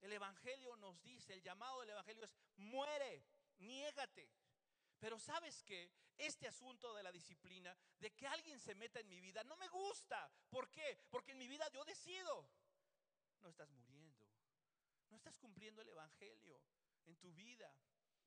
el 0.00 0.12
Evangelio 0.12 0.76
nos 0.76 1.02
dice, 1.02 1.32
el 1.32 1.42
llamado 1.42 1.80
del 1.80 1.90
Evangelio 1.90 2.24
es, 2.24 2.34
muere, 2.56 3.24
niégate. 3.58 4.30
Pero 4.98 5.18
sabes 5.18 5.62
que 5.62 5.90
este 6.16 6.48
asunto 6.48 6.94
de 6.94 7.02
la 7.02 7.12
disciplina, 7.12 7.76
de 7.98 8.14
que 8.14 8.26
alguien 8.26 8.58
se 8.58 8.74
meta 8.74 9.00
en 9.00 9.08
mi 9.08 9.20
vida, 9.20 9.44
no 9.44 9.56
me 9.56 9.68
gusta. 9.68 10.30
¿Por 10.48 10.70
qué? 10.70 10.98
Porque 11.10 11.32
en 11.32 11.38
mi 11.38 11.48
vida 11.48 11.68
yo 11.70 11.84
decido. 11.84 12.48
No 13.40 13.48
estás 13.48 13.70
muriendo. 13.70 14.26
No 15.10 15.16
estás 15.16 15.38
cumpliendo 15.38 15.82
el 15.82 15.88
Evangelio 15.88 16.60
en 17.04 17.16
tu 17.16 17.32
vida. 17.34 17.72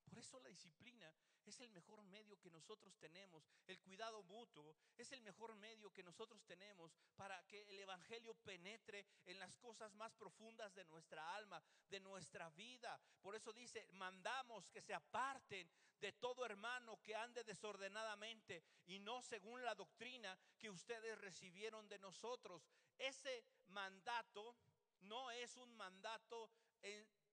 Por 0.10 0.20
eso 0.20 0.40
la 0.40 0.50
disciplina 0.50 1.14
es 1.46 1.60
el 1.62 1.70
mejor 1.70 2.02
medio 2.04 2.40
que 2.40 2.50
nosotros 2.50 2.98
tenemos. 2.98 3.48
El 3.68 3.80
cuidado 3.80 4.24
mutuo 4.24 4.76
es 4.98 5.12
el 5.12 5.22
mejor 5.22 5.56
medio 5.56 5.92
que 5.92 6.04
nosotros 6.04 6.44
tenemos 6.46 6.92
para 7.16 7.42
que 7.44 7.62
el 7.70 7.80
Evangelio 7.80 8.34
penetre 8.36 9.06
en 9.26 9.40
las 9.40 9.56
cosas 9.58 9.94
más 9.94 10.14
profundas 10.16 10.74
de 10.76 10.86
nuestra 10.86 11.36
alma, 11.36 11.62
de 11.88 12.00
nuestra 12.00 12.50
vida. 12.52 13.00
Por 13.22 13.36
eso 13.36 13.54
dice, 13.54 13.88
mandamos 13.94 14.70
que 14.70 14.82
se 14.82 14.94
aparten 14.94 15.70
de 16.00 16.12
todo 16.14 16.46
hermano 16.46 17.02
que 17.02 17.16
ande 17.16 17.44
desordenadamente 17.44 18.64
y 18.88 19.00
no 19.00 19.22
según 19.22 19.64
la 19.64 19.76
doctrina 19.76 20.38
que 20.58 20.70
ustedes 20.70 21.18
recibieron 21.20 21.88
de 21.88 22.00
nosotros. 22.00 22.68
Ese 22.98 23.44
mandato 23.68 24.56
no 25.02 25.32
es 25.32 25.58
un 25.58 25.76
mandato 25.76 26.50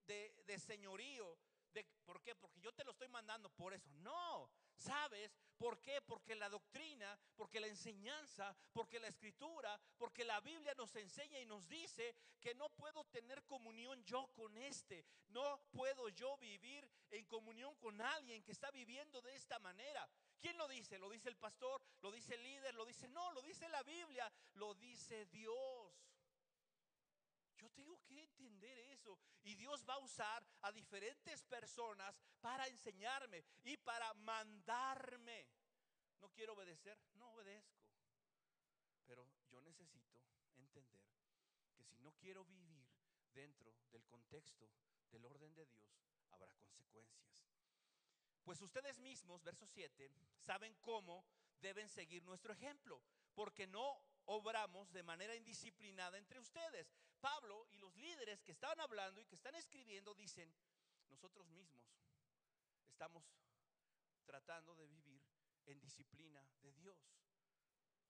de, 0.07 0.59
señorío, 0.59 1.39
¿Por 1.85 2.23
qué? 2.23 2.35
Porque 2.35 2.61
yo 2.61 2.73
te 2.73 2.85
lo 2.85 2.93
estoy 2.93 3.09
mandando 3.09 3.51
por 3.51 3.75
eso. 3.75 3.91
No, 3.95 4.51
¿sabes? 4.77 5.37
¿Por 5.59 5.81
qué? 5.81 6.01
Porque 6.03 6.35
la 6.35 6.49
doctrina, 6.49 7.19
porque 7.35 7.61
la 7.61 7.67
enseñanza, 7.67 8.55
porque 8.73 9.01
la 9.01 9.09
escritura, 9.09 9.81
porque 9.97 10.25
la 10.25 10.41
Biblia 10.41 10.75
nos 10.75 10.95
enseña 10.97 11.41
y 11.41 11.47
nos 11.47 11.69
dice 11.69 12.15
que 12.41 12.55
no 12.55 12.69
puedo 12.71 13.05
tener 13.05 13.43
comunión 13.45 14.03
yo 14.05 14.29
con 14.35 14.57
este. 14.59 15.05
No 15.29 15.61
puedo 15.73 16.09
yo 16.11 16.37
vivir 16.37 16.89
en 17.11 17.25
comunión 17.27 17.75
con 17.77 18.01
alguien 18.01 18.43
que 18.43 18.53
está 18.53 18.71
viviendo 18.71 19.21
de 19.23 19.35
esta 19.35 19.59
manera. 19.59 20.09
¿Quién 20.41 20.57
lo 20.59 20.69
dice? 20.69 20.99
¿Lo 20.99 21.09
dice 21.09 21.29
el 21.29 21.37
pastor? 21.37 21.83
¿Lo 22.01 22.13
dice 22.13 22.35
el 22.35 22.43
líder? 22.43 22.75
¿Lo 22.75 22.85
dice? 22.85 23.09
No, 23.09 23.33
lo 23.33 23.43
dice 23.43 23.69
la 23.69 23.83
Biblia, 23.83 24.31
lo 24.55 24.75
dice 24.75 25.27
Dios. 25.27 26.07
Tengo 27.71 27.99
que 28.05 28.19
entender 28.19 28.79
eso. 28.91 29.19
Y 29.43 29.55
Dios 29.55 29.85
va 29.89 29.95
a 29.95 29.99
usar 29.99 30.47
a 30.63 30.73
diferentes 30.73 31.43
personas 31.45 32.19
para 32.41 32.67
enseñarme 32.67 33.45
y 33.65 33.77
para 33.77 34.13
mandarme. 34.15 35.49
no 36.21 36.31
quiero 36.31 36.55
obedecer, 36.55 36.99
no 37.15 37.31
obedezco. 37.31 37.87
Pero 39.07 39.29
yo 39.51 39.61
necesito 39.61 40.23
entender 40.57 41.01
que 41.77 41.85
si 41.85 41.99
no 41.99 42.13
quiero 42.13 42.45
vivir 42.45 42.89
dentro 43.33 43.73
del 43.93 44.05
contexto 44.07 44.71
del 45.11 45.25
orden 45.25 45.55
de 45.55 45.67
Dios, 45.67 45.87
habrá 46.31 46.53
consecuencias. 46.55 47.47
Pues 48.45 48.61
ustedes 48.63 48.99
mismos, 48.99 49.43
verso 49.43 49.67
7, 49.67 50.11
saben 50.39 50.75
cómo 50.77 51.25
deben 51.61 51.89
seguir 51.89 52.23
nuestro 52.25 52.53
ejemplo, 52.53 53.03
porque 53.35 53.67
no 53.67 54.01
obramos 54.25 54.93
de 54.93 55.03
manera 55.03 55.35
indisciplinada 55.35 56.19
entre 56.19 56.41
ustedes. 56.41 56.93
Pablo 57.27 57.67
y 57.73 57.77
los 57.79 57.93
líderes 57.97 58.41
que 58.45 58.53
estaban 58.53 58.79
hablando 58.79 59.21
y 59.21 59.25
que 59.25 59.35
están 59.35 59.57
escribiendo 59.57 60.15
dicen, 60.15 60.49
nosotros 61.09 61.45
mismos 61.49 61.85
estamos 62.87 63.25
tratando 64.25 64.77
de 64.77 64.87
vivir 64.87 65.27
en 65.65 65.81
disciplina 65.81 66.41
de 66.63 66.73
Dios. 66.75 66.97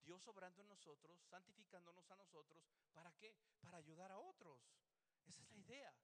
Dios 0.03 0.29
obrando 0.29 0.61
en 0.61 0.69
nosotros, 0.69 1.19
santificándonos 1.31 2.11
a 2.11 2.17
nosotros, 2.17 2.63
¿para 2.93 3.11
qué? 3.13 3.35
Para 3.63 3.79
ayudar 3.79 4.13
a 4.13 4.19
otros. 4.19 4.61
Esa 5.25 5.41
es 5.45 5.51
la 5.51 5.57
idea. 5.57 5.97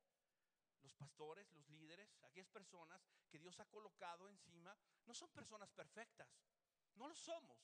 Los 0.80 0.94
pastores, 0.94 1.52
los 1.52 1.68
líderes, 1.68 2.16
aquellas 2.22 2.48
personas 2.48 3.06
que 3.28 3.38
Dios 3.38 3.60
ha 3.60 3.66
colocado 3.66 4.26
encima, 4.26 4.74
no 5.04 5.12
son 5.12 5.30
personas 5.32 5.70
perfectas. 5.70 6.30
No 6.94 7.08
lo 7.08 7.14
somos. 7.14 7.58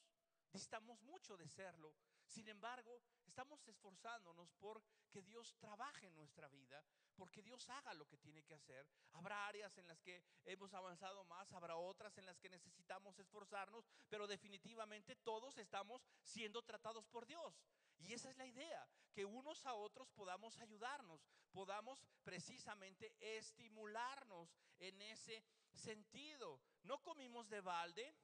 Distamos 0.53 1.01
mucho 1.01 1.39
de 1.39 1.49
serlo. 1.49 1.95
Sin 2.29 2.47
embargo, 2.49 3.03
estamos 3.25 3.67
esforzándonos 3.67 4.53
por 4.55 4.83
que 5.11 5.23
Dios 5.23 5.57
trabaje 5.59 6.07
en 6.07 6.15
nuestra 6.15 6.47
vida, 6.49 6.85
porque 7.17 7.43
Dios 7.43 7.69
haga 7.71 7.95
lo 7.95 8.07
que 8.07 8.19
tiene 8.19 8.43
que 8.45 8.55
hacer. 8.55 8.87
Habrá 9.13 9.47
áreas 9.47 9.77
en 9.79 9.89
las 9.89 10.01
que 10.03 10.23
hemos 10.45 10.75
avanzado 10.75 11.25
más, 11.25 11.53
habrá 11.53 11.77
otras 11.77 12.19
en 12.19 12.27
las 12.27 12.39
que 12.39 12.51
necesitamos 12.51 13.19
esforzarnos, 13.19 13.89
pero 14.09 14.27
definitivamente 14.27 15.17
todos 15.17 15.57
estamos 15.57 16.07
siendo 16.23 16.63
tratados 16.63 17.07
por 17.07 17.27
Dios. 17.27 17.65
Y 17.99 18.13
esa 18.13 18.31
es 18.31 18.37
la 18.37 18.47
idea, 18.47 18.87
que 19.13 19.25
unos 19.25 19.65
a 19.65 19.75
otros 19.75 20.11
podamos 20.11 20.59
ayudarnos, 20.61 21.27
podamos 21.51 22.05
precisamente 22.23 23.17
estimularnos 23.19 24.55
en 24.79 25.01
ese 25.01 25.43
sentido. 25.73 26.61
No 26.83 27.03
comimos 27.03 27.49
de 27.49 27.63
balde, 27.63 28.15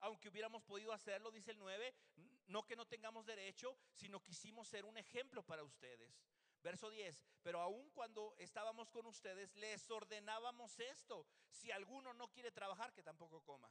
aunque 0.00 0.28
hubiéramos 0.28 0.62
podido 0.64 0.92
hacerlo, 0.92 1.30
dice 1.30 1.52
el 1.52 1.58
9, 1.58 1.94
no 2.46 2.64
que 2.64 2.76
no 2.76 2.86
tengamos 2.86 3.26
derecho, 3.26 3.76
sino 3.92 4.22
quisimos 4.22 4.68
ser 4.68 4.84
un 4.84 4.96
ejemplo 4.96 5.42
para 5.44 5.62
ustedes. 5.64 6.14
Verso 6.62 6.90
10, 6.90 7.22
pero 7.42 7.60
aun 7.60 7.90
cuando 7.90 8.34
estábamos 8.38 8.90
con 8.90 9.06
ustedes, 9.06 9.54
les 9.54 9.88
ordenábamos 9.90 10.78
esto, 10.80 11.26
si 11.50 11.70
alguno 11.70 12.12
no 12.14 12.28
quiere 12.32 12.50
trabajar, 12.50 12.92
que 12.92 13.02
tampoco 13.02 13.40
coma. 13.42 13.70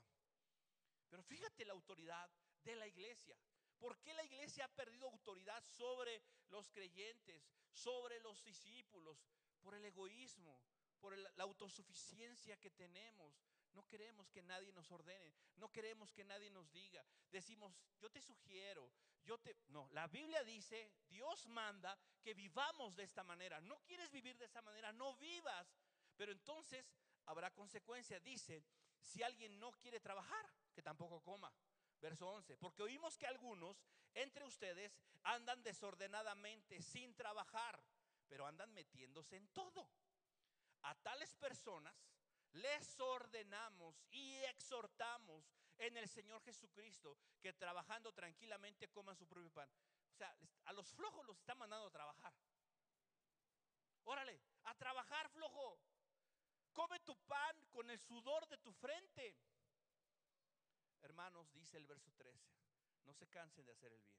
Pero 1.10 1.24
fíjate 1.24 1.66
la 1.66 1.74
autoridad 1.74 2.30
de 2.64 2.76
la 2.76 2.88
iglesia. 2.88 3.38
¿Por 3.78 3.98
qué 4.00 4.14
la 4.14 4.24
iglesia 4.24 4.66
ha 4.66 4.76
perdido 4.76 5.08
autoridad 5.08 5.64
sobre 5.66 6.22
los 6.50 6.70
creyentes, 6.72 7.52
sobre 7.72 8.20
los 8.22 8.44
discípulos? 8.44 9.28
Por 9.62 9.76
el 9.76 9.84
egoísmo, 9.86 10.62
por 11.00 11.18
la 11.18 11.44
autosuficiencia 11.44 12.58
que 12.58 12.72
tenemos. 12.72 13.34
No 13.76 13.86
queremos 13.88 14.30
que 14.30 14.42
nadie 14.42 14.72
nos 14.72 14.90
ordene, 14.90 15.34
no 15.58 15.70
queremos 15.70 16.12
que 16.14 16.24
nadie 16.24 16.50
nos 16.50 16.72
diga. 16.72 17.06
Decimos, 17.30 17.78
yo 18.00 18.10
te 18.10 18.22
sugiero, 18.22 18.90
yo 19.26 19.38
te... 19.38 19.54
No, 19.68 19.90
la 19.92 20.08
Biblia 20.08 20.44
dice, 20.44 20.94
Dios 21.10 21.46
manda 21.48 21.98
que 22.22 22.34
vivamos 22.34 22.96
de 22.96 23.04
esta 23.04 23.24
manera. 23.24 23.60
No 23.60 23.82
quieres 23.82 24.10
vivir 24.12 24.38
de 24.38 24.46
esa 24.46 24.62
manera, 24.62 24.94
no 24.94 25.16
vivas. 25.18 25.68
Pero 26.16 26.32
entonces 26.32 26.90
habrá 27.26 27.52
consecuencia. 27.52 28.20
Dice, 28.22 28.64
si 29.02 29.22
alguien 29.24 29.60
no 29.60 29.74
quiere 29.74 30.00
trabajar, 30.00 30.50
que 30.74 30.82
tampoco 30.82 31.22
coma. 31.22 31.52
Verso 32.00 32.30
11, 32.30 32.58
porque 32.58 32.84
oímos 32.84 33.18
que 33.18 33.28
algunos 33.28 33.84
entre 34.14 34.46
ustedes 34.46 34.98
andan 35.24 35.64
desordenadamente 35.64 36.82
sin 36.82 37.14
trabajar, 37.16 37.82
pero 38.28 38.46
andan 38.46 38.74
metiéndose 38.74 39.36
en 39.36 39.48
todo. 39.50 39.90
A 40.84 40.96
tales 40.96 41.34
personas 41.36 41.96
les 42.56 43.00
ordenamos 43.00 44.02
y 44.12 44.36
exhortamos 44.46 45.46
en 45.78 45.98
el 45.98 46.08
Señor 46.08 46.42
Jesucristo 46.44 47.18
que 47.42 47.54
trabajando 47.54 48.14
tranquilamente 48.14 48.88
coman 48.90 49.16
su 49.16 49.28
propio 49.28 49.52
pan. 49.52 49.70
O 50.14 50.16
sea, 50.16 50.34
a 50.66 50.74
los 50.74 50.94
flojos 50.94 51.26
los 51.26 51.38
está 51.38 51.54
mandando 51.56 51.88
a 51.88 51.92
trabajar. 51.92 52.34
Órale, 54.06 54.40
a 54.64 54.76
trabajar 54.76 55.30
flojo. 55.30 55.80
Come 56.72 57.00
tu 57.02 57.18
pan 57.26 57.66
con 57.72 57.90
el 57.90 58.00
sudor 58.00 58.48
de 58.48 58.58
tu 58.60 58.72
frente. 58.74 59.36
Hermanos, 61.02 61.52
dice 61.54 61.78
el 61.78 61.86
verso 61.86 62.12
13, 62.14 62.54
no 63.04 63.14
se 63.14 63.28
cansen 63.28 63.66
de 63.66 63.74
hacer 63.74 63.92
el 63.92 64.02
bien. 64.02 64.18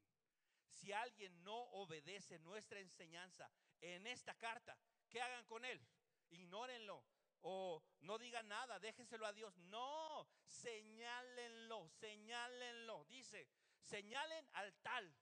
Si 0.68 0.92
alguien 0.92 1.42
no 1.42 1.56
obedece 1.56 2.38
nuestra 2.40 2.80
enseñanza 2.80 3.50
en 3.80 4.06
esta 4.06 4.34
carta, 4.34 4.76
¿qué 5.08 5.20
hagan 5.20 5.44
con 5.46 5.64
él? 5.64 5.80
Ignórenlo 6.28 7.02
o 7.42 7.82
no 8.00 8.18
digan 8.18 8.48
nada, 8.48 8.78
déjenselo 8.78 9.26
a 9.26 9.32
Dios. 9.32 9.56
No, 9.56 10.26
señálenlo, 10.46 11.88
señálenlo. 11.88 13.04
Dice, 13.06 13.48
señalen 13.82 14.48
al 14.52 14.74
tal 14.82 15.14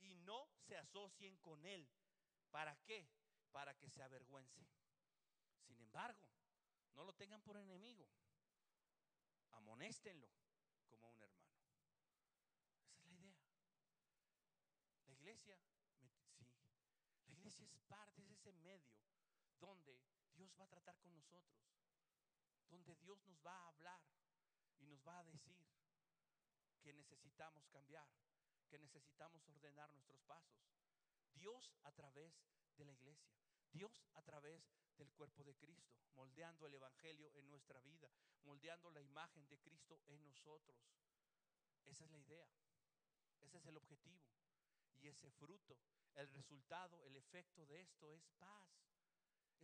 y 0.00 0.14
no 0.16 0.48
se 0.58 0.76
asocien 0.76 1.36
con 1.38 1.64
él. 1.64 1.88
¿Para 2.50 2.76
qué? 2.84 3.08
Para 3.52 3.74
que 3.74 3.88
se 3.88 4.02
avergüence. 4.02 4.66
Sin 5.66 5.80
embargo, 5.80 6.28
no 6.94 7.04
lo 7.04 7.14
tengan 7.14 7.42
por 7.42 7.56
enemigo. 7.56 8.08
Amonéstenlo 9.52 10.28
como 10.88 11.08
un 11.10 11.20
hermano. 11.22 11.54
Esa 12.86 13.00
es 13.00 13.06
la 13.06 13.14
idea. 13.14 13.38
La 15.06 15.12
iglesia, 15.12 15.58
sí, 15.98 16.10
la 17.26 17.34
iglesia 17.34 17.64
es 17.64 17.78
parte, 17.88 18.22
es 18.22 18.30
ese 18.30 18.52
medio 18.52 18.94
donde 19.58 19.98
Dios 20.34 20.54
va 20.58 20.64
a 20.64 20.68
tratar 20.68 20.96
con 20.98 21.14
nosotros, 21.14 21.58
donde 22.68 22.94
Dios 22.96 23.24
nos 23.26 23.38
va 23.44 23.56
a 23.56 23.68
hablar 23.68 24.02
y 24.78 24.86
nos 24.86 25.00
va 25.06 25.18
a 25.20 25.24
decir 25.24 25.56
que 26.82 26.92
necesitamos 26.92 27.66
cambiar, 27.68 28.08
que 28.68 28.78
necesitamos 28.78 29.48
ordenar 29.48 29.90
nuestros 29.92 30.20
pasos. 30.22 30.58
Dios 31.34 31.72
a 31.82 31.92
través 31.92 32.32
de 32.76 32.84
la 32.84 32.92
iglesia, 32.92 33.34
Dios 33.72 34.04
a 34.14 34.22
través 34.22 34.62
del 34.96 35.10
cuerpo 35.12 35.44
de 35.44 35.56
Cristo, 35.56 35.96
moldeando 36.14 36.66
el 36.66 36.74
Evangelio 36.74 37.30
en 37.34 37.48
nuestra 37.48 37.80
vida, 37.80 38.10
moldeando 38.44 38.90
la 38.90 39.00
imagen 39.00 39.48
de 39.48 39.58
Cristo 39.58 40.02
en 40.06 40.24
nosotros. 40.24 40.78
Esa 41.84 42.04
es 42.04 42.10
la 42.10 42.18
idea, 42.18 42.48
ese 43.40 43.58
es 43.58 43.66
el 43.66 43.76
objetivo 43.76 44.24
y 45.00 45.08
ese 45.08 45.30
fruto, 45.32 45.78
el 46.14 46.28
resultado, 46.28 47.02
el 47.04 47.16
efecto 47.16 47.66
de 47.66 47.80
esto 47.80 48.10
es 48.12 48.26
paz 48.38 48.68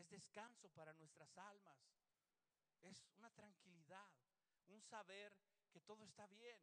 es 0.00 0.08
descanso 0.08 0.68
para 0.70 0.92
nuestras 0.94 1.36
almas, 1.38 1.78
es 2.82 3.06
una 3.14 3.30
tranquilidad, 3.30 4.10
un 4.68 4.80
saber 4.82 5.32
que 5.70 5.80
todo 5.80 6.04
está 6.04 6.26
bien. 6.26 6.58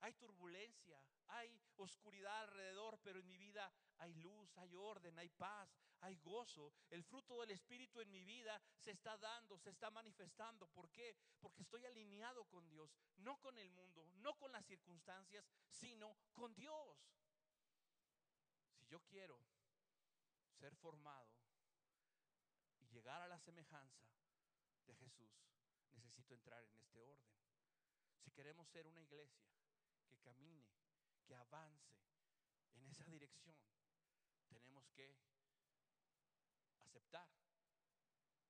Hay 0.00 0.12
turbulencia, 0.12 1.02
hay 1.28 1.58
oscuridad 1.76 2.42
alrededor, 2.42 2.98
pero 3.02 3.18
en 3.18 3.26
mi 3.26 3.38
vida 3.38 3.72
hay 3.96 4.12
luz, 4.14 4.56
hay 4.58 4.74
orden, 4.74 5.18
hay 5.18 5.30
paz, 5.30 5.74
hay 6.00 6.16
gozo. 6.16 6.74
El 6.90 7.02
fruto 7.02 7.40
del 7.40 7.52
Espíritu 7.52 8.00
en 8.02 8.10
mi 8.10 8.22
vida 8.22 8.60
se 8.78 8.90
está 8.90 9.16
dando, 9.16 9.58
se 9.58 9.70
está 9.70 9.90
manifestando. 9.90 10.68
¿Por 10.68 10.90
qué? 10.90 11.16
Porque 11.40 11.62
estoy 11.62 11.86
alineado 11.86 12.44
con 12.44 12.68
Dios, 12.68 12.94
no 13.16 13.40
con 13.40 13.56
el 13.56 13.70
mundo, 13.70 14.04
no 14.16 14.36
con 14.36 14.52
las 14.52 14.66
circunstancias, 14.66 15.46
sino 15.70 16.14
con 16.34 16.54
Dios. 16.54 16.98
Si 18.74 18.86
yo 18.86 19.00
quiero 19.00 19.40
ser 20.58 20.76
formado 20.76 21.45
llegar 23.06 23.22
a 23.22 23.28
la 23.28 23.38
semejanza 23.38 24.04
de 24.84 24.92
Jesús, 24.96 25.30
necesito 25.94 26.34
entrar 26.34 26.64
en 26.64 26.74
este 26.74 26.98
orden. 26.98 27.30
Si 28.18 28.32
queremos 28.32 28.68
ser 28.68 28.84
una 28.88 29.00
iglesia 29.00 29.46
que 30.08 30.18
camine, 30.18 30.66
que 31.24 31.36
avance 31.36 32.02
en 32.74 32.84
esa 32.88 33.04
dirección, 33.04 33.56
tenemos 34.48 34.90
que 34.90 35.16
aceptar, 36.80 37.30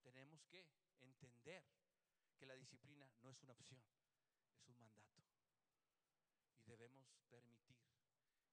tenemos 0.00 0.42
que 0.46 0.66
entender 1.02 1.62
que 2.38 2.46
la 2.46 2.56
disciplina 2.56 3.12
no 3.20 3.28
es 3.28 3.42
una 3.42 3.52
opción, 3.52 3.84
es 4.56 4.80
un 4.80 4.90
mandato. 4.90 5.22
Y 6.56 6.64
debemos 6.64 7.06
permitir 7.28 7.76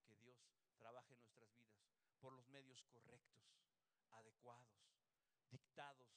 que 0.04 0.16
Dios 0.16 0.52
trabaje 0.76 1.14
en 1.14 1.20
nuestras 1.20 1.50
vidas 1.56 1.80
por 2.20 2.34
los 2.34 2.46
medios 2.50 2.82
correctos, 2.92 3.40
adecuados, 4.10 4.93
dictados 5.54 6.10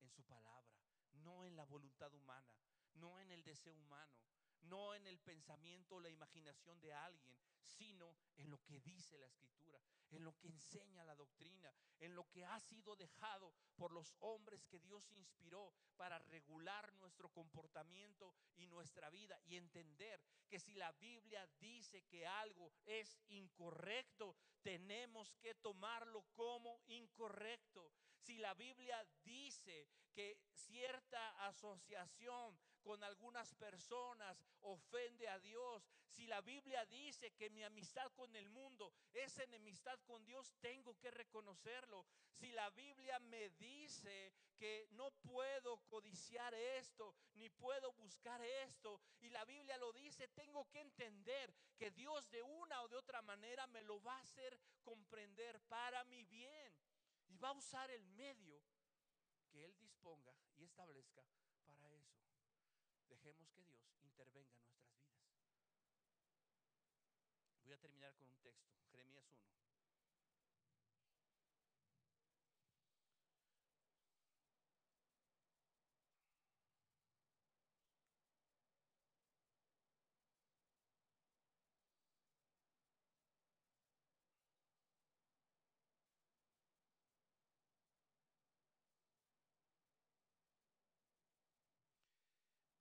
en 0.00 0.10
su 0.10 0.22
palabra, 0.24 0.76
no 1.24 1.46
en 1.46 1.56
la 1.56 1.64
voluntad 1.64 2.12
humana, 2.12 2.54
no 2.94 3.18
en 3.20 3.30
el 3.30 3.42
deseo 3.42 3.74
humano, 3.74 4.20
no 4.64 4.94
en 4.94 5.06
el 5.06 5.18
pensamiento 5.18 5.96
o 5.96 6.00
la 6.00 6.10
imaginación 6.10 6.78
de 6.80 6.92
alguien, 6.92 7.34
sino 7.62 8.14
en 8.36 8.50
lo 8.50 8.62
que 8.64 8.80
dice 8.80 9.18
la 9.18 9.26
escritura, 9.26 9.80
en 10.10 10.24
lo 10.24 10.36
que 10.38 10.48
enseña 10.48 11.04
la 11.04 11.14
doctrina, 11.14 11.72
en 12.00 12.14
lo 12.14 12.28
que 12.28 12.44
ha 12.44 12.60
sido 12.60 12.94
dejado 12.96 13.54
por 13.76 13.92
los 13.92 14.14
hombres 14.20 14.66
que 14.66 14.78
Dios 14.78 15.08
inspiró 15.12 15.72
para 15.96 16.18
regular 16.18 16.92
nuestro 16.94 17.30
comportamiento 17.30 18.34
y 18.56 18.66
nuestra 18.66 19.08
vida 19.08 19.40
y 19.44 19.56
entender 19.56 20.20
que 20.48 20.60
si 20.60 20.74
la 20.74 20.92
Biblia 20.92 21.46
dice 21.58 22.02
que 22.02 22.26
algo 22.26 22.72
es 22.84 23.18
incorrecto, 23.28 24.36
tenemos 24.62 25.32
que 25.40 25.54
tomarlo 25.54 26.24
como 26.34 26.80
incorrecto. 26.88 27.90
Si 28.22 28.38
la 28.38 28.54
Biblia 28.54 29.04
dice 29.24 29.88
que 30.12 30.38
cierta 30.54 31.46
asociación 31.46 32.56
con 32.82 33.02
algunas 33.02 33.52
personas 33.54 34.38
ofende 34.60 35.28
a 35.28 35.40
Dios, 35.40 35.88
si 36.08 36.26
la 36.26 36.40
Biblia 36.40 36.84
dice 36.86 37.32
que 37.32 37.50
mi 37.50 37.64
amistad 37.64 38.12
con 38.12 38.34
el 38.36 38.48
mundo 38.50 38.92
es 39.12 39.38
enemistad 39.38 39.98
con 40.06 40.24
Dios, 40.24 40.54
tengo 40.60 40.96
que 40.98 41.10
reconocerlo. 41.10 42.06
Si 42.34 42.52
la 42.52 42.70
Biblia 42.70 43.18
me 43.18 43.50
dice 43.50 44.32
que 44.56 44.86
no 44.90 45.10
puedo 45.10 45.78
codiciar 45.88 46.54
esto, 46.54 47.16
ni 47.34 47.48
puedo 47.48 47.92
buscar 47.94 48.40
esto, 48.64 49.00
y 49.20 49.30
la 49.30 49.44
Biblia 49.44 49.76
lo 49.78 49.92
dice, 49.92 50.28
tengo 50.28 50.68
que 50.68 50.80
entender 50.80 51.52
que 51.76 51.90
Dios 51.90 52.30
de 52.30 52.42
una 52.42 52.82
o 52.82 52.88
de 52.88 52.96
otra 52.96 53.22
manera 53.22 53.66
me 53.66 53.82
lo 53.82 54.00
va 54.02 54.16
a 54.16 54.22
hacer 54.22 54.60
comprender 54.82 55.58
para 55.62 56.04
mi 56.04 56.24
bien. 56.24 56.81
Va 57.42 57.48
a 57.48 57.52
usar 57.52 57.90
el 57.90 58.04
medio 58.10 58.62
que 59.50 59.64
Él 59.64 59.76
disponga 59.80 60.32
y 60.56 60.64
establezca 60.64 61.26
para 61.66 61.92
eso. 61.92 62.22
Dejemos 63.08 63.50
que 63.50 63.64
Dios 63.64 63.80
intervenga 64.00 64.52
en 64.52 64.62
nuestras 64.62 65.02
vidas. 65.02 65.32
Voy 67.64 67.72
a 67.72 67.80
terminar 67.80 68.14
con 68.14 68.28
un 68.28 68.36
texto, 68.36 68.70
Jeremías 68.90 69.24
1. 69.34 69.52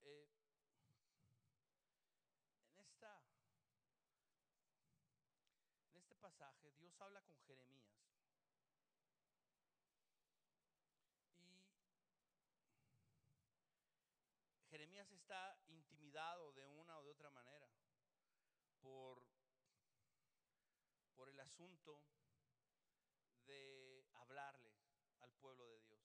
Eh, 0.03 0.27
en 2.75 2.79
esta 2.79 3.23
en 5.89 5.97
este 5.97 6.15
Dios 6.79 6.99
habla 6.99 7.21
con 7.21 7.39
Jeremías 7.41 7.85
y 14.57 14.63
Jeremías 14.71 15.11
está 15.11 15.55
intimidado 15.67 16.51
de 16.53 16.65
una 16.65 16.97
o 16.97 17.03
de 17.03 17.11
otra 17.11 17.29
manera 17.29 17.69
por, 18.81 19.21
por 21.15 21.29
el 21.29 21.39
asunto 21.39 22.01
de 23.45 24.09
hablarle 24.15 24.73
al 25.19 25.31
pueblo 25.33 25.67
de 25.67 25.79
Dios. 25.81 26.01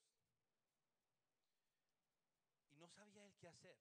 Y 2.73 2.77
no 2.77 2.89
sabía 2.89 3.25
él 3.25 3.35
qué 3.39 3.49
hacer. 3.49 3.79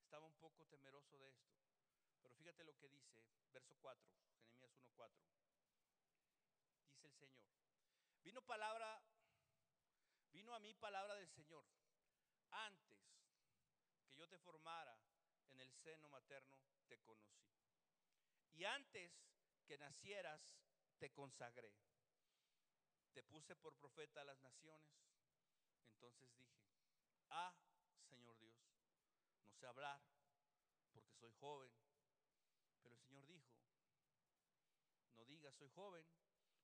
Estaba 0.00 0.24
un 0.24 0.36
poco 0.36 0.64
temeroso 0.64 1.18
de 1.18 1.28
esto. 1.28 1.52
Pero 2.22 2.34
fíjate 2.36 2.64
lo 2.64 2.74
que 2.78 2.88
dice, 2.88 3.22
verso 3.52 3.76
4, 3.82 4.08
Jeremías 4.08 4.72
1:4. 4.96 5.57
Dice 6.98 7.06
el 7.06 7.14
Señor: 7.14 7.44
Vino 8.24 8.42
palabra, 8.42 9.00
vino 10.32 10.52
a 10.52 10.58
mí 10.58 10.74
palabra 10.74 11.14
del 11.14 11.28
Señor. 11.28 11.64
Antes 12.50 12.98
que 14.04 14.16
yo 14.16 14.28
te 14.28 14.38
formara 14.38 14.98
en 15.50 15.60
el 15.60 15.72
seno 15.72 16.08
materno, 16.08 16.58
te 16.88 16.98
conocí. 16.98 17.46
Y 18.54 18.64
antes 18.64 19.12
que 19.64 19.78
nacieras, 19.78 20.40
te 20.98 21.12
consagré. 21.12 21.72
Te 23.12 23.22
puse 23.22 23.54
por 23.54 23.76
profeta 23.76 24.22
a 24.22 24.24
las 24.24 24.40
naciones. 24.40 24.90
Entonces 25.92 26.32
dije, 26.34 26.60
ah, 27.28 27.54
Señor 28.08 28.36
Dios, 28.38 28.58
no 29.44 29.52
sé 29.52 29.66
hablar 29.66 30.00
porque 30.92 31.14
soy 31.14 31.32
joven. 31.34 31.70
Pero 32.82 32.94
el 32.94 33.00
Señor 33.00 33.24
dijo, 33.26 33.54
no 35.14 35.24
digas 35.26 35.54
soy 35.54 35.68
joven, 35.70 36.04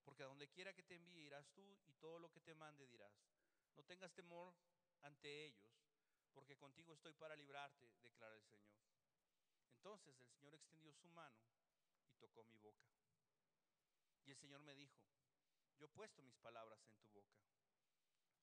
porque 0.05 0.23
a 0.23 0.27
donde 0.27 0.49
quiera 0.49 0.73
que 0.73 0.83
te 0.83 0.95
envíe 0.95 1.27
irás 1.27 1.47
tú 1.53 1.79
y 1.87 1.95
todo 1.95 2.19
lo 2.19 2.31
que 2.31 2.41
te 2.41 2.55
mande 2.55 2.87
dirás. 2.87 3.13
No 3.77 3.85
tengas 3.85 4.13
temor 4.13 4.55
ante 5.03 5.47
ellos, 5.47 5.73
porque 6.33 6.57
contigo 6.57 6.93
estoy 6.95 7.13
para 7.15 7.37
librarte, 7.37 7.91
declara 8.03 8.35
el 8.35 8.45
Señor. 8.45 8.75
Entonces 9.77 10.19
el 10.21 10.29
Señor 10.29 10.55
extendió 10.55 10.93
su 10.93 11.09
mano 11.09 11.39
y 12.09 12.15
tocó 12.15 12.45
mi 12.45 12.57
boca. 12.57 12.87
Y 14.25 14.31
el 14.31 14.37
Señor 14.37 14.63
me 14.63 14.75
dijo, 14.75 15.05
yo 15.79 15.87
he 15.87 15.89
puesto 15.89 16.23
mis 16.23 16.37
palabras 16.39 16.81
en 16.87 16.97
tu 16.97 17.11
boca. 17.11 17.37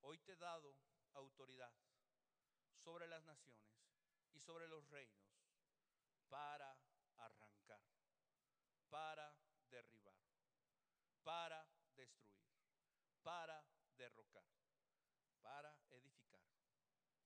Hoy 0.02 0.18
te 0.20 0.34
he 0.34 0.36
dado 0.36 0.76
autoridad 1.14 1.74
sobre 2.84 3.08
las 3.08 3.24
naciones 3.24 3.72
y 4.34 4.40
sobre 4.40 4.68
los 4.68 4.88
reinos 4.90 5.22
para 6.30 6.78
arrancar, 7.18 7.82
para 8.90 9.36
derribar, 9.70 10.16
para 11.24 11.68
destruir, 11.96 12.48
para 13.24 13.64
derrocar, 13.98 14.46
para 15.42 15.76
edificar 15.90 16.42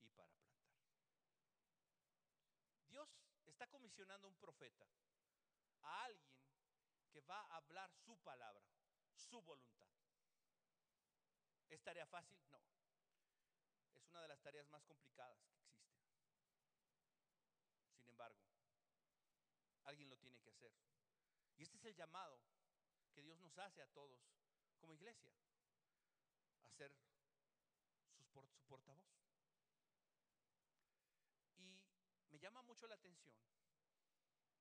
y 0.02 0.10
para 0.10 0.34
plantar. 0.34 0.76
Dios 2.90 3.10
está 3.46 3.68
comisionando 3.86 4.26
a 4.26 4.32
un 4.32 4.38
profeta, 4.38 4.84
a 5.84 6.06
alguien 6.06 6.36
que 7.12 7.22
va 7.22 7.40
a 7.40 7.58
hablar 7.58 7.94
su 7.94 8.18
palabra, 8.18 8.66
su 9.14 9.40
voluntad. 9.44 9.86
¿Es 11.70 11.84
tarea 11.84 12.08
fácil? 12.08 12.36
No. 12.50 12.60
Es 13.94 14.04
una 14.08 14.24
de 14.24 14.28
las 14.30 14.42
tareas 14.42 14.68
más 14.70 14.84
complicadas 14.86 15.38
que 15.40 15.52
existen. 15.52 15.86
Sin 17.94 18.10
embargo, 18.10 18.42
alguien 19.84 20.10
lo 20.10 20.18
tiene 20.18 20.40
que 20.40 20.50
hacer. 20.50 20.74
Y 21.56 21.62
este 21.62 21.78
es 21.78 21.86
el 21.86 21.96
llamado 21.96 22.42
que 23.14 23.22
Dios 23.22 23.38
nos 23.38 23.56
hace 23.60 23.84
a 23.84 23.88
todos 23.94 24.20
como 24.82 24.96
iglesia, 24.96 25.32
a 26.64 26.70
ser 26.72 26.92
su 28.18 28.26
portavoz. 28.68 29.06
Y 31.58 31.86
me 32.32 32.40
llama 32.40 32.64
mucho 32.64 32.88
la 32.88 32.96
atención 32.96 33.46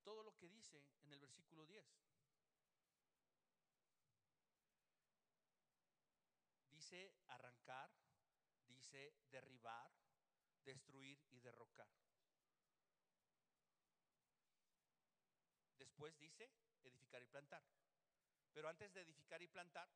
todo 0.04 0.22
lo 0.22 0.36
que 0.36 0.48
dice 0.48 0.84
en 1.02 1.12
el 1.12 1.18
versículo 1.18 1.66
10. 1.66 1.84
Dice 6.70 7.14
arrancar, 7.28 7.90
dice 8.68 9.14
derribar, 9.30 9.90
destruir 10.64 11.18
y 11.30 11.40
derrocar. 11.40 11.88
Después 15.78 16.16
dice 16.18 16.50
edificar 16.84 17.22
y 17.22 17.26
plantar. 17.26 17.64
Pero 18.52 18.68
antes 18.68 18.92
de 18.92 19.00
edificar 19.00 19.42
y 19.42 19.48
plantar, 19.48 19.88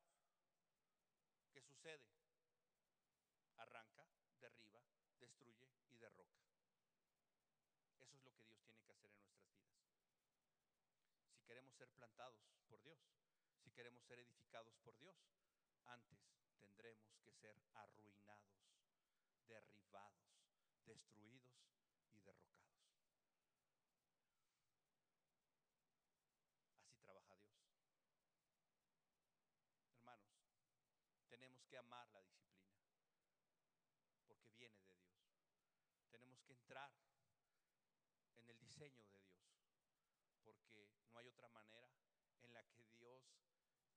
¿qué 1.52 1.60
sucede? 1.60 2.08
Arranca, 3.56 4.06
derriba, 4.40 4.82
destruye 5.20 5.68
y 5.90 5.96
derroca. 5.96 6.40
Eso 7.90 8.04
es 8.04 8.10
lo 8.12 8.18
que 8.18 8.18
Dios 8.18 8.34
tiene 8.58 8.80
que 8.82 8.92
hacer 8.92 9.10
en 9.12 9.20
nuestras 9.20 9.46
vidas. 9.46 9.68
Si 11.30 11.37
queremos 11.48 11.74
ser 11.76 11.88
plantados 11.88 12.38
por 12.68 12.78
Dios, 12.82 13.00
si 13.64 13.70
queremos 13.70 14.04
ser 14.04 14.18
edificados 14.20 14.76
por 14.84 14.96
Dios, 14.98 15.16
antes 15.86 16.20
tendremos 16.60 17.16
que 17.24 17.32
ser 17.32 17.56
arruinados, 17.72 18.60
derribados, 19.48 20.28
destruidos 20.84 21.56
y 22.12 22.20
derrocados. 22.20 22.58
tenemos 31.28 31.64
que 31.66 31.78
amar 31.78 32.08
la 32.10 32.20
disciplina, 32.22 32.82
porque 34.26 34.48
viene 34.56 34.76
de 34.82 34.96
Dios. 34.96 35.14
Tenemos 36.10 36.42
que 36.42 36.52
entrar 36.52 36.92
en 38.34 38.48
el 38.50 38.58
diseño 38.58 39.04
de 39.04 39.18
Dios, 39.18 39.27
no 41.10 41.18
hay 41.18 41.28
otra 41.28 41.48
manera 41.48 41.88
en 42.42 42.52
la 42.54 42.62
que 42.64 42.84
Dios 42.98 43.22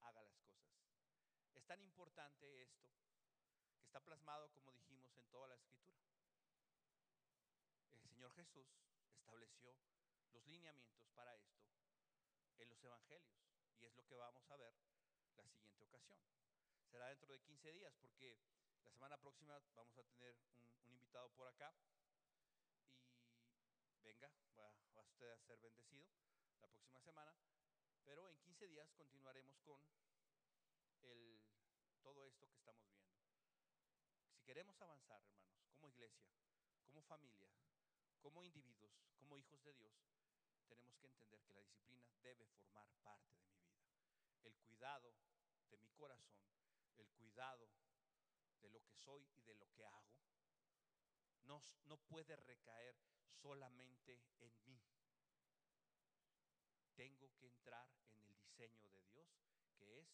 haga 0.02 0.22
las 0.22 0.36
cosas. 0.40 0.72
Es 1.54 1.66
tan 1.66 1.82
importante 1.82 2.62
esto 2.62 2.90
que 3.78 3.84
está 3.84 4.00
plasmado, 4.00 4.50
como 4.54 4.72
dijimos, 4.72 5.16
en 5.18 5.28
toda 5.28 5.48
la 5.48 5.56
escritura. 5.56 6.00
El 7.92 8.00
Señor 8.02 8.34
Jesús 8.34 8.68
estableció 9.14 9.76
los 10.32 10.46
lineamientos 10.48 11.08
para 11.14 11.36
esto 11.36 11.62
en 12.58 12.70
los 12.70 12.84
evangelios. 12.84 13.36
Y 13.80 13.86
es 13.86 13.94
lo 13.96 14.06
que 14.06 14.16
vamos 14.16 14.50
a 14.50 14.58
ver 14.58 14.74
la 15.36 15.44
siguiente 15.46 15.84
ocasión. 15.84 16.20
Será 16.90 17.08
dentro 17.08 17.34
de 17.34 17.40
15 17.42 17.72
días 17.72 17.94
porque 18.00 18.38
la 18.84 18.92
semana 18.92 19.18
próxima 19.18 19.60
vamos 19.76 19.98
a 19.98 20.04
tener 20.04 20.36
un, 20.56 20.72
invitado 20.92 21.30
por 21.32 21.48
acá 21.48 21.74
y 23.96 24.02
venga, 24.02 24.32
va, 24.58 24.72
va 24.96 25.02
usted 25.04 25.30
a 25.30 25.38
ser 25.40 25.60
bendecido 25.60 26.06
la 26.62 26.70
próxima 26.70 27.02
semana. 27.02 27.34
Pero 28.06 28.30
en 28.30 28.38
15 28.40 28.68
días 28.68 28.92
continuaremos 28.94 29.60
con 29.62 29.82
el, 31.02 31.42
todo 32.02 32.26
esto 32.26 32.48
que 32.48 32.58
estamos 32.58 32.86
viendo. 32.92 33.20
Si 34.30 34.42
queremos 34.44 34.80
avanzar, 34.82 35.22
hermanos, 35.24 35.66
como 35.70 35.88
iglesia, 35.90 36.30
como 36.86 37.02
familia, 37.02 37.50
como 38.20 38.44
individuos, 38.44 38.94
como 39.18 39.38
hijos 39.38 39.64
de 39.64 39.74
Dios, 39.74 39.94
tenemos 40.68 40.98
que 40.98 41.08
entender 41.08 41.42
que 41.44 41.54
la 41.54 41.62
disciplina 41.62 42.10
debe 42.22 42.46
formar 42.48 42.88
parte 43.04 43.34
de 43.40 43.50
mi 43.50 43.60
vida. 43.60 43.82
El 44.44 44.56
cuidado 44.58 45.14
de 45.70 45.78
mi 45.78 45.90
corazón, 45.92 46.40
el 46.98 47.10
cuidado 47.12 47.70
de 48.62 48.70
lo 48.70 48.84
que 48.84 48.94
soy 48.94 49.28
y 49.36 49.42
de 49.42 49.56
lo 49.56 49.70
que 49.74 49.86
hago, 49.86 50.12
no, 51.44 51.60
no 51.86 51.98
puede 51.98 52.36
recaer 52.36 52.96
solamente 53.42 54.22
en 54.40 54.66
mí. 54.66 54.82
Tengo 56.96 57.32
que 57.38 57.48
entrar 57.48 57.90
en 58.14 58.26
el 58.28 58.38
diseño 58.38 58.90
de 58.90 59.04
Dios, 59.06 59.28
que 59.78 60.00
es, 60.00 60.08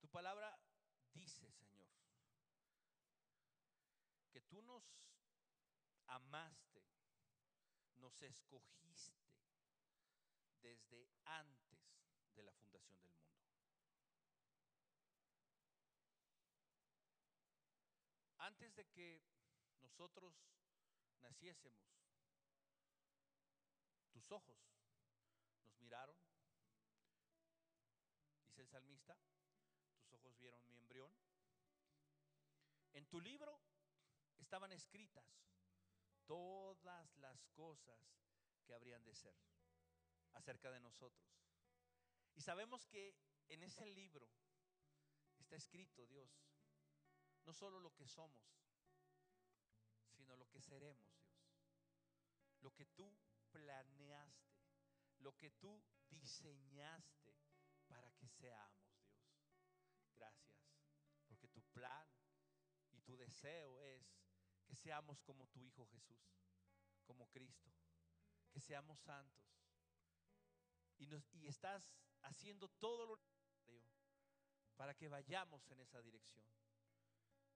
tu 0.00 0.08
palabra 0.08 0.58
dice, 1.14 1.50
Señor, 1.52 1.86
que 4.30 4.40
tú 4.42 4.62
nos 4.76 4.84
amaste, 6.06 6.82
nos 7.96 8.20
escogiste 8.22 9.26
desde 10.60 11.08
antes 11.24 11.78
de 12.34 12.42
la 12.42 12.52
fundación 12.52 12.98
del 13.00 13.10
mundo. 13.10 13.36
Antes 18.38 18.74
de 18.74 18.86
que 18.88 19.22
nosotros 19.80 20.34
naciésemos, 21.20 21.82
tus 24.12 24.30
ojos 24.30 24.58
nos 25.62 25.78
miraron, 25.80 26.16
dice 28.44 28.60
el 28.62 28.68
salmista, 28.68 29.18
tus 29.98 30.12
ojos 30.12 30.36
vieron 30.38 30.64
mi 30.68 30.76
embrión. 30.76 31.12
En 32.92 33.06
tu 33.06 33.20
libro 33.20 33.60
estaban 34.38 34.72
escritas 34.72 35.24
todas 36.26 37.16
las 37.16 37.46
cosas 37.54 38.00
que 38.64 38.74
habrían 38.74 39.04
de 39.04 39.14
ser 39.14 39.36
acerca 40.32 40.70
de 40.70 40.80
nosotros. 40.80 41.26
Y 42.34 42.42
sabemos 42.42 42.86
que 42.86 43.16
en 43.48 43.62
ese 43.62 43.86
libro 43.86 44.28
está 45.38 45.56
escrito, 45.56 46.06
Dios, 46.06 46.30
no 47.44 47.52
solo 47.52 47.78
lo 47.78 47.94
que 47.94 48.06
somos, 48.06 48.44
sino 50.16 50.36
lo 50.36 50.48
que 50.48 50.60
seremos, 50.60 51.08
Dios. 51.16 51.40
Lo 52.60 52.74
que 52.74 52.86
tú 52.86 53.16
planeaste, 53.52 54.56
lo 55.18 55.36
que 55.36 55.50
tú 55.50 55.82
diseñaste 56.08 57.38
para 57.86 58.10
que 58.12 58.28
seamos, 58.28 58.90
Dios. 58.92 59.16
Gracias, 60.14 60.58
porque 61.26 61.48
tu 61.48 61.62
plan 61.62 62.08
y 62.90 63.00
tu 63.00 63.16
deseo 63.16 63.80
es 63.80 64.15
que 64.66 64.74
seamos 64.74 65.20
como 65.22 65.46
tu 65.48 65.62
Hijo 65.62 65.86
Jesús, 65.86 66.18
como 67.04 67.26
Cristo, 67.28 67.70
que 68.52 68.60
seamos 68.60 68.98
santos. 69.00 69.46
Y, 70.98 71.06
nos, 71.06 71.28
y 71.34 71.46
estás 71.46 71.94
haciendo 72.22 72.68
todo 72.68 73.06
lo 73.06 73.16
necesario 73.16 73.82
para 74.76 74.94
que 74.94 75.08
vayamos 75.08 75.68
en 75.70 75.80
esa 75.80 76.02
dirección, 76.02 76.44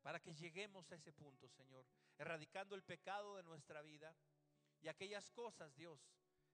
para 0.02 0.20
que 0.20 0.34
lleguemos 0.34 0.90
a 0.90 0.96
ese 0.96 1.12
punto, 1.12 1.48
Señor, 1.48 1.86
erradicando 2.16 2.74
el 2.74 2.82
pecado 2.82 3.36
de 3.36 3.42
nuestra 3.42 3.82
vida 3.82 4.14
y 4.80 4.88
aquellas 4.88 5.30
cosas, 5.30 5.74
Dios, 5.74 6.00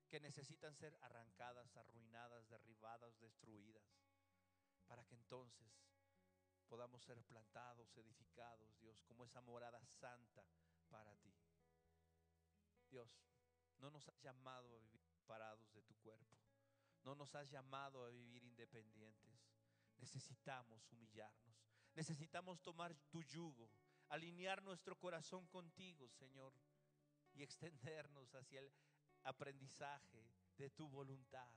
que 0.09 0.21
necesitan 0.21 0.75
ser 0.75 0.97
arrancadas, 1.03 1.77
arruinadas, 1.77 2.49
derribadas, 2.49 3.19
destruidas, 3.19 3.85
para 4.87 5.05
que 5.05 5.15
entonces 5.15 5.69
podamos 6.67 7.03
ser 7.03 7.23
plantados, 7.25 7.97
edificados, 7.97 8.79
Dios, 8.79 9.03
como 9.03 9.25
esa 9.25 9.41
morada 9.41 9.83
santa 9.85 10.45
para 10.89 11.15
ti. 11.17 11.35
Dios, 12.89 13.11
no 13.79 13.91
nos 13.91 14.09
has 14.09 14.21
llamado 14.21 14.75
a 14.75 14.79
vivir 14.79 15.03
parados 15.27 15.73
de 15.73 15.83
tu 15.83 15.95
cuerpo. 15.97 16.37
No 17.03 17.15
nos 17.15 17.35
has 17.35 17.51
llamado 17.51 18.05
a 18.05 18.11
vivir 18.11 18.43
independientes. 18.45 19.41
Necesitamos 19.99 20.91
humillarnos. 20.91 21.57
Necesitamos 21.95 22.61
tomar 22.61 22.95
tu 23.11 23.23
yugo, 23.23 23.71
alinear 24.09 24.63
nuestro 24.63 24.99
corazón 24.99 25.47
contigo, 25.47 26.09
Señor, 26.11 26.53
y 27.33 27.43
extendernos 27.43 28.35
hacia 28.35 28.61
el 28.61 28.73
aprendizaje 29.23 30.27
de 30.57 30.71
tu 30.71 30.89
voluntad. 30.89 31.55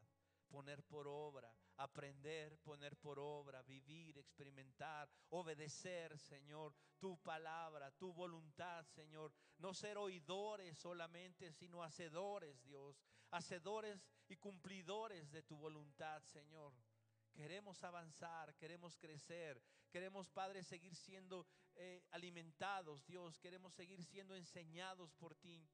Poner 0.47 0.84
por 0.84 1.07
obra, 1.07 1.53
aprender, 1.80 2.58
poner 2.60 2.98
por 2.98 3.20
obra, 3.20 3.62
vivir, 3.64 4.18
experimentar, 4.18 5.10
obedecer, 5.30 6.18
Señor, 6.20 6.76
tu 7.00 7.18
palabra, 7.22 7.90
tu 7.92 8.14
voluntad, 8.14 8.86
Señor. 8.86 9.34
No 9.58 9.74
ser 9.74 9.98
oidores 9.98 10.78
solamente, 10.78 11.52
sino 11.54 11.82
hacedores, 11.82 12.62
Dios. 12.64 13.02
Hacedores 13.32 14.06
y 14.28 14.36
cumplidores 14.36 15.32
de 15.32 15.42
tu 15.44 15.58
voluntad, 15.58 16.22
Señor. 16.24 16.74
Queremos 17.34 17.84
avanzar, 17.84 18.54
queremos 18.56 18.98
crecer, 18.98 19.62
queremos, 19.90 20.30
Padre, 20.30 20.64
seguir 20.64 20.96
siendo 20.96 21.48
eh, 21.76 22.04
alimentados, 22.12 23.06
Dios. 23.06 23.40
Queremos 23.40 23.74
seguir 23.74 24.04
siendo 24.04 24.36
enseñados 24.36 25.14
por 25.14 25.36
ti. 25.36 25.66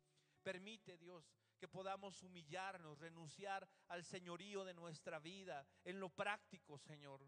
Permite, 0.43 0.97
Dios, 0.99 1.33
que 1.57 1.67
podamos 1.67 2.21
humillarnos, 2.23 2.99
renunciar 2.99 3.67
al 3.87 4.03
señorío 4.03 4.63
de 4.63 4.73
nuestra 4.73 5.19
vida 5.19 5.65
en 5.83 5.99
lo 5.99 6.09
práctico, 6.09 6.77
Señor 6.77 7.21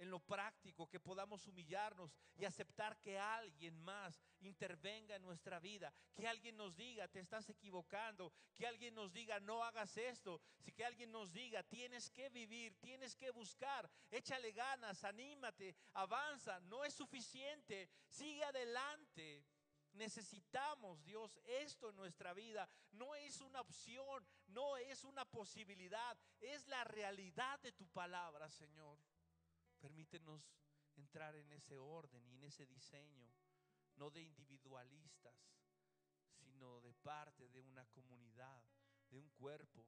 en 0.00 0.10
lo 0.10 0.18
práctico, 0.18 0.88
que 0.88 0.98
podamos 0.98 1.46
humillarnos 1.46 2.16
y 2.34 2.46
aceptar 2.46 2.98
que 3.00 3.18
alguien 3.18 3.78
más 3.82 4.18
intervenga 4.40 5.14
en 5.14 5.22
nuestra 5.22 5.60
vida, 5.60 5.92
que 6.14 6.26
alguien 6.26 6.56
nos 6.56 6.74
diga, 6.74 7.06
te 7.08 7.20
estás 7.20 7.50
equivocando, 7.50 8.32
que 8.54 8.66
alguien 8.66 8.94
nos 8.94 9.12
diga, 9.12 9.38
no 9.40 9.62
hagas 9.62 9.94
esto, 9.98 10.40
si 10.58 10.72
que 10.72 10.86
alguien 10.86 11.12
nos 11.12 11.32
diga, 11.32 11.62
tienes 11.64 12.10
que 12.10 12.30
vivir, 12.30 12.74
tienes 12.80 13.14
que 13.14 13.30
buscar, 13.30 13.90
échale 14.10 14.52
ganas, 14.52 15.04
anímate, 15.04 15.76
avanza, 15.92 16.58
no 16.60 16.82
es 16.82 16.94
suficiente, 16.94 17.90
sigue 18.08 18.42
adelante. 18.42 19.44
Necesitamos, 20.00 21.04
Dios, 21.04 21.38
esto 21.44 21.90
en 21.90 21.96
nuestra 21.96 22.32
vida. 22.32 22.66
No 22.92 23.14
es 23.14 23.42
una 23.42 23.60
opción, 23.60 24.26
no 24.46 24.78
es 24.78 25.04
una 25.04 25.26
posibilidad, 25.26 26.18
es 26.40 26.66
la 26.68 26.84
realidad 26.84 27.60
de 27.60 27.72
tu 27.72 27.86
palabra, 27.88 28.48
Señor. 28.48 28.98
Permítenos 29.78 30.50
entrar 30.96 31.36
en 31.36 31.52
ese 31.52 31.76
orden 31.76 32.26
y 32.26 32.32
en 32.32 32.44
ese 32.44 32.64
diseño, 32.64 33.30
no 33.96 34.10
de 34.10 34.22
individualistas, 34.22 35.36
sino 36.30 36.80
de 36.80 36.94
parte 36.94 37.50
de 37.50 37.60
una 37.60 37.84
comunidad, 37.88 38.64
de 39.10 39.18
un 39.18 39.28
cuerpo, 39.28 39.86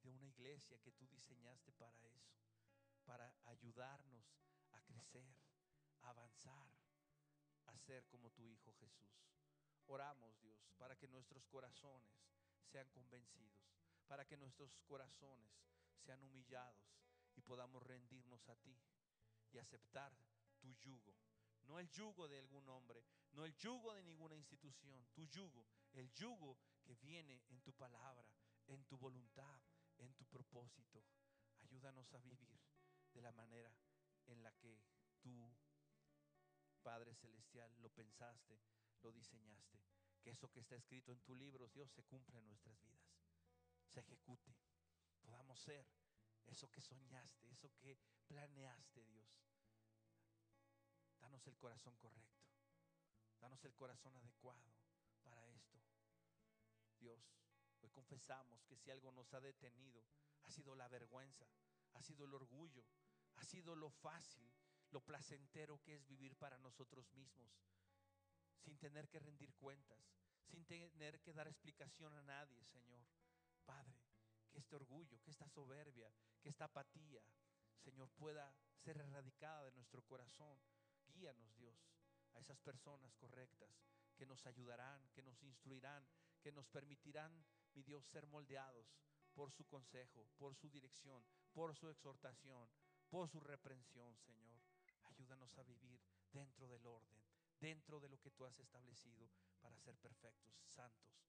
de 0.00 0.08
una 0.10 0.24
iglesia 0.24 0.78
que 0.78 0.92
tú 0.92 1.06
diseñaste 1.06 1.70
para 1.74 2.02
eso, 2.06 2.32
para 3.04 3.30
ayudarnos 3.44 4.24
a 4.70 4.80
crecer, 4.80 5.36
a 6.00 6.08
avanzar, 6.08 6.77
ser 7.78 8.06
como 8.06 8.30
tu 8.30 8.46
Hijo 8.46 8.72
Jesús. 8.74 9.10
Oramos, 9.86 10.38
Dios, 10.40 10.70
para 10.76 10.96
que 10.96 11.08
nuestros 11.08 11.46
corazones 11.46 12.12
sean 12.70 12.88
convencidos, 12.90 13.58
para 14.06 14.26
que 14.26 14.36
nuestros 14.36 14.76
corazones 14.86 15.50
sean 16.04 16.22
humillados 16.22 16.98
y 17.36 17.40
podamos 17.40 17.82
rendirnos 17.82 18.48
a 18.48 18.56
ti 18.56 18.76
y 19.52 19.58
aceptar 19.58 20.16
tu 20.60 20.74
yugo. 20.74 21.16
No 21.62 21.78
el 21.78 21.88
yugo 21.90 22.28
de 22.28 22.38
algún 22.38 22.68
hombre, 22.68 23.04
no 23.32 23.44
el 23.44 23.54
yugo 23.56 23.94
de 23.94 24.02
ninguna 24.02 24.36
institución, 24.36 25.06
tu 25.14 25.24
yugo, 25.26 25.66
el 25.92 26.10
yugo 26.14 26.58
que 26.82 26.94
viene 26.96 27.42
en 27.48 27.60
tu 27.60 27.72
palabra, 27.72 28.26
en 28.66 28.84
tu 28.84 28.96
voluntad, 28.96 29.60
en 29.98 30.14
tu 30.14 30.24
propósito. 30.26 31.04
Ayúdanos 31.60 32.12
a 32.14 32.18
vivir 32.18 32.58
de 33.12 33.20
la 33.22 33.32
manera 33.32 33.74
en 34.26 34.42
la 34.42 34.52
que 34.52 34.80
tú, 35.20 35.50
Padre 36.88 37.14
Celestial, 37.14 37.70
lo 37.82 37.90
pensaste, 37.90 38.58
lo 39.02 39.12
diseñaste. 39.12 39.78
Que 40.22 40.30
eso 40.30 40.50
que 40.50 40.60
está 40.60 40.74
escrito 40.74 41.12
en 41.12 41.20
tu 41.20 41.34
libro, 41.34 41.68
Dios, 41.68 41.92
se 41.92 42.02
cumpla 42.02 42.38
en 42.38 42.46
nuestras 42.46 42.82
vidas, 42.82 43.12
se 43.88 44.00
ejecute, 44.00 44.56
podamos 45.20 45.60
ser 45.60 45.86
eso 46.46 46.70
que 46.70 46.80
soñaste, 46.80 47.46
eso 47.52 47.70
que 47.76 47.98
planeaste, 48.26 49.04
Dios. 49.04 49.28
Danos 51.20 51.46
el 51.46 51.58
corazón 51.58 51.94
correcto, 51.98 52.40
danos 53.38 53.62
el 53.66 53.74
corazón 53.74 54.16
adecuado 54.16 54.72
para 55.22 55.46
esto. 55.50 55.78
Dios, 56.98 57.22
hoy 57.82 57.90
confesamos 57.90 58.64
que 58.64 58.78
si 58.78 58.90
algo 58.90 59.12
nos 59.12 59.34
ha 59.34 59.40
detenido, 59.42 60.02
ha 60.44 60.50
sido 60.50 60.74
la 60.74 60.88
vergüenza, 60.88 61.46
ha 61.92 62.02
sido 62.02 62.24
el 62.24 62.32
orgullo, 62.32 62.86
ha 63.34 63.44
sido 63.44 63.76
lo 63.76 63.90
fácil, 63.90 64.50
lo 64.90 65.00
placentero 65.00 65.80
que 65.82 65.94
es 65.94 66.06
vivir 66.06 66.36
para 66.36 66.58
nosotros 66.58 67.10
mismos, 67.12 67.50
sin 68.58 68.78
tener 68.78 69.08
que 69.08 69.18
rendir 69.18 69.52
cuentas, 69.54 70.02
sin 70.46 70.64
tener 70.64 71.20
que 71.20 71.32
dar 71.32 71.48
explicación 71.48 72.14
a 72.14 72.22
nadie, 72.22 72.64
Señor. 72.64 73.04
Padre, 73.64 74.00
que 74.50 74.58
este 74.58 74.76
orgullo, 74.76 75.20
que 75.22 75.30
esta 75.30 75.48
soberbia, 75.48 76.10
que 76.40 76.48
esta 76.48 76.64
apatía, 76.64 77.22
Señor, 77.84 78.10
pueda 78.10 78.54
ser 78.78 78.98
erradicada 78.98 79.64
de 79.64 79.72
nuestro 79.72 80.02
corazón. 80.02 80.58
Guíanos, 81.12 81.54
Dios, 81.56 81.76
a 82.34 82.40
esas 82.40 82.58
personas 82.60 83.14
correctas 83.16 83.70
que 84.16 84.26
nos 84.26 84.46
ayudarán, 84.46 85.08
que 85.10 85.22
nos 85.22 85.42
instruirán, 85.42 86.06
que 86.40 86.52
nos 86.52 86.68
permitirán, 86.68 87.44
mi 87.74 87.82
Dios, 87.82 88.06
ser 88.06 88.26
moldeados 88.26 88.86
por 89.34 89.52
su 89.52 89.64
consejo, 89.66 90.26
por 90.36 90.56
su 90.56 90.68
dirección, 90.70 91.24
por 91.52 91.74
su 91.76 91.88
exhortación, 91.88 92.68
por 93.08 93.28
su 93.28 93.40
reprensión, 93.40 94.16
Señor. 94.18 94.57
Ayúdanos 95.28 95.58
a 95.58 95.62
vivir 95.62 96.00
dentro 96.32 96.66
del 96.66 96.86
orden, 96.86 97.22
dentro 97.60 98.00
de 98.00 98.08
lo 98.08 98.18
que 98.18 98.30
tú 98.30 98.46
has 98.46 98.58
establecido 98.60 99.28
para 99.60 99.78
ser 99.78 99.94
perfectos, 99.98 100.56
santos 100.64 101.20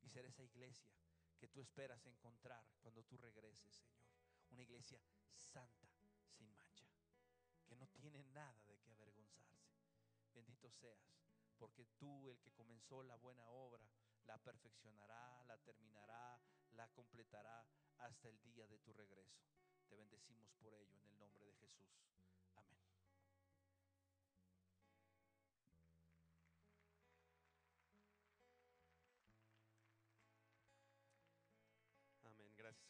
y 0.00 0.08
ser 0.08 0.24
esa 0.24 0.42
iglesia 0.42 0.90
que 1.38 1.48
tú 1.48 1.60
esperas 1.60 2.06
encontrar 2.06 2.64
cuando 2.80 3.04
tú 3.04 3.18
regreses, 3.18 3.70
Señor. 3.74 4.00
Una 4.52 4.62
iglesia 4.62 4.98
santa, 5.34 5.86
sin 6.30 6.50
mancha, 6.54 6.86
que 7.66 7.76
no 7.76 7.86
tiene 7.88 8.24
nada 8.32 8.64
de 8.68 8.78
qué 8.78 8.90
avergonzarse. 8.90 9.68
Bendito 10.32 10.70
seas, 10.70 11.12
porque 11.58 11.84
tú, 11.98 12.30
el 12.30 12.40
que 12.40 12.52
comenzó 12.52 13.02
la 13.02 13.16
buena 13.16 13.46
obra, 13.50 13.86
la 14.24 14.38
perfeccionará, 14.38 15.44
la 15.44 15.58
terminará, 15.58 16.40
la 16.70 16.88
completará 16.88 17.66
hasta 17.98 18.30
el 18.30 18.40
día 18.40 18.66
de 18.66 18.78
tu 18.78 18.94
regreso. 18.94 19.42
Te 19.90 19.96
bendecimos 19.96 20.50
por 20.54 20.72
ello 20.72 20.96
en 20.96 21.06
el 21.08 21.18
nombre 21.18 21.44
de 21.44 21.52
Jesús. 21.56 22.02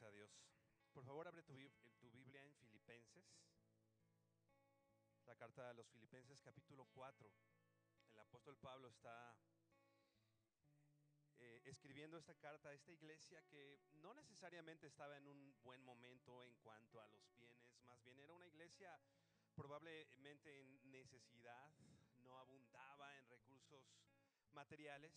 A 0.04 0.10
Dios. 0.10 0.30
Por 0.92 1.04
favor, 1.04 1.28
abre 1.28 1.44
tu, 1.44 1.54
tu, 2.00 2.10
Biblia 2.10 2.42
en 2.42 2.52
Filipenses, 2.56 3.24
la 5.26 5.36
carta 5.36 5.68
de 5.68 5.74
los 5.74 5.88
Filipenses 5.90 6.42
capítulo 6.42 6.86
4. 6.92 7.30
El 8.10 8.18
apóstol 8.18 8.56
Pablo 8.56 8.88
está 8.88 9.36
eh, 11.38 11.62
escribiendo 11.66 12.18
esta 12.18 12.34
carta 12.34 12.70
a 12.70 12.74
esta 12.74 12.90
iglesia 12.90 13.42
que 13.46 13.80
no 13.92 14.12
necesariamente 14.14 14.88
estaba 14.88 15.16
en 15.16 15.28
un 15.28 15.54
buen 15.62 15.82
momento 15.84 16.42
en 16.42 16.56
cuanto 16.56 17.00
a 17.00 17.06
los 17.06 17.32
bienes, 17.34 17.78
más 17.84 18.02
bien 18.02 18.18
era 18.18 18.34
una 18.34 18.46
iglesia 18.46 18.98
probablemente 19.54 20.60
en 20.60 20.90
necesidad, 20.90 21.72
no 22.24 22.38
abundaba 22.38 23.16
en 23.18 23.28
recursos 23.28 23.84
materiales. 24.50 25.12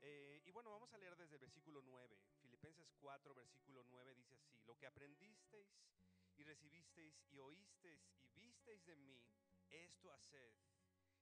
Eh, 0.00 0.40
y 0.44 0.50
bueno, 0.50 0.70
vamos 0.70 0.92
a 0.94 0.98
leer 0.98 1.14
desde 1.16 1.34
el 1.34 1.40
versículo 1.40 1.82
9. 1.82 2.35
Filipenses 2.66 2.96
4, 2.98 3.32
versículo 3.32 3.84
9 3.84 4.14
dice 4.16 4.34
así, 4.34 4.58
lo 4.64 4.76
que 4.76 4.88
aprendisteis 4.88 5.68
y 6.34 6.42
recibisteis 6.42 7.14
y 7.30 7.38
oísteis 7.38 8.02
y 8.34 8.40
visteis 8.40 8.84
de 8.86 8.96
mí, 8.96 9.22
esto 9.70 10.10
haced 10.10 10.52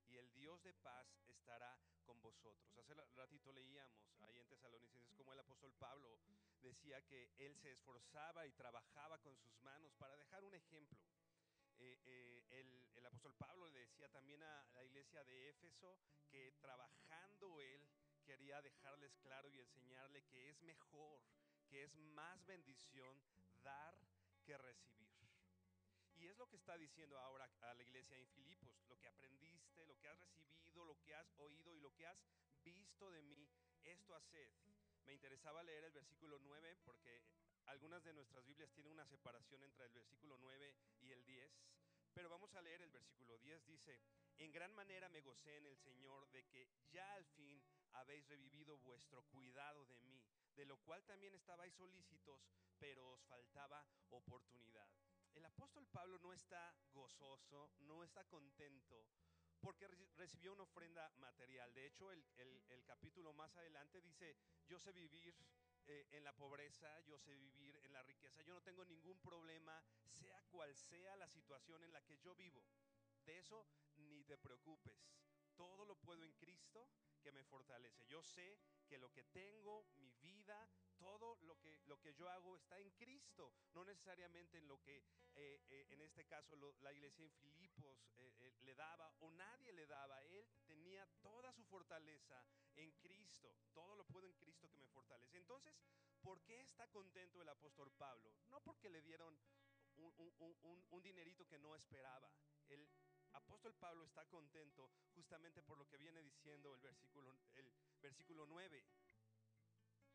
y 0.06 0.16
el 0.16 0.32
Dios 0.32 0.62
de 0.62 0.72
paz 0.72 1.06
estará 1.28 1.78
con 2.06 2.22
vosotros. 2.22 2.74
Hace 2.78 2.94
ratito 2.94 3.52
leíamos 3.52 4.22
ahí 4.22 4.38
en 4.38 4.48
Tesalonicenses 4.48 5.14
como 5.16 5.34
el 5.34 5.40
apóstol 5.40 5.74
Pablo 5.74 6.18
decía 6.62 7.04
que 7.04 7.30
él 7.36 7.54
se 7.56 7.72
esforzaba 7.72 8.46
y 8.46 8.52
trabajaba 8.52 9.18
con 9.18 9.36
sus 9.36 9.54
manos 9.60 9.92
para 9.96 10.16
dejar 10.16 10.44
un 10.44 10.54
ejemplo. 10.54 10.98
Eh, 11.78 12.00
eh, 12.06 12.46
el, 12.52 12.88
el, 12.94 13.04
apóstol 13.04 13.34
Pablo 13.34 13.68
le 13.68 13.80
decía 13.80 14.08
también 14.08 14.42
a 14.42 14.66
la 14.72 14.82
iglesia 14.82 15.22
de 15.24 15.50
Éfeso 15.50 15.98
que 16.30 16.52
trabajando 16.52 17.60
él 17.60 17.90
quería 18.24 18.60
dejarles 18.62 19.14
claro 19.18 19.50
y 19.50 19.58
enseñarle 19.58 20.24
que 20.24 20.48
es 20.48 20.60
mejor, 20.62 21.22
que 21.68 21.84
es 21.84 21.94
más 21.96 22.44
bendición 22.46 23.20
dar 23.62 23.96
que 24.44 24.56
recibir. 24.58 25.14
Y 26.16 26.26
es 26.26 26.36
lo 26.36 26.48
que 26.48 26.56
está 26.56 26.76
diciendo 26.78 27.18
ahora 27.18 27.50
a 27.60 27.74
la 27.74 27.82
iglesia 27.82 28.16
en 28.16 28.28
Filipos, 28.28 28.74
lo 28.88 28.98
que 28.98 29.08
aprendiste, 29.08 29.84
lo 29.86 29.98
que 29.98 30.08
has 30.08 30.18
recibido, 30.18 30.84
lo 30.84 30.98
que 31.00 31.14
has 31.14 31.32
oído 31.38 31.74
y 31.74 31.80
lo 31.80 31.92
que 31.94 32.06
has 32.06 32.18
visto 32.64 33.10
de 33.10 33.22
mí, 33.22 33.48
esto 33.82 34.14
haced. 34.14 34.48
Me 35.04 35.12
interesaba 35.12 35.62
leer 35.62 35.84
el 35.84 35.92
versículo 35.92 36.38
9 36.38 36.76
porque 36.84 37.22
algunas 37.66 38.02
de 38.04 38.12
nuestras 38.12 38.44
Biblias 38.46 38.72
tienen 38.72 38.92
una 38.92 39.06
separación 39.06 39.62
entre 39.62 39.86
el 39.86 39.92
versículo 39.92 40.38
9 40.38 40.74
y 41.00 41.12
el 41.12 41.24
10, 41.24 41.52
pero 42.12 42.28
vamos 42.28 42.54
a 42.54 42.62
leer 42.62 42.82
el 42.82 42.90
versículo 42.90 43.36
10, 43.38 43.66
dice, 43.66 44.00
en 44.38 44.52
gran 44.52 44.72
manera 44.74 45.08
me 45.08 45.20
gocé 45.20 45.56
en 45.56 45.66
el 45.66 45.76
Señor 45.78 46.28
de 46.30 46.44
que 46.46 46.68
ya 46.90 47.14
al 47.14 47.24
fin 47.26 47.62
habéis 47.94 48.26
revivido 48.28 48.78
vuestro 48.78 49.22
cuidado 49.24 49.84
de 49.86 49.98
mí, 50.00 50.22
de 50.54 50.66
lo 50.66 50.78
cual 50.78 51.04
también 51.04 51.34
estabais 51.34 51.74
solícitos, 51.74 52.40
pero 52.78 53.12
os 53.12 53.22
faltaba 53.24 53.84
oportunidad 54.10 54.88
el 55.34 55.44
apóstol 55.44 55.86
Pablo 55.88 56.18
no 56.20 56.32
está 56.32 56.74
gozoso, 56.92 57.72
no 57.80 58.04
está 58.04 58.24
contento 58.24 59.04
porque 59.60 59.88
recibió 60.16 60.52
una 60.52 60.62
ofrenda 60.62 61.10
material. 61.16 61.72
De 61.74 61.86
hecho, 61.86 62.10
el, 62.12 62.24
capítulo 62.84 63.32
más 63.32 63.56
adelante 63.56 64.00
dice, 64.00 64.36
yo 64.68 64.78
sé 64.78 64.92
vivir 64.92 65.34
eh, 65.86 66.06
en 66.12 66.22
la 66.22 66.34
pobreza, 66.34 67.00
yo 67.00 67.18
sé 67.18 67.34
vivir 67.36 67.76
en 67.82 67.92
la 67.92 68.02
riqueza, 68.02 68.42
yo 68.42 68.54
no 68.54 68.62
tengo 68.62 68.84
ningún 68.84 69.18
problema, 69.20 69.82
sea 70.10 70.40
cual 70.50 70.74
sea 70.76 71.16
la 71.16 71.28
situación 71.28 71.82
en 71.82 71.92
la 71.92 72.02
que 72.02 72.18
yo 72.18 72.34
vivo. 72.34 72.62
De 73.24 73.38
eso 73.38 73.66
ni 73.96 74.22
te 74.24 74.36
preocupes. 74.36 74.98
Todo 75.56 75.84
lo 75.84 75.96
puedo 75.96 76.24
en 76.24 76.32
Cristo 76.34 76.88
que 77.22 77.32
me 77.32 77.44
fortalece. 77.44 78.04
Yo 78.06 78.22
sé 78.22 78.58
que 78.86 78.98
lo 78.98 79.10
que 79.12 79.24
tengo, 79.24 79.86
mi 79.96 80.10
vida, 80.20 80.68
todo 80.98 81.38
lo 81.42 81.58
que, 81.58 81.80
lo 81.86 82.00
que 82.00 82.14
yo 82.14 82.28
hago 82.28 82.56
está 82.56 82.78
en 82.78 82.90
Cristo, 82.92 83.52
no 83.72 83.84
necesariamente 83.84 84.58
en 84.58 84.68
lo 84.68 84.80
que 84.82 84.96
eh, 85.34 85.64
eh, 85.68 85.86
en 85.90 86.00
este 86.02 86.24
caso 86.26 86.56
la 86.80 86.92
iglesia 86.92 87.24
en 87.24 87.30
Filipos 87.32 88.06
eh, 88.16 88.52
le 88.60 88.74
daba 88.74 89.12
o 89.20 89.30
nadie 89.32 89.72
le 89.72 89.86
daba. 89.86 90.22
Él 90.24 90.46
tenía 90.66 91.06
toda 91.22 91.52
su 91.52 91.64
fortaleza 91.64 92.44
en 92.76 92.92
Cristo, 92.92 93.54
todo 93.72 93.96
lo 93.96 94.04
puedo 94.04 94.26
en 94.26 94.34
Cristo 94.34 94.68
que 94.70 94.78
me 94.78 94.88
fortalece. 94.88 95.38
Entonces, 95.38 95.74
¿por 96.20 96.42
qué 96.42 96.60
está 96.60 96.88
contento 96.88 97.40
el 97.40 97.48
apóstol 97.48 97.90
Pablo? 97.92 98.32
No 98.50 98.62
porque 98.62 98.90
le 98.90 99.00
dieron 99.02 99.38
un, 99.96 100.84
un 100.90 101.02
dinerito 101.02 101.46
que 101.46 101.58
no 101.58 101.74
esperaba. 101.74 102.30
El 102.68 102.88
apóstol 103.34 103.74
Pablo 103.74 104.04
está 104.04 104.24
contento 104.26 104.90
justamente 105.14 105.62
por 105.62 105.78
lo 105.78 105.86
que 105.86 105.96
viene 105.96 106.22
diciendo 106.22 106.74
el 106.74 106.80
versículo, 106.80 107.36
el 107.54 107.72
versículo 108.00 108.46
9 108.46 108.84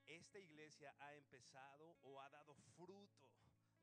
esta 0.06 0.40
iglesia 0.40 0.96
ha 1.00 1.14
empezado 1.14 1.98
o 2.02 2.20
ha 2.20 2.30
dado 2.30 2.56
fruto 2.76 3.10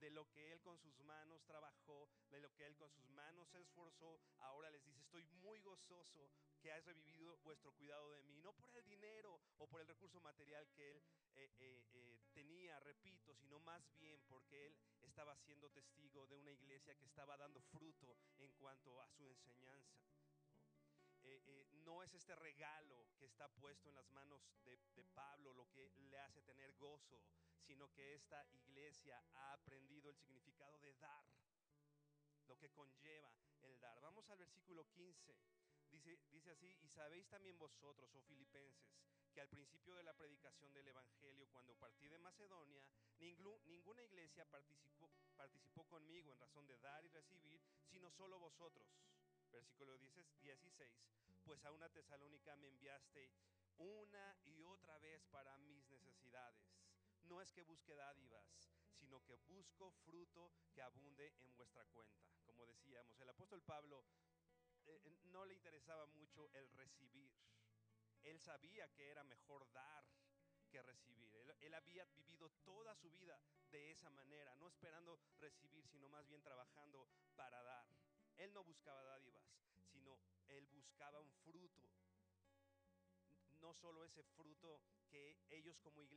de 0.00 0.10
lo 0.10 0.28
que 0.30 0.52
Él 0.52 0.60
con 0.60 0.78
sus 0.78 0.98
manos 1.00 1.44
trabajó, 1.44 2.08
de 2.30 2.40
lo 2.40 2.52
que 2.54 2.66
Él 2.66 2.76
con 2.76 2.90
sus 2.90 3.08
manos 3.10 3.48
se 3.50 3.60
esforzó. 3.60 4.20
Ahora 4.38 4.70
les 4.70 4.84
dice, 4.84 5.00
estoy 5.00 5.24
muy 5.42 5.60
gozoso 5.60 6.30
que 6.60 6.72
has 6.72 6.84
revivido 6.84 7.38
vuestro 7.38 7.72
cuidado 7.72 8.10
de 8.12 8.22
mí, 8.22 8.40
no 8.42 8.52
por 8.54 8.76
el 8.76 8.86
dinero 8.88 9.40
o 9.58 9.68
por 9.68 9.80
el 9.80 9.86
recurso 9.86 10.20
material 10.20 10.68
que 10.70 10.90
Él 10.90 11.02
eh, 11.34 11.50
eh, 11.58 11.84
eh, 11.92 12.20
tenía, 12.32 12.80
repito, 12.80 13.34
sino 13.34 13.58
más 13.60 13.82
bien 13.98 14.22
porque 14.28 14.66
Él 14.66 14.76
estaba 15.02 15.36
siendo 15.36 15.70
testigo 15.70 16.26
de 16.26 16.36
una 16.36 16.52
iglesia 16.52 16.94
que 16.94 17.04
estaba 17.06 17.36
dando 17.36 17.60
fruto 17.62 18.16
en 18.38 18.52
cuanto 18.54 19.00
a 19.00 19.08
su 19.10 19.26
enseñanza. 19.26 20.06
No 21.86 22.02
es 22.02 22.12
este 22.14 22.34
regalo 22.34 23.06
que 23.16 23.26
está 23.26 23.48
puesto 23.48 23.88
en 23.88 23.94
las 23.94 24.10
manos 24.10 24.42
de, 24.64 24.76
Pablo 25.14 25.54
lo 25.54 25.70
que 25.70 25.90
le 26.10 26.18
hace 26.18 26.42
tener 26.42 26.74
gozo, 26.74 27.22
sino 27.62 27.90
que 27.92 28.14
esta 28.14 28.44
iglesia 28.52 29.24
ha 29.32 29.52
aprendido 29.54 30.10
el 30.10 30.16
significado 30.16 30.78
de 30.80 30.92
dar, 30.94 31.24
lo 32.48 32.58
que 32.58 32.70
conlleva 32.70 33.32
el 33.62 33.78
dar. 33.80 33.98
Vamos 34.00 34.28
al 34.28 34.38
versículo 34.38 34.86
15. 34.90 35.34
Dice, 35.90 36.18
dice 36.32 36.50
así, 36.50 36.76
y 36.82 36.88
sabéis 36.88 37.26
también 37.28 37.58
vosotros, 37.58 38.12
oh 38.14 38.20
filipenses, 38.22 38.92
que 39.32 39.40
al 39.40 39.48
principio 39.48 39.94
de 39.94 40.02
la 40.02 40.12
predicación 40.12 40.72
del 40.74 40.88
Evangelio, 40.88 41.48
cuando 41.48 41.74
partí 41.76 42.08
de 42.08 42.18
Macedonia, 42.18 42.84
ninguna 43.18 44.02
iglesia 44.02 44.44
participó, 44.50 45.08
conmigo 45.88 46.32
en 46.32 46.40
razón 46.40 46.66
de 46.66 46.76
dar 46.78 47.04
y 47.04 47.08
recibir, 47.08 47.62
sino 47.88 48.10
solo 48.10 48.38
vosotros. 48.38 48.86
Versículo 49.50 49.96
10 49.96 50.14
16, 50.42 50.92
pues 51.46 51.64
a 51.64 51.70
una 51.70 51.88
tesalónica 51.88 52.56
me 52.56 52.66
enviaste 52.66 53.30
una 53.78 54.36
y 54.46 54.62
otra 54.62 54.98
vez 54.98 55.24
para 55.26 55.56
mis 55.58 55.88
necesidades. 55.88 56.66
No 57.22 57.40
es 57.40 57.52
que 57.52 57.62
busque 57.62 57.94
dádivas, 57.94 58.44
sino 58.98 59.22
que 59.24 59.36
busco 59.36 59.92
fruto 60.04 60.50
que 60.74 60.82
abunde 60.82 61.32
en 61.42 61.54
vuestra 61.54 61.84
cuenta. 61.84 62.26
Como 62.44 62.66
decíamos, 62.66 63.20
el 63.20 63.28
apóstol 63.28 63.62
Pablo 63.62 64.04
eh, 64.86 65.00
eh, 65.04 65.18
no 65.26 65.44
le 65.44 65.54
interesaba 65.54 66.06
mucho 66.06 66.50
el 66.52 66.68
recibir. 66.70 67.32
Él 68.24 68.40
sabía 68.40 68.92
que 68.94 69.08
era 69.08 69.22
mejor 69.22 69.70
dar 69.70 70.04
que 70.68 70.82
recibir. 70.82 71.32
Él, 71.36 71.54
él 71.60 71.74
había 71.74 72.04
vivido 72.06 72.50
toda 72.64 72.96
su 72.96 73.08
vida 73.12 73.40
de 73.70 73.92
esa 73.92 74.10
manera, 74.10 74.56
no 74.56 74.66
esperando 74.66 75.20
recibir, 75.38 75.86
sino 75.86 76.08
más 76.08 76.26
bien 76.26 76.42
trabajando 76.42 77.08
para 77.36 77.62
dar. 77.62 77.86
Él 78.36 78.52
no 78.52 78.64
buscaba 78.64 79.04
dádivas, 79.04 79.44
él 80.48 80.66
buscaba 80.68 81.20
un 81.20 81.32
fruto. 81.44 81.82
No 83.60 83.74
solo 83.74 84.04
ese 84.04 84.22
fruto 84.22 84.80
que 85.10 85.38
ellos 85.50 85.78
como 85.78 86.02
iglesia 86.02 86.16